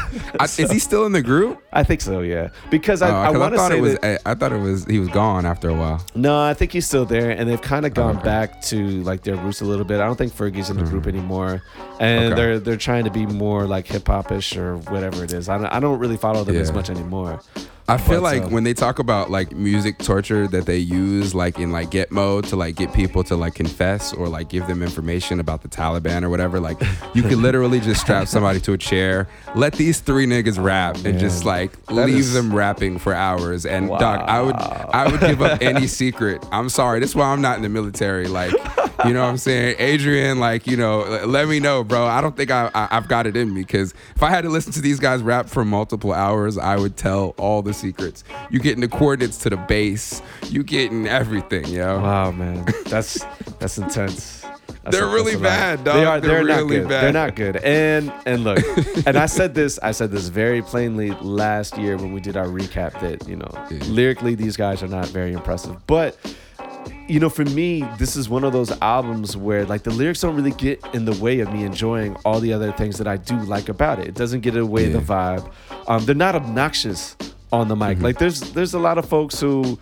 I, 0.40 0.44
is 0.44 0.70
he 0.70 0.78
still 0.78 1.06
in 1.06 1.12
the 1.12 1.22
group? 1.22 1.62
I 1.72 1.84
think 1.84 2.00
so, 2.00 2.20
yeah. 2.20 2.48
Because 2.70 3.00
I, 3.02 3.10
Oh, 3.10 3.14
I 3.34 3.38
want 3.38 3.52
to 3.52 3.58
thought 3.58 3.70
say 3.70 3.78
it 3.78 3.80
was. 3.80 3.94
that, 3.98 4.20
I, 4.26 4.32
I 4.32 4.34
thought 4.34 4.52
it 4.52 4.58
was. 4.60 4.84
He 4.86 4.98
was 4.98 5.08
gone 5.10 5.46
after 5.46 5.68
a 5.68 5.74
while. 5.74 6.04
no, 6.14 6.40
I 6.42 6.54
think 6.54 6.72
he's 6.72 6.86
still 6.86 7.04
there, 7.04 7.30
and 7.30 7.48
they've 7.48 7.60
kind 7.62 7.86
of 7.86 7.94
gone 7.94 8.16
okay. 8.16 8.24
back 8.24 8.60
to 8.62 9.02
like 9.02 9.22
their 9.22 9.36
roots 9.36 9.60
a 9.60 9.64
little 9.64 9.84
bit. 9.84 10.00
I 10.00 10.06
don't 10.06 10.16
think 10.16 10.32
Fergie's 10.32 10.70
in 10.70 10.76
the 10.76 10.82
group 10.84 11.06
anymore, 11.06 11.62
and 12.00 12.24
Mm-hmm. 12.24 12.32
Okay. 12.32 12.34
they're 12.34 12.58
they're 12.58 12.76
trying 12.76 13.04
to 13.04 13.10
be 13.10 13.26
more 13.26 13.66
like 13.66 13.86
hip 13.86 14.06
hop 14.06 14.30
ish 14.32 14.56
or 14.56 14.76
whatever 14.78 15.24
it 15.24 15.32
is. 15.32 15.48
I 15.48 15.58
don't, 15.58 15.66
I 15.66 15.80
don't 15.80 15.98
really 15.98 16.16
follow 16.24 16.42
them 16.44 16.56
as 16.56 16.72
much 16.72 16.88
anymore. 16.88 17.40
I 17.86 17.98
feel 17.98 18.16
But, 18.16 18.22
like 18.22 18.42
um, 18.44 18.50
when 18.52 18.64
they 18.64 18.72
talk 18.72 18.98
about 18.98 19.30
like 19.30 19.52
music 19.52 19.98
torture 19.98 20.48
that 20.48 20.64
they 20.64 20.78
use 20.78 21.34
like 21.34 21.58
in 21.58 21.70
like 21.70 21.90
Gitmo 21.90 22.42
to 22.48 22.56
like 22.56 22.76
get 22.76 22.94
people 22.94 23.22
to 23.24 23.36
like 23.36 23.54
confess 23.54 24.14
or 24.14 24.26
like 24.26 24.48
give 24.48 24.66
them 24.66 24.82
information 24.82 25.38
about 25.38 25.60
the 25.60 25.68
Taliban 25.68 26.22
or 26.22 26.30
whatever, 26.30 26.60
like 26.60 26.80
you 27.12 27.22
could 27.22 27.36
literally 27.48 27.80
just 27.80 28.00
strap 28.00 28.26
somebody 28.26 28.58
to 28.60 28.72
a 28.72 28.78
chair, 28.78 29.28
let 29.54 29.74
these 29.74 30.00
three 30.00 30.26
niggas 30.26 30.56
rap 30.62 30.96
and 31.04 31.18
just 31.18 31.44
like 31.44 31.72
That 31.88 32.06
leave 32.06 32.16
is- 32.20 32.32
them 32.32 32.54
rapping 32.54 32.98
for 32.98 33.12
hours. 33.12 33.66
And 33.66 33.88
dog, 33.88 34.02
I 34.02 34.40
would 34.40 34.56
I 34.56 35.10
would 35.10 35.20
give 35.20 35.42
up 35.42 35.60
any 35.60 35.86
secret. 35.86 36.42
I'm 36.52 36.70
sorry, 36.70 37.00
that's 37.00 37.14
why 37.14 37.26
I'm 37.26 37.42
not 37.42 37.56
in 37.58 37.62
the 37.62 37.68
military. 37.68 38.28
Like, 38.28 38.54
you 39.06 39.14
know 39.14 39.22
what 39.22 39.28
I'm 39.28 39.36
saying? 39.38 39.76
Adrian, 39.78 40.38
like, 40.40 40.66
you 40.66 40.76
know, 40.76 41.22
let 41.26 41.48
me 41.48 41.60
know, 41.60 41.84
bro. 41.84 42.06
I 42.06 42.20
don't 42.20 42.36
think 42.36 42.50
I, 42.50 42.70
I 42.74 42.88
I've 42.92 43.08
got 43.08 43.26
it 43.26 43.36
in 43.36 43.52
me 43.52 43.62
because 43.62 43.94
if 44.16 44.22
I 44.22 44.30
had 44.30 44.42
to 44.42 44.48
listen 44.50 44.72
to 44.72 44.80
these 44.80 44.98
guys 45.00 45.22
rap 45.22 45.48
for 45.48 45.64
multiple 45.64 46.12
hours, 46.12 46.56
I 46.58 46.76
would 46.76 46.96
tell 46.96 47.34
all 47.38 47.62
the 47.62 47.74
secrets. 47.74 48.24
You 48.50 48.60
getting 48.60 48.80
the 48.80 48.88
coordinates 48.88 49.38
to 49.38 49.50
the 49.50 49.56
base, 49.56 50.22
you 50.50 50.62
getting 50.62 51.06
everything, 51.06 51.66
yo. 51.68 52.00
Wow, 52.00 52.30
man, 52.32 52.64
that's 52.86 53.24
that's 53.58 53.78
intense. 53.78 54.42
That's 54.82 54.96
They're 54.96 55.06
really 55.06 55.32
a 55.32 55.38
lot. 55.38 55.42
bad, 55.44 55.84
dog. 55.84 55.94
They 55.96 56.04
are. 56.04 56.20
They're 56.20 56.30
They're, 56.44 56.44
really 56.44 56.62
not 56.62 56.68
good. 56.68 56.88
bad. 56.88 57.02
They're 57.04 57.12
not 57.12 57.36
good. 57.36 57.56
And 57.56 58.12
and 58.26 58.44
look, 58.44 58.58
and 59.06 59.16
I 59.16 59.26
said 59.26 59.54
this. 59.54 59.78
I 59.82 59.92
said 59.92 60.10
this 60.10 60.28
very 60.28 60.60
plainly 60.62 61.10
last 61.22 61.78
year 61.78 61.96
when 61.96 62.12
we 62.12 62.20
did 62.20 62.36
our 62.36 62.46
recap 62.46 62.98
that 63.00 63.26
you 63.28 63.36
know 63.36 63.50
Yeah. 63.70 63.78
lyrically 63.88 64.34
these 64.34 64.56
guys 64.56 64.82
are 64.82 64.88
not 64.88 65.06
very 65.08 65.32
impressive, 65.32 65.86
but. 65.86 66.16
You 67.08 67.20
know, 67.20 67.28
for 67.28 67.44
me, 67.44 67.82
this 67.98 68.16
is 68.16 68.28
one 68.28 68.44
of 68.44 68.52
those 68.52 68.70
albums 68.80 69.36
where 69.36 69.64
like 69.66 69.82
the 69.82 69.90
lyrics 69.90 70.20
don't 70.20 70.34
really 70.34 70.52
get 70.52 70.84
in 70.94 71.04
the 71.04 71.12
way 71.22 71.40
of 71.40 71.52
me 71.52 71.64
enjoying 71.64 72.16
all 72.24 72.40
the 72.40 72.52
other 72.52 72.72
things 72.72 72.98
that 72.98 73.06
I 73.06 73.16
do 73.16 73.36
like 73.40 73.68
about 73.68 73.98
it. 73.98 74.08
It 74.08 74.14
doesn't 74.14 74.40
get 74.40 74.54
in 74.54 74.60
the 74.60 74.66
way 74.66 74.88
the 74.88 74.98
vibe. 74.98 75.50
Um, 75.86 76.04
they're 76.04 76.14
not 76.14 76.34
obnoxious 76.34 77.16
on 77.52 77.68
the 77.68 77.76
mic. 77.76 77.96
Mm-hmm. 77.96 78.04
Like 78.04 78.18
there's 78.18 78.40
there's 78.52 78.74
a 78.74 78.78
lot 78.78 78.98
of 78.98 79.06
folks 79.06 79.38
who, 79.38 79.78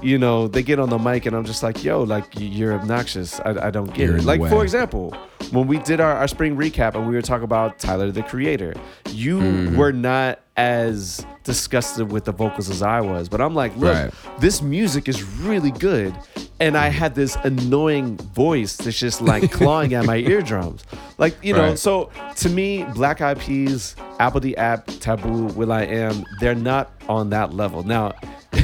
you 0.00 0.18
know, 0.18 0.48
they 0.48 0.62
get 0.62 0.78
on 0.78 0.88
the 0.88 0.98
mic 0.98 1.26
and 1.26 1.36
I'm 1.36 1.44
just 1.44 1.62
like, 1.62 1.84
yo, 1.84 2.02
like 2.02 2.24
you're 2.36 2.72
obnoxious. 2.74 3.38
I, 3.40 3.66
I 3.66 3.70
don't 3.70 3.92
get 3.94 4.08
You're 4.08 4.16
it. 4.18 4.24
Like 4.24 4.40
way. 4.40 4.48
for 4.50 4.62
example, 4.62 5.10
when 5.50 5.66
we 5.66 5.78
did 5.78 6.00
our, 6.00 6.14
our 6.16 6.26
spring 6.28 6.56
recap 6.56 6.94
and 6.94 7.06
we 7.08 7.14
were 7.14 7.22
talking 7.22 7.44
about 7.44 7.78
Tyler 7.78 8.10
the 8.10 8.22
Creator, 8.22 8.74
you 9.10 9.38
Mm-hmm. 9.40 9.76
were 9.76 9.92
not 9.92 10.40
as 10.56 11.24
disgusted 11.44 12.10
with 12.12 12.24
the 12.24 12.32
vocals 12.32 12.68
as 12.70 12.82
I 12.82 13.00
was. 13.00 13.28
But 13.28 13.40
I'm 13.40 13.54
like, 13.54 13.76
look, 13.76 13.94
Right. 13.94 14.12
this 14.40 14.60
music 14.62 15.08
is 15.08 15.22
really 15.22 15.70
good. 15.72 16.14
And 16.60 16.76
I 16.76 16.88
had 16.88 17.14
this 17.14 17.36
annoying 17.42 18.16
voice 18.18 18.76
that's 18.76 18.98
just 18.98 19.20
like 19.20 19.50
clawing 19.50 19.94
at 19.94 20.04
my 20.04 20.16
eardrums. 20.32 20.84
Like, 21.18 21.36
you 21.42 21.52
know, 21.54 21.70
Right. 21.70 21.78
so 21.78 22.10
to 22.36 22.48
me, 22.48 22.84
Black 22.94 23.20
Eyed 23.20 23.38
Peas, 23.40 23.96
apl.de.ap, 24.20 24.86
Taboo, 25.00 25.46
will.i.am, 25.54 26.24
they're 26.40 26.54
not 26.54 26.92
on 27.08 27.30
that 27.30 27.52
level. 27.54 27.82
Now, 27.82 28.12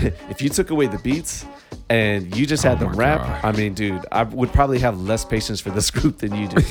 if 0.30 0.42
you 0.42 0.48
took 0.48 0.70
away 0.70 0.86
the 0.86 0.98
beats 0.98 1.44
and 1.90 2.34
you 2.36 2.44
just 2.46 2.62
had 2.62 2.76
Oh 2.78 2.80
them 2.86 2.96
rap, 2.96 3.20
God. 3.20 3.44
I 3.44 3.56
mean, 3.56 3.72
dude, 3.74 4.04
I 4.12 4.24
would 4.24 4.52
probably 4.52 4.78
have 4.80 5.00
less 5.00 5.24
patience 5.24 5.60
for 5.60 5.70
this 5.70 5.90
group 5.96 6.18
than 6.18 6.34
you 6.34 6.48
do. 6.48 6.62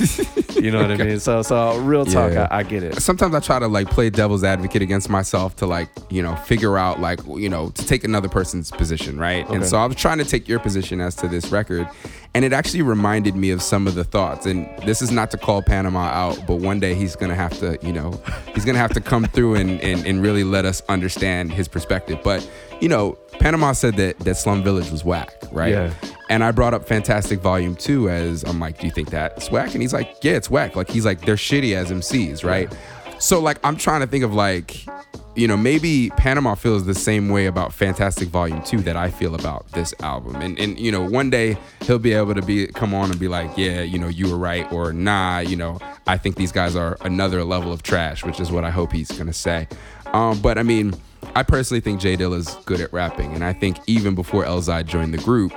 you 0.60 0.70
know 0.70 0.80
what 0.82 0.90
I 0.92 0.96
mean? 0.96 1.20
So, 1.20 1.42
so 1.42 1.76
real 1.78 2.04
talk, 2.04 2.32
Yeah. 2.32 2.46
I, 2.50 2.58
I 2.58 2.62
get 2.62 2.82
it. 2.84 3.00
sometimes 3.02 3.34
I 3.34 3.40
try 3.40 3.58
to 3.58 3.66
like 3.68 3.90
play 3.90 4.10
devil's 4.10 4.44
advocate 4.44 4.82
against 4.82 5.08
myself 5.08 5.56
to 5.56 5.66
like, 5.66 5.88
you 6.08 6.22
know, 6.22 6.36
figure 6.36 6.78
out 6.78 7.00
like, 7.00 7.20
you 7.26 7.48
know, 7.48 7.70
to 7.70 7.86
take 7.86 8.04
another 8.04 8.28
person's 8.28 8.70
position, 8.70 9.18
right? 9.18 9.48
And 9.50 9.66
so 9.66 9.78
I 9.78 9.86
was 9.86 9.96
trying 9.96 10.18
to 10.18 10.24
take 10.24 10.48
your 10.48 10.60
position 10.60 11.00
as 11.00 11.14
to 11.16 11.28
this 11.28 11.50
record. 11.50 11.88
And 12.34 12.44
it 12.44 12.52
actually 12.52 12.82
reminded 12.82 13.34
me 13.34 13.50
of 13.50 13.62
some 13.62 13.86
of 13.86 13.94
the 13.94 14.04
thoughts. 14.04 14.46
And 14.46 14.68
this 14.84 15.02
is 15.02 15.10
not 15.10 15.30
to 15.32 15.38
call 15.38 15.62
Panama 15.62 16.04
out, 16.04 16.38
but 16.46 16.56
one 16.56 16.78
day 16.78 16.94
he's 16.94 17.16
gonna 17.16 17.34
have 17.34 17.58
to, 17.58 17.78
you 17.82 17.92
know, 17.92 18.20
he's 18.54 18.64
gonna 18.64 18.78
have 18.78 18.92
to 18.92 19.00
come 19.00 19.24
through 19.24 19.54
and, 19.56 19.80
and, 19.80 20.06
and 20.06 20.22
really 20.22 20.44
let 20.44 20.64
us 20.64 20.82
understand 20.88 21.52
his 21.52 21.68
perspective. 21.68 22.18
But, 22.22 22.48
you 22.80 22.88
know, 22.88 23.18
Panama 23.40 23.72
said 23.72 23.96
that 23.96 24.18
that 24.20 24.36
Slum 24.36 24.62
Village 24.62 24.90
was 24.90 25.04
whack, 25.04 25.32
right? 25.52 25.72
Yeah. 25.72 25.94
And 26.28 26.44
I 26.44 26.50
brought 26.52 26.74
up 26.74 26.86
Fantastic 26.86 27.40
Volume 27.40 27.74
2 27.74 28.10
as 28.10 28.44
I'm 28.44 28.60
like, 28.60 28.78
do 28.78 28.86
you 28.86 28.92
think 28.92 29.10
that's 29.10 29.50
whack? 29.50 29.72
And 29.72 29.80
he's 29.82 29.94
like, 29.94 30.16
yeah, 30.22 30.32
it's 30.32 30.50
whack. 30.50 30.76
Like 30.76 30.90
he's 30.90 31.06
like, 31.06 31.22
they're 31.22 31.36
shitty 31.36 31.74
as 31.74 31.90
MCs, 31.90 32.44
right? 32.44 32.72
So 33.18 33.40
like 33.40 33.58
I'm 33.64 33.76
trying 33.76 34.00
to 34.02 34.06
think 34.06 34.24
of 34.24 34.34
like, 34.34 34.84
you 35.38 35.46
know, 35.46 35.56
maybe 35.56 36.10
Panama 36.16 36.56
feels 36.56 36.84
the 36.84 36.94
same 36.94 37.28
way 37.28 37.46
about 37.46 37.72
Fantastic 37.72 38.28
Volume 38.28 38.60
2 38.62 38.78
that 38.78 38.96
I 38.96 39.08
feel 39.08 39.36
about 39.36 39.70
this 39.70 39.94
album. 40.00 40.34
And 40.36 40.58
and 40.58 40.78
you 40.78 40.90
know, 40.90 41.08
one 41.08 41.30
day 41.30 41.56
he'll 41.82 42.00
be 42.00 42.12
able 42.12 42.34
to 42.34 42.42
be 42.42 42.66
come 42.66 42.92
on 42.92 43.10
and 43.10 43.20
be 43.20 43.28
like, 43.28 43.56
yeah, 43.56 43.82
you 43.82 43.98
know, 44.00 44.08
you 44.08 44.28
were 44.28 44.36
right 44.36 44.70
or 44.72 44.92
nah, 44.92 45.38
you 45.38 45.54
know, 45.54 45.78
I 46.08 46.18
think 46.18 46.34
these 46.34 46.50
guys 46.50 46.74
are 46.74 46.98
another 47.02 47.44
level 47.44 47.72
of 47.72 47.84
trash, 47.84 48.24
which 48.24 48.40
is 48.40 48.50
what 48.50 48.64
I 48.64 48.70
hope 48.70 48.90
he's 48.90 49.12
going 49.12 49.28
to 49.28 49.32
say. 49.32 49.68
Um 50.12 50.40
but 50.40 50.58
I 50.58 50.64
mean, 50.64 50.92
I 51.36 51.44
personally 51.44 51.80
think 51.80 52.00
J 52.00 52.16
Dilla's 52.16 52.56
good 52.64 52.80
at 52.80 52.92
rapping 52.92 53.32
and 53.32 53.44
I 53.44 53.52
think 53.52 53.78
even 53.86 54.16
before 54.16 54.44
Elzhi 54.44 54.84
joined 54.84 55.14
the 55.14 55.18
group, 55.18 55.52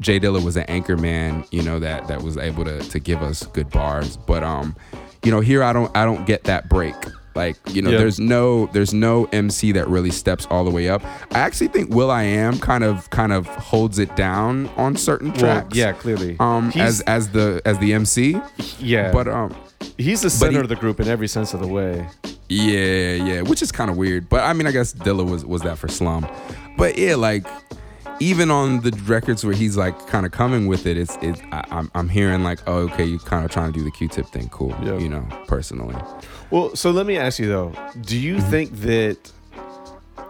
J 0.00 0.18
Dilla 0.18 0.42
was 0.42 0.56
an 0.56 0.64
anchor 0.64 0.96
man, 0.96 1.44
you 1.50 1.62
know, 1.62 1.78
that 1.78 2.08
that 2.08 2.22
was 2.22 2.38
able 2.38 2.64
to 2.64 2.80
to 2.80 2.98
give 2.98 3.22
us 3.22 3.44
good 3.44 3.68
bars. 3.68 4.16
But 4.16 4.42
um, 4.42 4.74
you 5.22 5.30
know, 5.30 5.40
here 5.40 5.62
I 5.62 5.74
don't 5.74 5.94
I 5.94 6.06
don't 6.06 6.26
get 6.26 6.44
that 6.44 6.70
break. 6.70 6.94
Like, 7.36 7.56
you 7.70 7.82
know, 7.82 7.90
Yeah. 7.90 7.98
there's 7.98 8.18
no 8.18 8.66
there's 8.72 8.92
no 8.94 9.26
MC 9.32 9.70
that 9.72 9.86
really 9.88 10.10
steps 10.10 10.46
all 10.50 10.64
the 10.64 10.70
way 10.70 10.88
up. 10.88 11.02
I 11.32 11.38
actually 11.40 11.68
think 11.68 11.90
will.i.am 11.94 12.58
kind 12.58 12.82
of 12.82 13.08
kind 13.10 13.32
of 13.32 13.46
holds 13.46 13.98
it 14.00 14.16
down 14.16 14.68
on 14.76 14.96
certain 14.96 15.28
Well, 15.32 15.38
tracks. 15.38 15.76
yeah, 15.76 15.92
clearly. 15.92 16.36
Um 16.40 16.70
He's- 16.72 16.86
as 16.88 17.00
as 17.02 17.28
the 17.28 17.60
as 17.64 17.78
the 17.78 17.92
MC. 17.92 18.40
yeah. 18.80 19.12
But 19.12 19.28
um 19.28 19.54
he's 19.98 20.22
the 20.22 20.30
center 20.30 20.52
he- 20.52 20.58
of 20.60 20.68
the 20.68 20.76
group 20.76 20.98
in 20.98 21.06
every 21.08 21.28
sense 21.28 21.54
of 21.54 21.60
the 21.60 21.68
way. 21.68 22.08
Yeah, 22.48 23.14
yeah, 23.24 23.40
which 23.42 23.60
is 23.62 23.70
kind 23.72 23.90
of 23.90 23.96
weird. 23.96 24.28
But 24.28 24.40
I 24.44 24.52
mean, 24.52 24.66
I 24.66 24.72
guess 24.72 24.94
Dilla 24.94 25.28
was 25.28 25.44
was 25.44 25.62
that 25.62 25.78
for 25.78 25.88
Slum. 25.88 26.26
But 26.78 26.96
yeah, 26.96 27.16
like 27.16 27.46
even 28.18 28.50
on 28.50 28.80
the 28.80 28.92
records 29.06 29.44
where 29.44 29.52
he's 29.54 29.76
like 29.76 29.94
kind 30.06 30.24
of 30.24 30.32
coming 30.32 30.66
with 30.68 30.86
it, 30.86 30.96
it's 30.96 31.16
it. 31.20 31.38
I, 31.52 31.64
I'm 31.70 31.90
I'm 31.94 32.08
hearing 32.08 32.42
like, 32.44 32.60
oh, 32.66 32.88
okay, 32.88 33.04
you 33.04 33.18
kind 33.18 33.44
of 33.44 33.50
trying 33.50 33.72
to 33.72 33.78
do 33.78 33.84
the 33.84 33.90
Q-tip 33.90 34.26
thing, 34.28 34.48
cool. 34.50 34.74
Yeah. 34.82 34.96
You 34.98 35.08
know, 35.10 35.26
personally. 35.48 35.96
Well, 36.50 36.76
so 36.76 36.90
let 36.90 37.06
me 37.06 37.16
ask 37.16 37.38
you 37.38 37.48
though, 37.48 37.72
do 38.02 38.16
you 38.18 38.40
think 38.40 38.72
that 38.80 39.32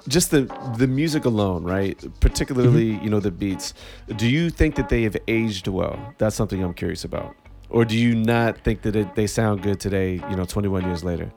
just 0.09 0.31
the 0.31 0.43
the 0.79 0.87
music 0.87 1.25
alone, 1.25 1.65
right? 1.65 1.99
Particularly, 2.21 2.93
Mm-hmm. 2.93 3.05
you 3.05 3.11
know, 3.11 3.21
the 3.21 3.31
beats, 3.31 3.75
do 4.17 4.27
you 4.29 4.51
think 4.51 4.77
that 4.77 4.89
they 4.89 5.03
have 5.03 5.17
aged 5.29 5.69
well? 5.69 6.15
That's 6.19 6.37
something 6.37 6.63
I'm 6.63 6.75
curious 6.75 7.05
about. 7.05 7.35
Or 7.69 7.85
do 7.85 7.97
you 7.99 8.15
not 8.15 8.59
think 8.59 8.83
that 8.83 8.95
it, 8.95 9.15
they 9.17 9.27
sound 9.27 9.63
good 9.63 9.81
today, 9.81 10.15
you 10.31 10.37
know, 10.37 10.45
21 10.45 10.85
years 10.85 11.03
later? 11.03 11.33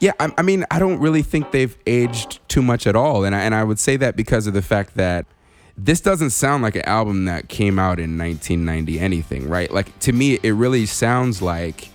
Yeah, 0.00 0.12
I, 0.18 0.32
I 0.38 0.42
mean, 0.42 0.64
I 0.70 0.78
don't 0.78 0.98
really 0.98 1.22
think 1.22 1.50
they've 1.50 1.76
aged 1.86 2.40
too 2.48 2.62
much 2.62 2.86
at 2.86 2.96
all, 2.96 3.24
and 3.24 3.34
I, 3.36 3.40
and 3.40 3.54
I 3.54 3.62
would 3.64 3.78
say 3.78 3.96
that 3.98 4.16
because 4.16 4.46
of 4.46 4.54
the 4.54 4.62
fact 4.62 4.94
that 4.96 5.26
this 5.76 6.00
doesn't 6.00 6.30
sound 6.30 6.62
like 6.62 6.76
an 6.76 6.82
album 6.86 7.26
that 7.26 7.48
came 7.48 7.78
out 7.78 7.98
in 8.00 8.16
1990 8.16 8.98
anything, 8.98 9.48
right? 9.48 9.70
Like 9.70 9.96
to 10.00 10.12
me, 10.12 10.38
it 10.42 10.52
really 10.52 10.86
sounds 10.86 11.42
like, 11.42 11.90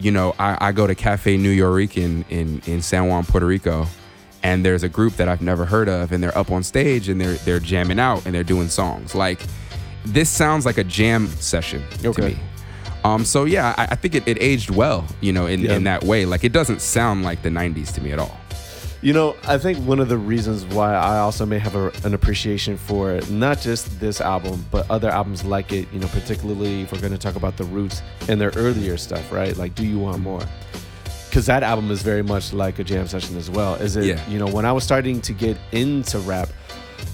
you 0.00 0.10
know, 0.10 0.34
I, 0.38 0.68
I 0.68 0.72
go 0.72 0.86
to 0.86 0.94
Cafe 0.94 1.36
New 1.36 1.50
York 1.50 1.96
in, 1.96 2.24
in 2.30 2.60
in 2.66 2.82
San 2.82 3.06
Juan, 3.08 3.24
Puerto 3.24 3.46
Rico, 3.46 3.86
and 4.42 4.64
there's 4.64 4.82
a 4.82 4.88
group 4.88 5.14
that 5.16 5.28
I've 5.28 5.42
never 5.42 5.64
heard 5.66 5.88
of, 5.88 6.12
and 6.12 6.22
they're 6.22 6.36
up 6.36 6.50
on 6.50 6.62
stage 6.62 7.08
and 7.08 7.20
they're 7.20 7.34
they're 7.44 7.60
jamming 7.60 7.98
out 8.00 8.24
and 8.26 8.34
they're 8.34 8.42
doing 8.44 8.68
songs. 8.68 9.14
Like 9.14 9.40
this 10.06 10.30
sounds 10.30 10.64
like 10.64 10.78
a 10.78 10.84
jam 10.84 11.26
session 11.28 11.82
to 12.14 12.22
me. 12.22 12.38
Um, 13.04 13.24
so 13.24 13.44
yeah, 13.44 13.74
I, 13.78 13.84
I 13.90 13.94
think 13.96 14.14
it, 14.14 14.26
it 14.28 14.36
aged 14.40 14.70
well, 14.70 15.06
you 15.20 15.32
know, 15.32 15.46
in, 15.46 15.60
Yeah. 15.60 15.76
in 15.76 15.84
that 15.84 16.04
way. 16.04 16.24
Like 16.26 16.44
it 16.44 16.52
doesn't 16.52 16.80
sound 16.80 17.22
like 17.22 17.42
the 17.42 17.48
'90s 17.50 17.92
to 17.94 18.00
me 18.00 18.12
at 18.12 18.18
all. 18.18 18.38
You 19.02 19.14
know, 19.14 19.34
I 19.48 19.56
think 19.56 19.78
one 19.78 19.98
of 19.98 20.10
the 20.10 20.18
reasons 20.18 20.66
why 20.66 20.94
I 20.94 21.20
also 21.20 21.46
may 21.46 21.58
have 21.58 21.74
a, 21.74 21.90
an 22.04 22.12
appreciation 22.12 22.76
for 22.76 23.18
not 23.30 23.58
just 23.58 23.98
this 23.98 24.20
album, 24.20 24.62
but 24.70 24.90
other 24.90 25.08
albums 25.08 25.42
like 25.42 25.72
it, 25.72 25.88
you 25.90 25.98
know, 25.98 26.08
particularly 26.08 26.82
if 26.82 26.92
we're 26.92 27.00
going 27.00 27.12
to 27.12 27.18
talk 27.18 27.34
about 27.34 27.56
the 27.56 27.64
Roots 27.64 28.02
and 28.28 28.38
their 28.38 28.50
earlier 28.56 28.98
stuff, 28.98 29.32
right? 29.32 29.56
Like, 29.56 29.74
Do 29.74 29.86
You 29.86 29.98
Want 29.98 30.18
More? 30.20 30.42
Because 31.30 31.46
that 31.46 31.62
album 31.62 31.90
is 31.90 32.02
very 32.02 32.22
much 32.22 32.52
like 32.52 32.78
a 32.78 32.84
jam 32.84 33.06
session 33.08 33.38
as 33.38 33.48
well. 33.48 33.76
Is 33.76 33.96
it, 33.96 34.04
Yeah. 34.04 34.28
you 34.28 34.38
know, 34.38 34.48
when 34.48 34.66
I 34.66 34.72
was 34.72 34.84
starting 34.84 35.22
to 35.22 35.32
get 35.32 35.56
into 35.72 36.18
rap, 36.18 36.50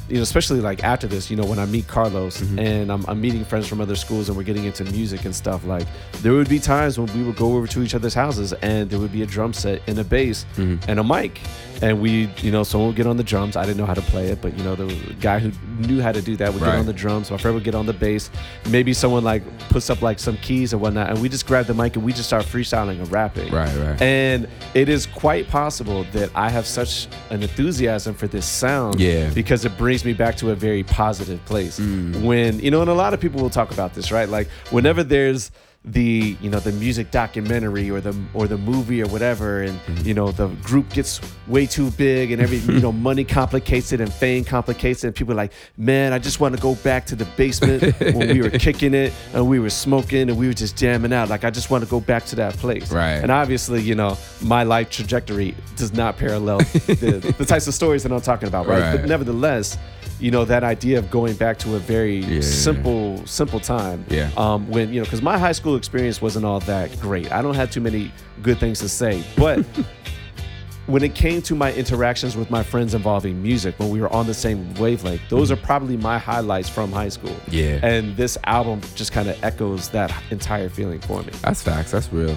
you 0.09 0.16
know, 0.16 0.23
especially 0.23 0.61
like 0.61 0.85
after 0.85 1.07
this, 1.07 1.31
you 1.31 1.37
know, 1.37 1.45
when 1.45 1.59
I 1.59 1.66
meet 1.66 1.88
Carlos 1.88 2.40
mm-hmm. 2.40 2.59
and 2.59 2.92
I'm, 2.92 3.05
I'm 3.09 3.21
meeting 3.21 3.45
friends 3.45 3.66
from 3.66 3.81
other 3.81 3.97
schools 3.97 4.29
and 4.29 4.37
we're 4.37 4.45
getting 4.45 4.64
into 4.64 4.85
music 4.85 5.25
and 5.25 5.35
stuff, 5.35 5.64
like 5.64 5.87
there 6.23 6.33
would 6.33 6.49
be 6.49 6.59
times 6.59 6.99
when 6.99 7.12
we 7.16 7.25
would 7.25 7.37
go 7.37 7.55
over 7.57 7.66
to 7.66 7.83
each 7.83 7.95
other's 7.95 8.14
houses 8.14 8.53
and 8.55 8.88
there 8.88 8.99
would 9.01 9.12
be 9.12 9.23
a 9.23 9.27
drum 9.27 9.53
set 9.53 9.83
and 9.87 9.99
a 9.99 10.05
bass 10.05 10.47
mm-hmm. 10.57 10.88
and 10.88 11.01
a 11.01 11.05
mic. 11.05 11.40
And 11.83 12.01
we, 12.01 12.31
you 12.38 12.51
know, 12.51 12.62
someone 12.62 12.88
would 12.88 12.97
get 12.97 13.07
on 13.07 13.19
the 13.19 13.25
drums. 13.25 13.54
I 13.54 13.67
didn't 13.67 13.77
know 13.77 13.85
how 13.85 13.92
to 13.92 14.00
play 14.00 14.29
it, 14.29 14.40
but 14.40 14.57
you 14.57 14.65
know, 14.65 14.75
the 14.75 15.15
guy 15.21 15.38
who 15.38 15.52
knew 15.87 16.00
how 16.00 16.11
to 16.11 16.23
do 16.23 16.35
that 16.37 16.52
would 16.52 16.61
get 16.61 16.75
on 16.75 16.87
the 16.87 16.92
drums. 16.94 17.31
My 17.31 17.37
friend 17.37 17.54
would 17.54 17.65
get 17.65 17.75
on 17.75 17.85
the 17.85 17.92
bass. 17.92 18.31
Maybe 18.71 18.94
someone 18.94 19.25
like 19.25 19.42
puts 19.69 19.90
up 19.90 20.00
like 20.00 20.19
some 20.19 20.38
keys 20.38 20.73
and 20.73 20.81
whatnot, 20.81 21.11
and 21.11 21.21
we 21.21 21.29
just 21.29 21.46
grab 21.46 21.67
the 21.67 21.75
mic 21.75 21.96
and 21.96 22.04
we 22.04 22.15
just 22.15 22.29
start 22.29 22.46
freestyling 22.46 22.98
and 22.98 23.13
rapping. 23.13 23.52
Right, 23.52 23.77
right. 23.77 24.00
And 24.00 24.48
it 24.73 24.88
is 24.88 25.04
quite 25.04 25.48
possible 25.48 26.04
that 26.13 26.31
I 26.35 26.48
have 26.48 26.67
such 26.67 27.09
an 27.29 27.42
enthusiasm 27.42 28.15
for 28.15 28.27
this 28.27 28.46
sound 28.46 28.98
Yeah. 28.98 29.29
because 29.35 29.67
it 29.67 29.77
brings 29.77 29.96
me 30.05 30.13
back 30.13 30.37
to 30.38 30.51
a 30.51 30.55
very 30.55 30.83
positive 30.83 31.44
place. 31.44 31.79
Mm. 31.79 32.25
When, 32.25 32.61
you 32.61 32.71
know, 32.71 32.81
and 32.81 32.90
a 32.90 32.94
lot 32.94 33.15
of 33.15 33.21
people 33.21 33.40
will 33.40 33.51
talk 33.51 33.71
about 33.73 33.94
this, 33.94 34.13
right? 34.13 34.29
Like, 34.29 34.49
whenever 34.71 35.03
there's 35.03 35.51
the 35.87 36.37
you 36.40 36.50
know 36.50 36.58
the 36.58 36.72
music 36.72 37.12
documentary 37.12 37.88
or 37.88 38.00
the 38.00 38.16
or 38.34 38.48
the 38.48 38.58
movie 38.58 39.00
or 39.00 39.06
whatever 39.06 39.62
and 39.62 39.78
mm-hmm. 39.82 40.06
you 40.06 40.14
know 40.14 40.32
the 40.32 40.48
group 40.64 40.88
gets 40.90 41.20
way 41.46 41.64
too 41.64 41.92
big 41.92 42.32
and 42.32 42.42
every 42.42 42.58
you 42.58 42.80
know 42.80 42.90
money 43.08 43.22
complicates 43.24 43.92
it 43.92 44.00
and 44.00 44.12
fame 44.12 44.44
complicates 44.44 45.04
it 45.04 45.08
and 45.08 45.16
people 45.16 45.32
are 45.32 45.37
like 45.37 45.52
man 45.76 46.12
i 46.12 46.18
just 46.18 46.40
want 46.40 46.52
to 46.56 46.60
go 46.60 46.74
back 46.76 47.06
to 47.06 47.14
the 47.14 47.24
basement 47.37 47.82
when 48.00 48.28
we 48.28 48.42
were 48.42 48.50
kicking 48.58 48.94
it 48.94 49.12
and 49.32 49.48
we 49.48 49.60
were 49.60 49.70
smoking 49.70 50.28
and 50.28 50.37
we 50.37 50.48
were 50.48 50.52
just 50.52 50.76
jamming 50.76 51.12
out 51.12 51.28
like 51.28 51.44
i 51.44 51.50
just 51.50 51.70
want 51.70 51.84
to 51.84 51.88
go 51.88 52.00
back 52.00 52.24
to 52.24 52.34
that 52.34 52.54
place 52.54 52.90
Right. 52.92 53.12
and 53.22 53.30
obviously 53.30 53.80
you 53.80 53.94
know 53.94 54.18
my 54.42 54.64
life 54.64 54.90
trajectory 54.90 55.54
does 55.76 55.92
not 55.92 56.16
parallel 56.16 56.58
the, 56.58 57.34
the 57.38 57.44
types 57.44 57.68
of 57.68 57.74
stories 57.74 58.02
that 58.02 58.10
i'm 58.10 58.20
talking 58.20 58.48
about 58.48 58.66
right, 58.66 58.80
Right. 58.80 59.00
but 59.00 59.08
nevertheless 59.08 59.78
you 60.19 60.31
know 60.31 60.44
that 60.44 60.64
idea 60.64 60.98
of 60.98 61.10
going 61.10 61.35
back 61.35 61.58
to 61.58 61.75
a 61.77 61.79
very 61.79 62.19
Yeah. 62.19 62.40
simple 62.40 63.25
simple 63.27 63.60
time 63.60 64.04
Yeah. 64.08 64.31
um, 64.37 64.69
when 64.71 64.92
you 64.92 65.00
know 65.00 65.04
because 65.04 65.23
my 65.23 65.37
high 65.38 65.52
school 65.52 65.77
experience 65.77 66.23
wasn't 66.23 66.44
all 66.46 66.60
that 66.60 66.98
great 67.00 67.31
i 67.33 67.42
don't 67.42 67.54
have 67.54 67.71
too 67.71 67.81
many 67.83 68.10
good 68.42 68.58
things 68.58 68.79
to 68.81 68.88
say 68.88 69.23
but 69.37 69.64
when 70.87 71.02
it 71.02 71.14
came 71.14 71.42
to 71.42 71.54
my 71.54 71.73
interactions 71.73 72.37
with 72.37 72.48
my 72.50 72.62
friends 72.62 72.94
involving 72.94 73.42
music 73.42 73.75
when 73.79 73.90
we 73.90 74.00
were 74.00 74.12
on 74.12 74.27
the 74.27 74.35
same 74.35 74.73
wavelength 74.75 75.21
those 75.29 75.50
are 75.50 75.56
probably 75.56 75.96
my 75.96 76.17
highlights 76.19 76.69
from 76.69 76.92
high 76.92 77.08
school 77.08 77.31
Mm-hmm. 77.46 77.52
Yeah. 77.54 77.87
and 77.87 78.17
this 78.17 78.38
album 78.44 78.81
just 78.94 79.12
kind 79.12 79.29
of 79.29 79.42
echoes 79.44 79.88
that 79.90 80.12
entire 80.31 80.69
feeling 80.69 81.00
for 81.00 81.23
me 81.23 81.33
That's 81.42 81.60
facts. 81.62 81.90
That's 81.90 82.12
real. 82.12 82.37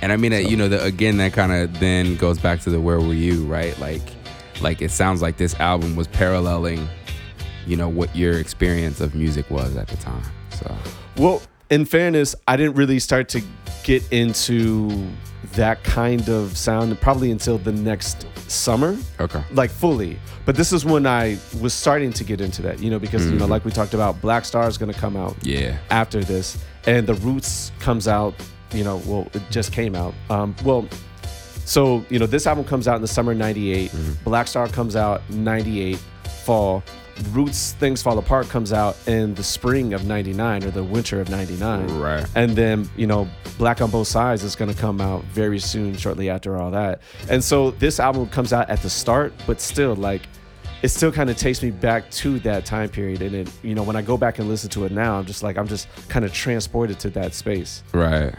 And 0.00 0.10
I 0.10 0.16
mean, 0.16 0.32
that 0.32 0.50
you 0.50 0.56
know, 0.56 0.66
the, 0.68 0.82
again, 0.82 1.18
that 1.18 1.32
kind 1.32 1.52
of 1.52 1.78
then 1.78 2.16
goes 2.16 2.36
back 2.36 2.58
to 2.62 2.70
the 2.70 2.80
where 2.80 2.98
were 3.00 3.14
you, 3.14 3.44
right? 3.46 3.78
Like, 3.78 4.02
like 4.60 4.82
it 4.82 4.90
sounds 4.90 5.22
like 5.22 5.36
this 5.36 5.54
album 5.60 5.94
was 5.94 6.08
paralleling, 6.08 6.88
you 7.66 7.76
know, 7.76 7.88
what 7.88 8.14
your 8.14 8.38
experience 8.38 9.00
of 9.00 9.14
music 9.14 9.50
was 9.50 9.76
at 9.76 9.88
the 9.88 9.96
time. 9.96 10.22
So, 10.50 10.76
Well, 11.16 11.42
in 11.70 11.84
fairness, 11.84 12.34
I 12.48 12.56
didn't 12.56 12.74
really 12.74 12.98
start 12.98 13.28
to 13.30 13.42
get 13.84 14.02
into 14.12 15.06
that 15.54 15.82
kind 15.84 16.28
of 16.28 16.56
sound 16.56 16.98
probably 17.00 17.30
until 17.30 17.58
the 17.58 17.72
next 17.72 18.26
summer, 18.50 18.96
okay. 19.20 19.42
like 19.52 19.70
fully. 19.70 20.18
But 20.46 20.56
this 20.56 20.72
is 20.72 20.84
when 20.84 21.06
I 21.06 21.38
was 21.60 21.74
starting 21.74 22.12
to 22.14 22.24
get 22.24 22.40
into 22.40 22.62
that, 22.62 22.80
you 22.80 22.90
know, 22.90 22.98
because 22.98 23.24
you 23.30 23.38
know, 23.38 23.46
like 23.46 23.64
we 23.64 23.70
talked 23.70 23.92
about, 23.94 24.20
Black 24.20 24.44
Star 24.44 24.66
is 24.68 24.78
going 24.78 24.92
to 24.92 24.98
come 24.98 25.16
out 25.16 25.36
Yeah. 25.42 25.76
after 25.90 26.22
this, 26.22 26.58
and 26.86 27.06
the 27.06 27.14
Roots 27.14 27.72
comes 27.80 28.06
out. 28.08 28.34
You 28.72 28.84
know, 28.84 29.02
well, 29.04 29.28
it 29.34 29.42
just 29.50 29.72
came 29.72 29.94
out. 29.94 30.14
Um, 30.30 30.54
well, 30.64 30.88
so 31.64 32.04
you 32.08 32.18
know, 32.18 32.26
this 32.26 32.46
album 32.46 32.64
comes 32.64 32.88
out 32.88 32.96
in 32.96 33.02
the 33.02 33.08
summer 33.08 33.34
'98. 33.34 33.92
Black 34.24 34.46
Star 34.48 34.68
comes 34.68 34.96
out 34.96 35.22
'98 35.30 35.96
fall. 36.44 36.82
Roots 37.32 37.72
Things 37.72 38.02
Fall 38.02 38.18
Apart 38.18 38.48
comes 38.48 38.72
out 38.72 38.96
in 39.06 39.34
the 39.34 39.42
spring 39.42 39.94
of 39.94 40.06
'99 40.06 40.64
or 40.64 40.70
the 40.70 40.82
winter 40.82 41.20
of 41.20 41.30
'99. 41.30 41.98
Right. 41.98 42.26
And 42.34 42.56
then, 42.56 42.90
you 42.96 43.06
know, 43.06 43.28
Black 43.58 43.80
on 43.80 43.90
Both 43.90 44.08
Sides 44.08 44.42
is 44.42 44.56
going 44.56 44.72
to 44.72 44.78
come 44.78 45.00
out 45.00 45.22
very 45.24 45.58
soon, 45.58 45.96
shortly 45.96 46.30
after 46.30 46.56
all 46.56 46.70
that. 46.70 47.00
And 47.28 47.42
so 47.42 47.72
this 47.72 48.00
album 48.00 48.28
comes 48.28 48.52
out 48.52 48.68
at 48.70 48.82
the 48.82 48.90
start, 48.90 49.32
but 49.46 49.60
still, 49.60 49.94
like, 49.94 50.22
it 50.82 50.88
still 50.88 51.12
kind 51.12 51.30
of 51.30 51.36
takes 51.36 51.62
me 51.62 51.70
back 51.70 52.10
to 52.10 52.38
that 52.40 52.64
time 52.64 52.88
period. 52.88 53.22
And 53.22 53.34
it, 53.34 53.50
you 53.62 53.74
know, 53.74 53.82
when 53.82 53.96
I 53.96 54.02
go 54.02 54.16
back 54.16 54.38
and 54.38 54.48
listen 54.48 54.68
to 54.70 54.84
it 54.84 54.92
now, 54.92 55.18
I'm 55.18 55.26
just 55.26 55.42
like, 55.42 55.56
I'm 55.56 55.68
just 55.68 55.88
kind 56.08 56.24
of 56.24 56.32
transported 56.32 56.98
to 57.00 57.10
that 57.10 57.34
space. 57.34 57.84
Right. 57.92 58.34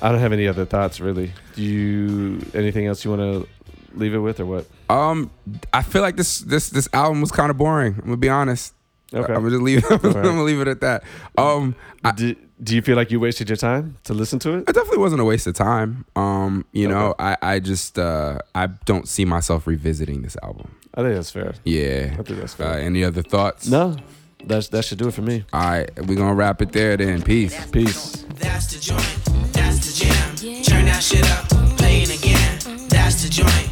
I 0.00 0.10
don't 0.10 0.20
have 0.20 0.32
any 0.32 0.48
other 0.48 0.64
thoughts 0.64 1.00
really. 1.00 1.32
Do 1.54 1.62
you, 1.62 2.44
anything 2.54 2.86
else 2.86 3.04
you 3.04 3.10
want 3.10 3.22
to 3.22 3.48
leave 3.94 4.14
it 4.14 4.18
with 4.18 4.40
or 4.40 4.46
what? 4.46 4.66
Um, 4.92 5.30
I 5.72 5.82
feel 5.82 6.02
like 6.02 6.16
this 6.16 6.40
this 6.40 6.70
this 6.70 6.88
album 6.92 7.20
was 7.20 7.30
kind 7.32 7.50
of 7.50 7.56
boring. 7.56 7.94
I'm 7.94 8.04
gonna 8.04 8.16
be 8.16 8.28
honest. 8.28 8.74
Okay. 9.14 9.32
I'm 9.32 9.40
gonna 9.42 9.50
just 9.50 9.62
leave. 9.62 9.84
I'm 9.90 9.98
right. 10.02 10.12
gonna 10.24 10.42
leave 10.42 10.60
it 10.60 10.68
at 10.68 10.80
that. 10.80 11.02
Um, 11.36 11.74
I, 12.04 12.12
do, 12.12 12.34
do 12.62 12.74
you 12.74 12.82
feel 12.82 12.96
like 12.96 13.10
you 13.10 13.20
wasted 13.20 13.48
your 13.48 13.56
time 13.56 13.96
to 14.04 14.14
listen 14.14 14.38
to 14.40 14.54
it? 14.54 14.60
it 14.68 14.74
definitely 14.74 14.98
wasn't 14.98 15.20
a 15.20 15.24
waste 15.24 15.46
of 15.46 15.54
time. 15.54 16.04
Um, 16.16 16.64
you 16.72 16.88
know, 16.88 17.14
I 17.18 17.36
I 17.42 17.58
just 17.60 17.98
uh 17.98 18.38
I 18.54 18.68
don't 18.84 19.06
see 19.08 19.24
myself 19.24 19.66
revisiting 19.66 20.22
this 20.22 20.36
album. 20.42 20.74
I 20.94 21.02
think 21.02 21.14
that's 21.14 21.30
fair. 21.30 21.54
Yeah. 21.64 22.14
I 22.18 22.22
think 22.22 22.38
that's 22.40 22.54
Uh, 22.54 22.64
fair. 22.64 22.78
any 22.80 23.02
other 23.04 23.22
thoughts? 23.22 23.66
no, 23.66 23.96
that's, 24.44 24.68
that 24.68 24.84
should 24.84 24.98
do 24.98 25.08
it 25.08 25.14
for 25.14 25.22
me. 25.22 25.44
All 25.52 25.60
right, 25.62 25.90
we're 26.06 26.16
gonna 26.16 26.34
wrap 26.34 26.60
it 26.62 26.72
there 26.72 26.96
then. 26.96 27.22
Peace. 27.22 27.54
Peace. 27.70 28.24
That's 28.38 28.66
the 28.72 28.78
joint, 28.80 29.52
that's 29.52 29.78
the 29.86 29.92
jam. 30.04 30.62
Turn 30.64 30.84
that 30.86 31.02
shit 31.02 31.24
up, 31.30 31.48
play 31.78 32.02
it 32.02 32.10
again. 32.18 32.88
That's 32.88 33.22
the 33.22 33.28
joint, 33.30 33.71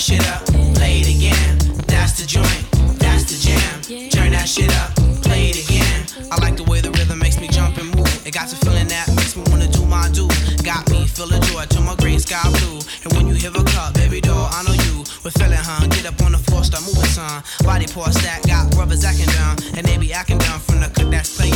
that 0.00 0.12
shit 0.16 0.26
up, 0.32 0.44
play 0.76 1.00
it 1.00 1.08
again. 1.12 1.58
That's 1.84 2.16
the 2.16 2.26
joint, 2.26 2.64
that's 2.96 3.24
the 3.28 3.36
jam. 3.36 4.08
Turn 4.08 4.32
that 4.32 4.48
shit 4.48 4.72
up, 4.80 4.94
play 5.20 5.52
it 5.52 5.60
again. 5.60 6.06
I 6.32 6.40
like 6.40 6.56
the 6.56 6.64
way 6.64 6.80
the 6.80 6.90
rhythm 6.92 7.18
makes 7.18 7.38
me 7.38 7.48
jump 7.48 7.76
and 7.76 7.94
move. 7.94 8.08
It 8.26 8.32
got 8.32 8.48
the 8.48 8.56
feeling 8.56 8.88
that 8.88 9.08
makes 9.12 9.36
me 9.36 9.42
wanna 9.52 9.68
do 9.68 9.84
my 9.84 10.08
do. 10.08 10.26
Got 10.64 10.88
me 10.90 11.06
feeling 11.06 11.42
joy 11.42 11.66
to 11.66 11.80
my 11.80 11.96
green 11.96 12.18
sky 12.18 12.40
blue. 12.48 12.80
And 13.04 13.12
when 13.12 13.26
you 13.28 13.34
hear 13.34 13.50
a 13.50 13.64
cup, 13.76 13.92
baby 13.92 14.20
doll, 14.22 14.48
I 14.48 14.62
know 14.64 14.72
you. 14.72 15.04
We're 15.20 15.36
feeling, 15.36 15.60
huh? 15.60 15.84
Get 15.92 16.06
up 16.06 16.16
on 16.24 16.32
the 16.32 16.38
floor, 16.38 16.64
start 16.64 16.84
moving, 16.88 17.04
son. 17.12 17.42
Body 17.64 17.84
pour 17.84 18.08
stack, 18.10 18.40
got 18.48 18.72
brothers 18.72 19.04
acting 19.04 19.28
down. 19.36 19.60
And 19.76 19.84
they 19.84 19.98
be 19.98 20.14
acting 20.14 20.38
down 20.38 20.60
from 20.60 20.80
the 20.80 20.88
cook 20.88 21.10
that's 21.12 21.36
playing. 21.36 21.52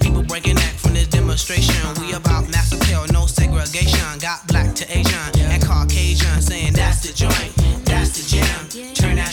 People 0.00 0.22
breaking 0.22 0.56
neck 0.56 0.80
from 0.80 0.94
this 0.94 1.08
demonstration. 1.08 1.76
We 2.00 2.14
about 2.14 2.48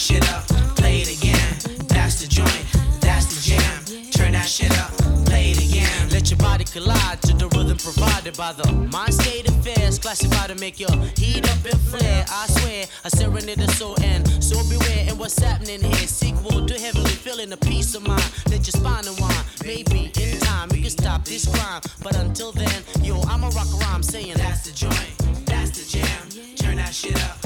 shit 0.10 0.28
up, 0.34 0.44
play 0.76 1.02
it 1.02 1.10
again. 1.18 1.54
That's 1.88 2.22
the 2.22 2.28
joint, 2.28 2.66
that's 3.00 3.28
the 3.30 3.40
jam. 3.50 4.12
Turn 4.12 4.32
that 4.32 4.48
shit 4.48 4.72
up, 4.80 4.92
play 5.26 5.52
it 5.52 5.60
again. 5.62 6.10
Let 6.10 6.32
your 6.32 6.40
body 6.40 6.64
collide 6.64 7.22
to 7.24 7.34
the 7.34 7.48
rhythm 7.50 7.78
provided 7.78 8.36
by 8.36 8.54
the 8.54 8.72
mind 8.72 9.14
state 9.14 9.48
affairs. 9.48 10.00
Classified 10.00 10.50
to 10.50 10.56
make 10.56 10.80
your 10.80 10.96
heat 11.16 11.46
up 11.46 11.64
and 11.64 11.80
flare. 11.92 12.26
I 12.28 12.48
swear, 12.48 12.86
a 13.04 13.10
serenade 13.10 13.60
the 13.60 13.68
soul 13.74 13.96
and 14.02 14.28
so 14.44 14.58
beware. 14.68 15.06
And 15.08 15.20
what's 15.20 15.38
happening 15.38 15.82
here? 15.82 16.08
Sequel 16.08 16.66
to 16.66 16.74
heavenly 16.80 17.18
feeling 17.26 17.52
a 17.52 17.58
peace 17.58 17.94
of 17.94 18.08
mind. 18.08 18.32
Let 18.50 18.66
your 18.66 18.82
spine 18.82 19.06
unwind. 19.06 19.46
Maybe 19.64 20.12
in 20.20 20.40
time 20.40 20.70
we 20.72 20.82
can 20.82 20.90
stop 20.90 21.24
this 21.24 21.46
crime. 21.46 21.82
But 22.02 22.16
until 22.16 22.52
then, 22.52 22.82
yo, 23.02 23.22
I'ma 23.30 23.50
rock 23.50 23.68
a 23.74 23.78
rhyme 23.86 24.02
saying 24.02 24.38
That's 24.38 24.64
the 24.66 24.72
joint, 24.74 25.46
that's 25.46 25.72
the 25.78 25.86
jam. 25.98 26.56
Turn 26.56 26.78
that 26.78 26.96
shit 26.96 27.16
up, 27.30 27.38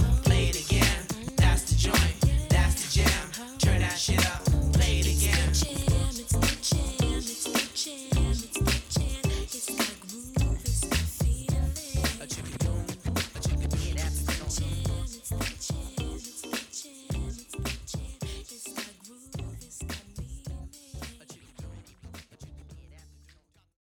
shit 4.03 4.25
up. 4.25 4.42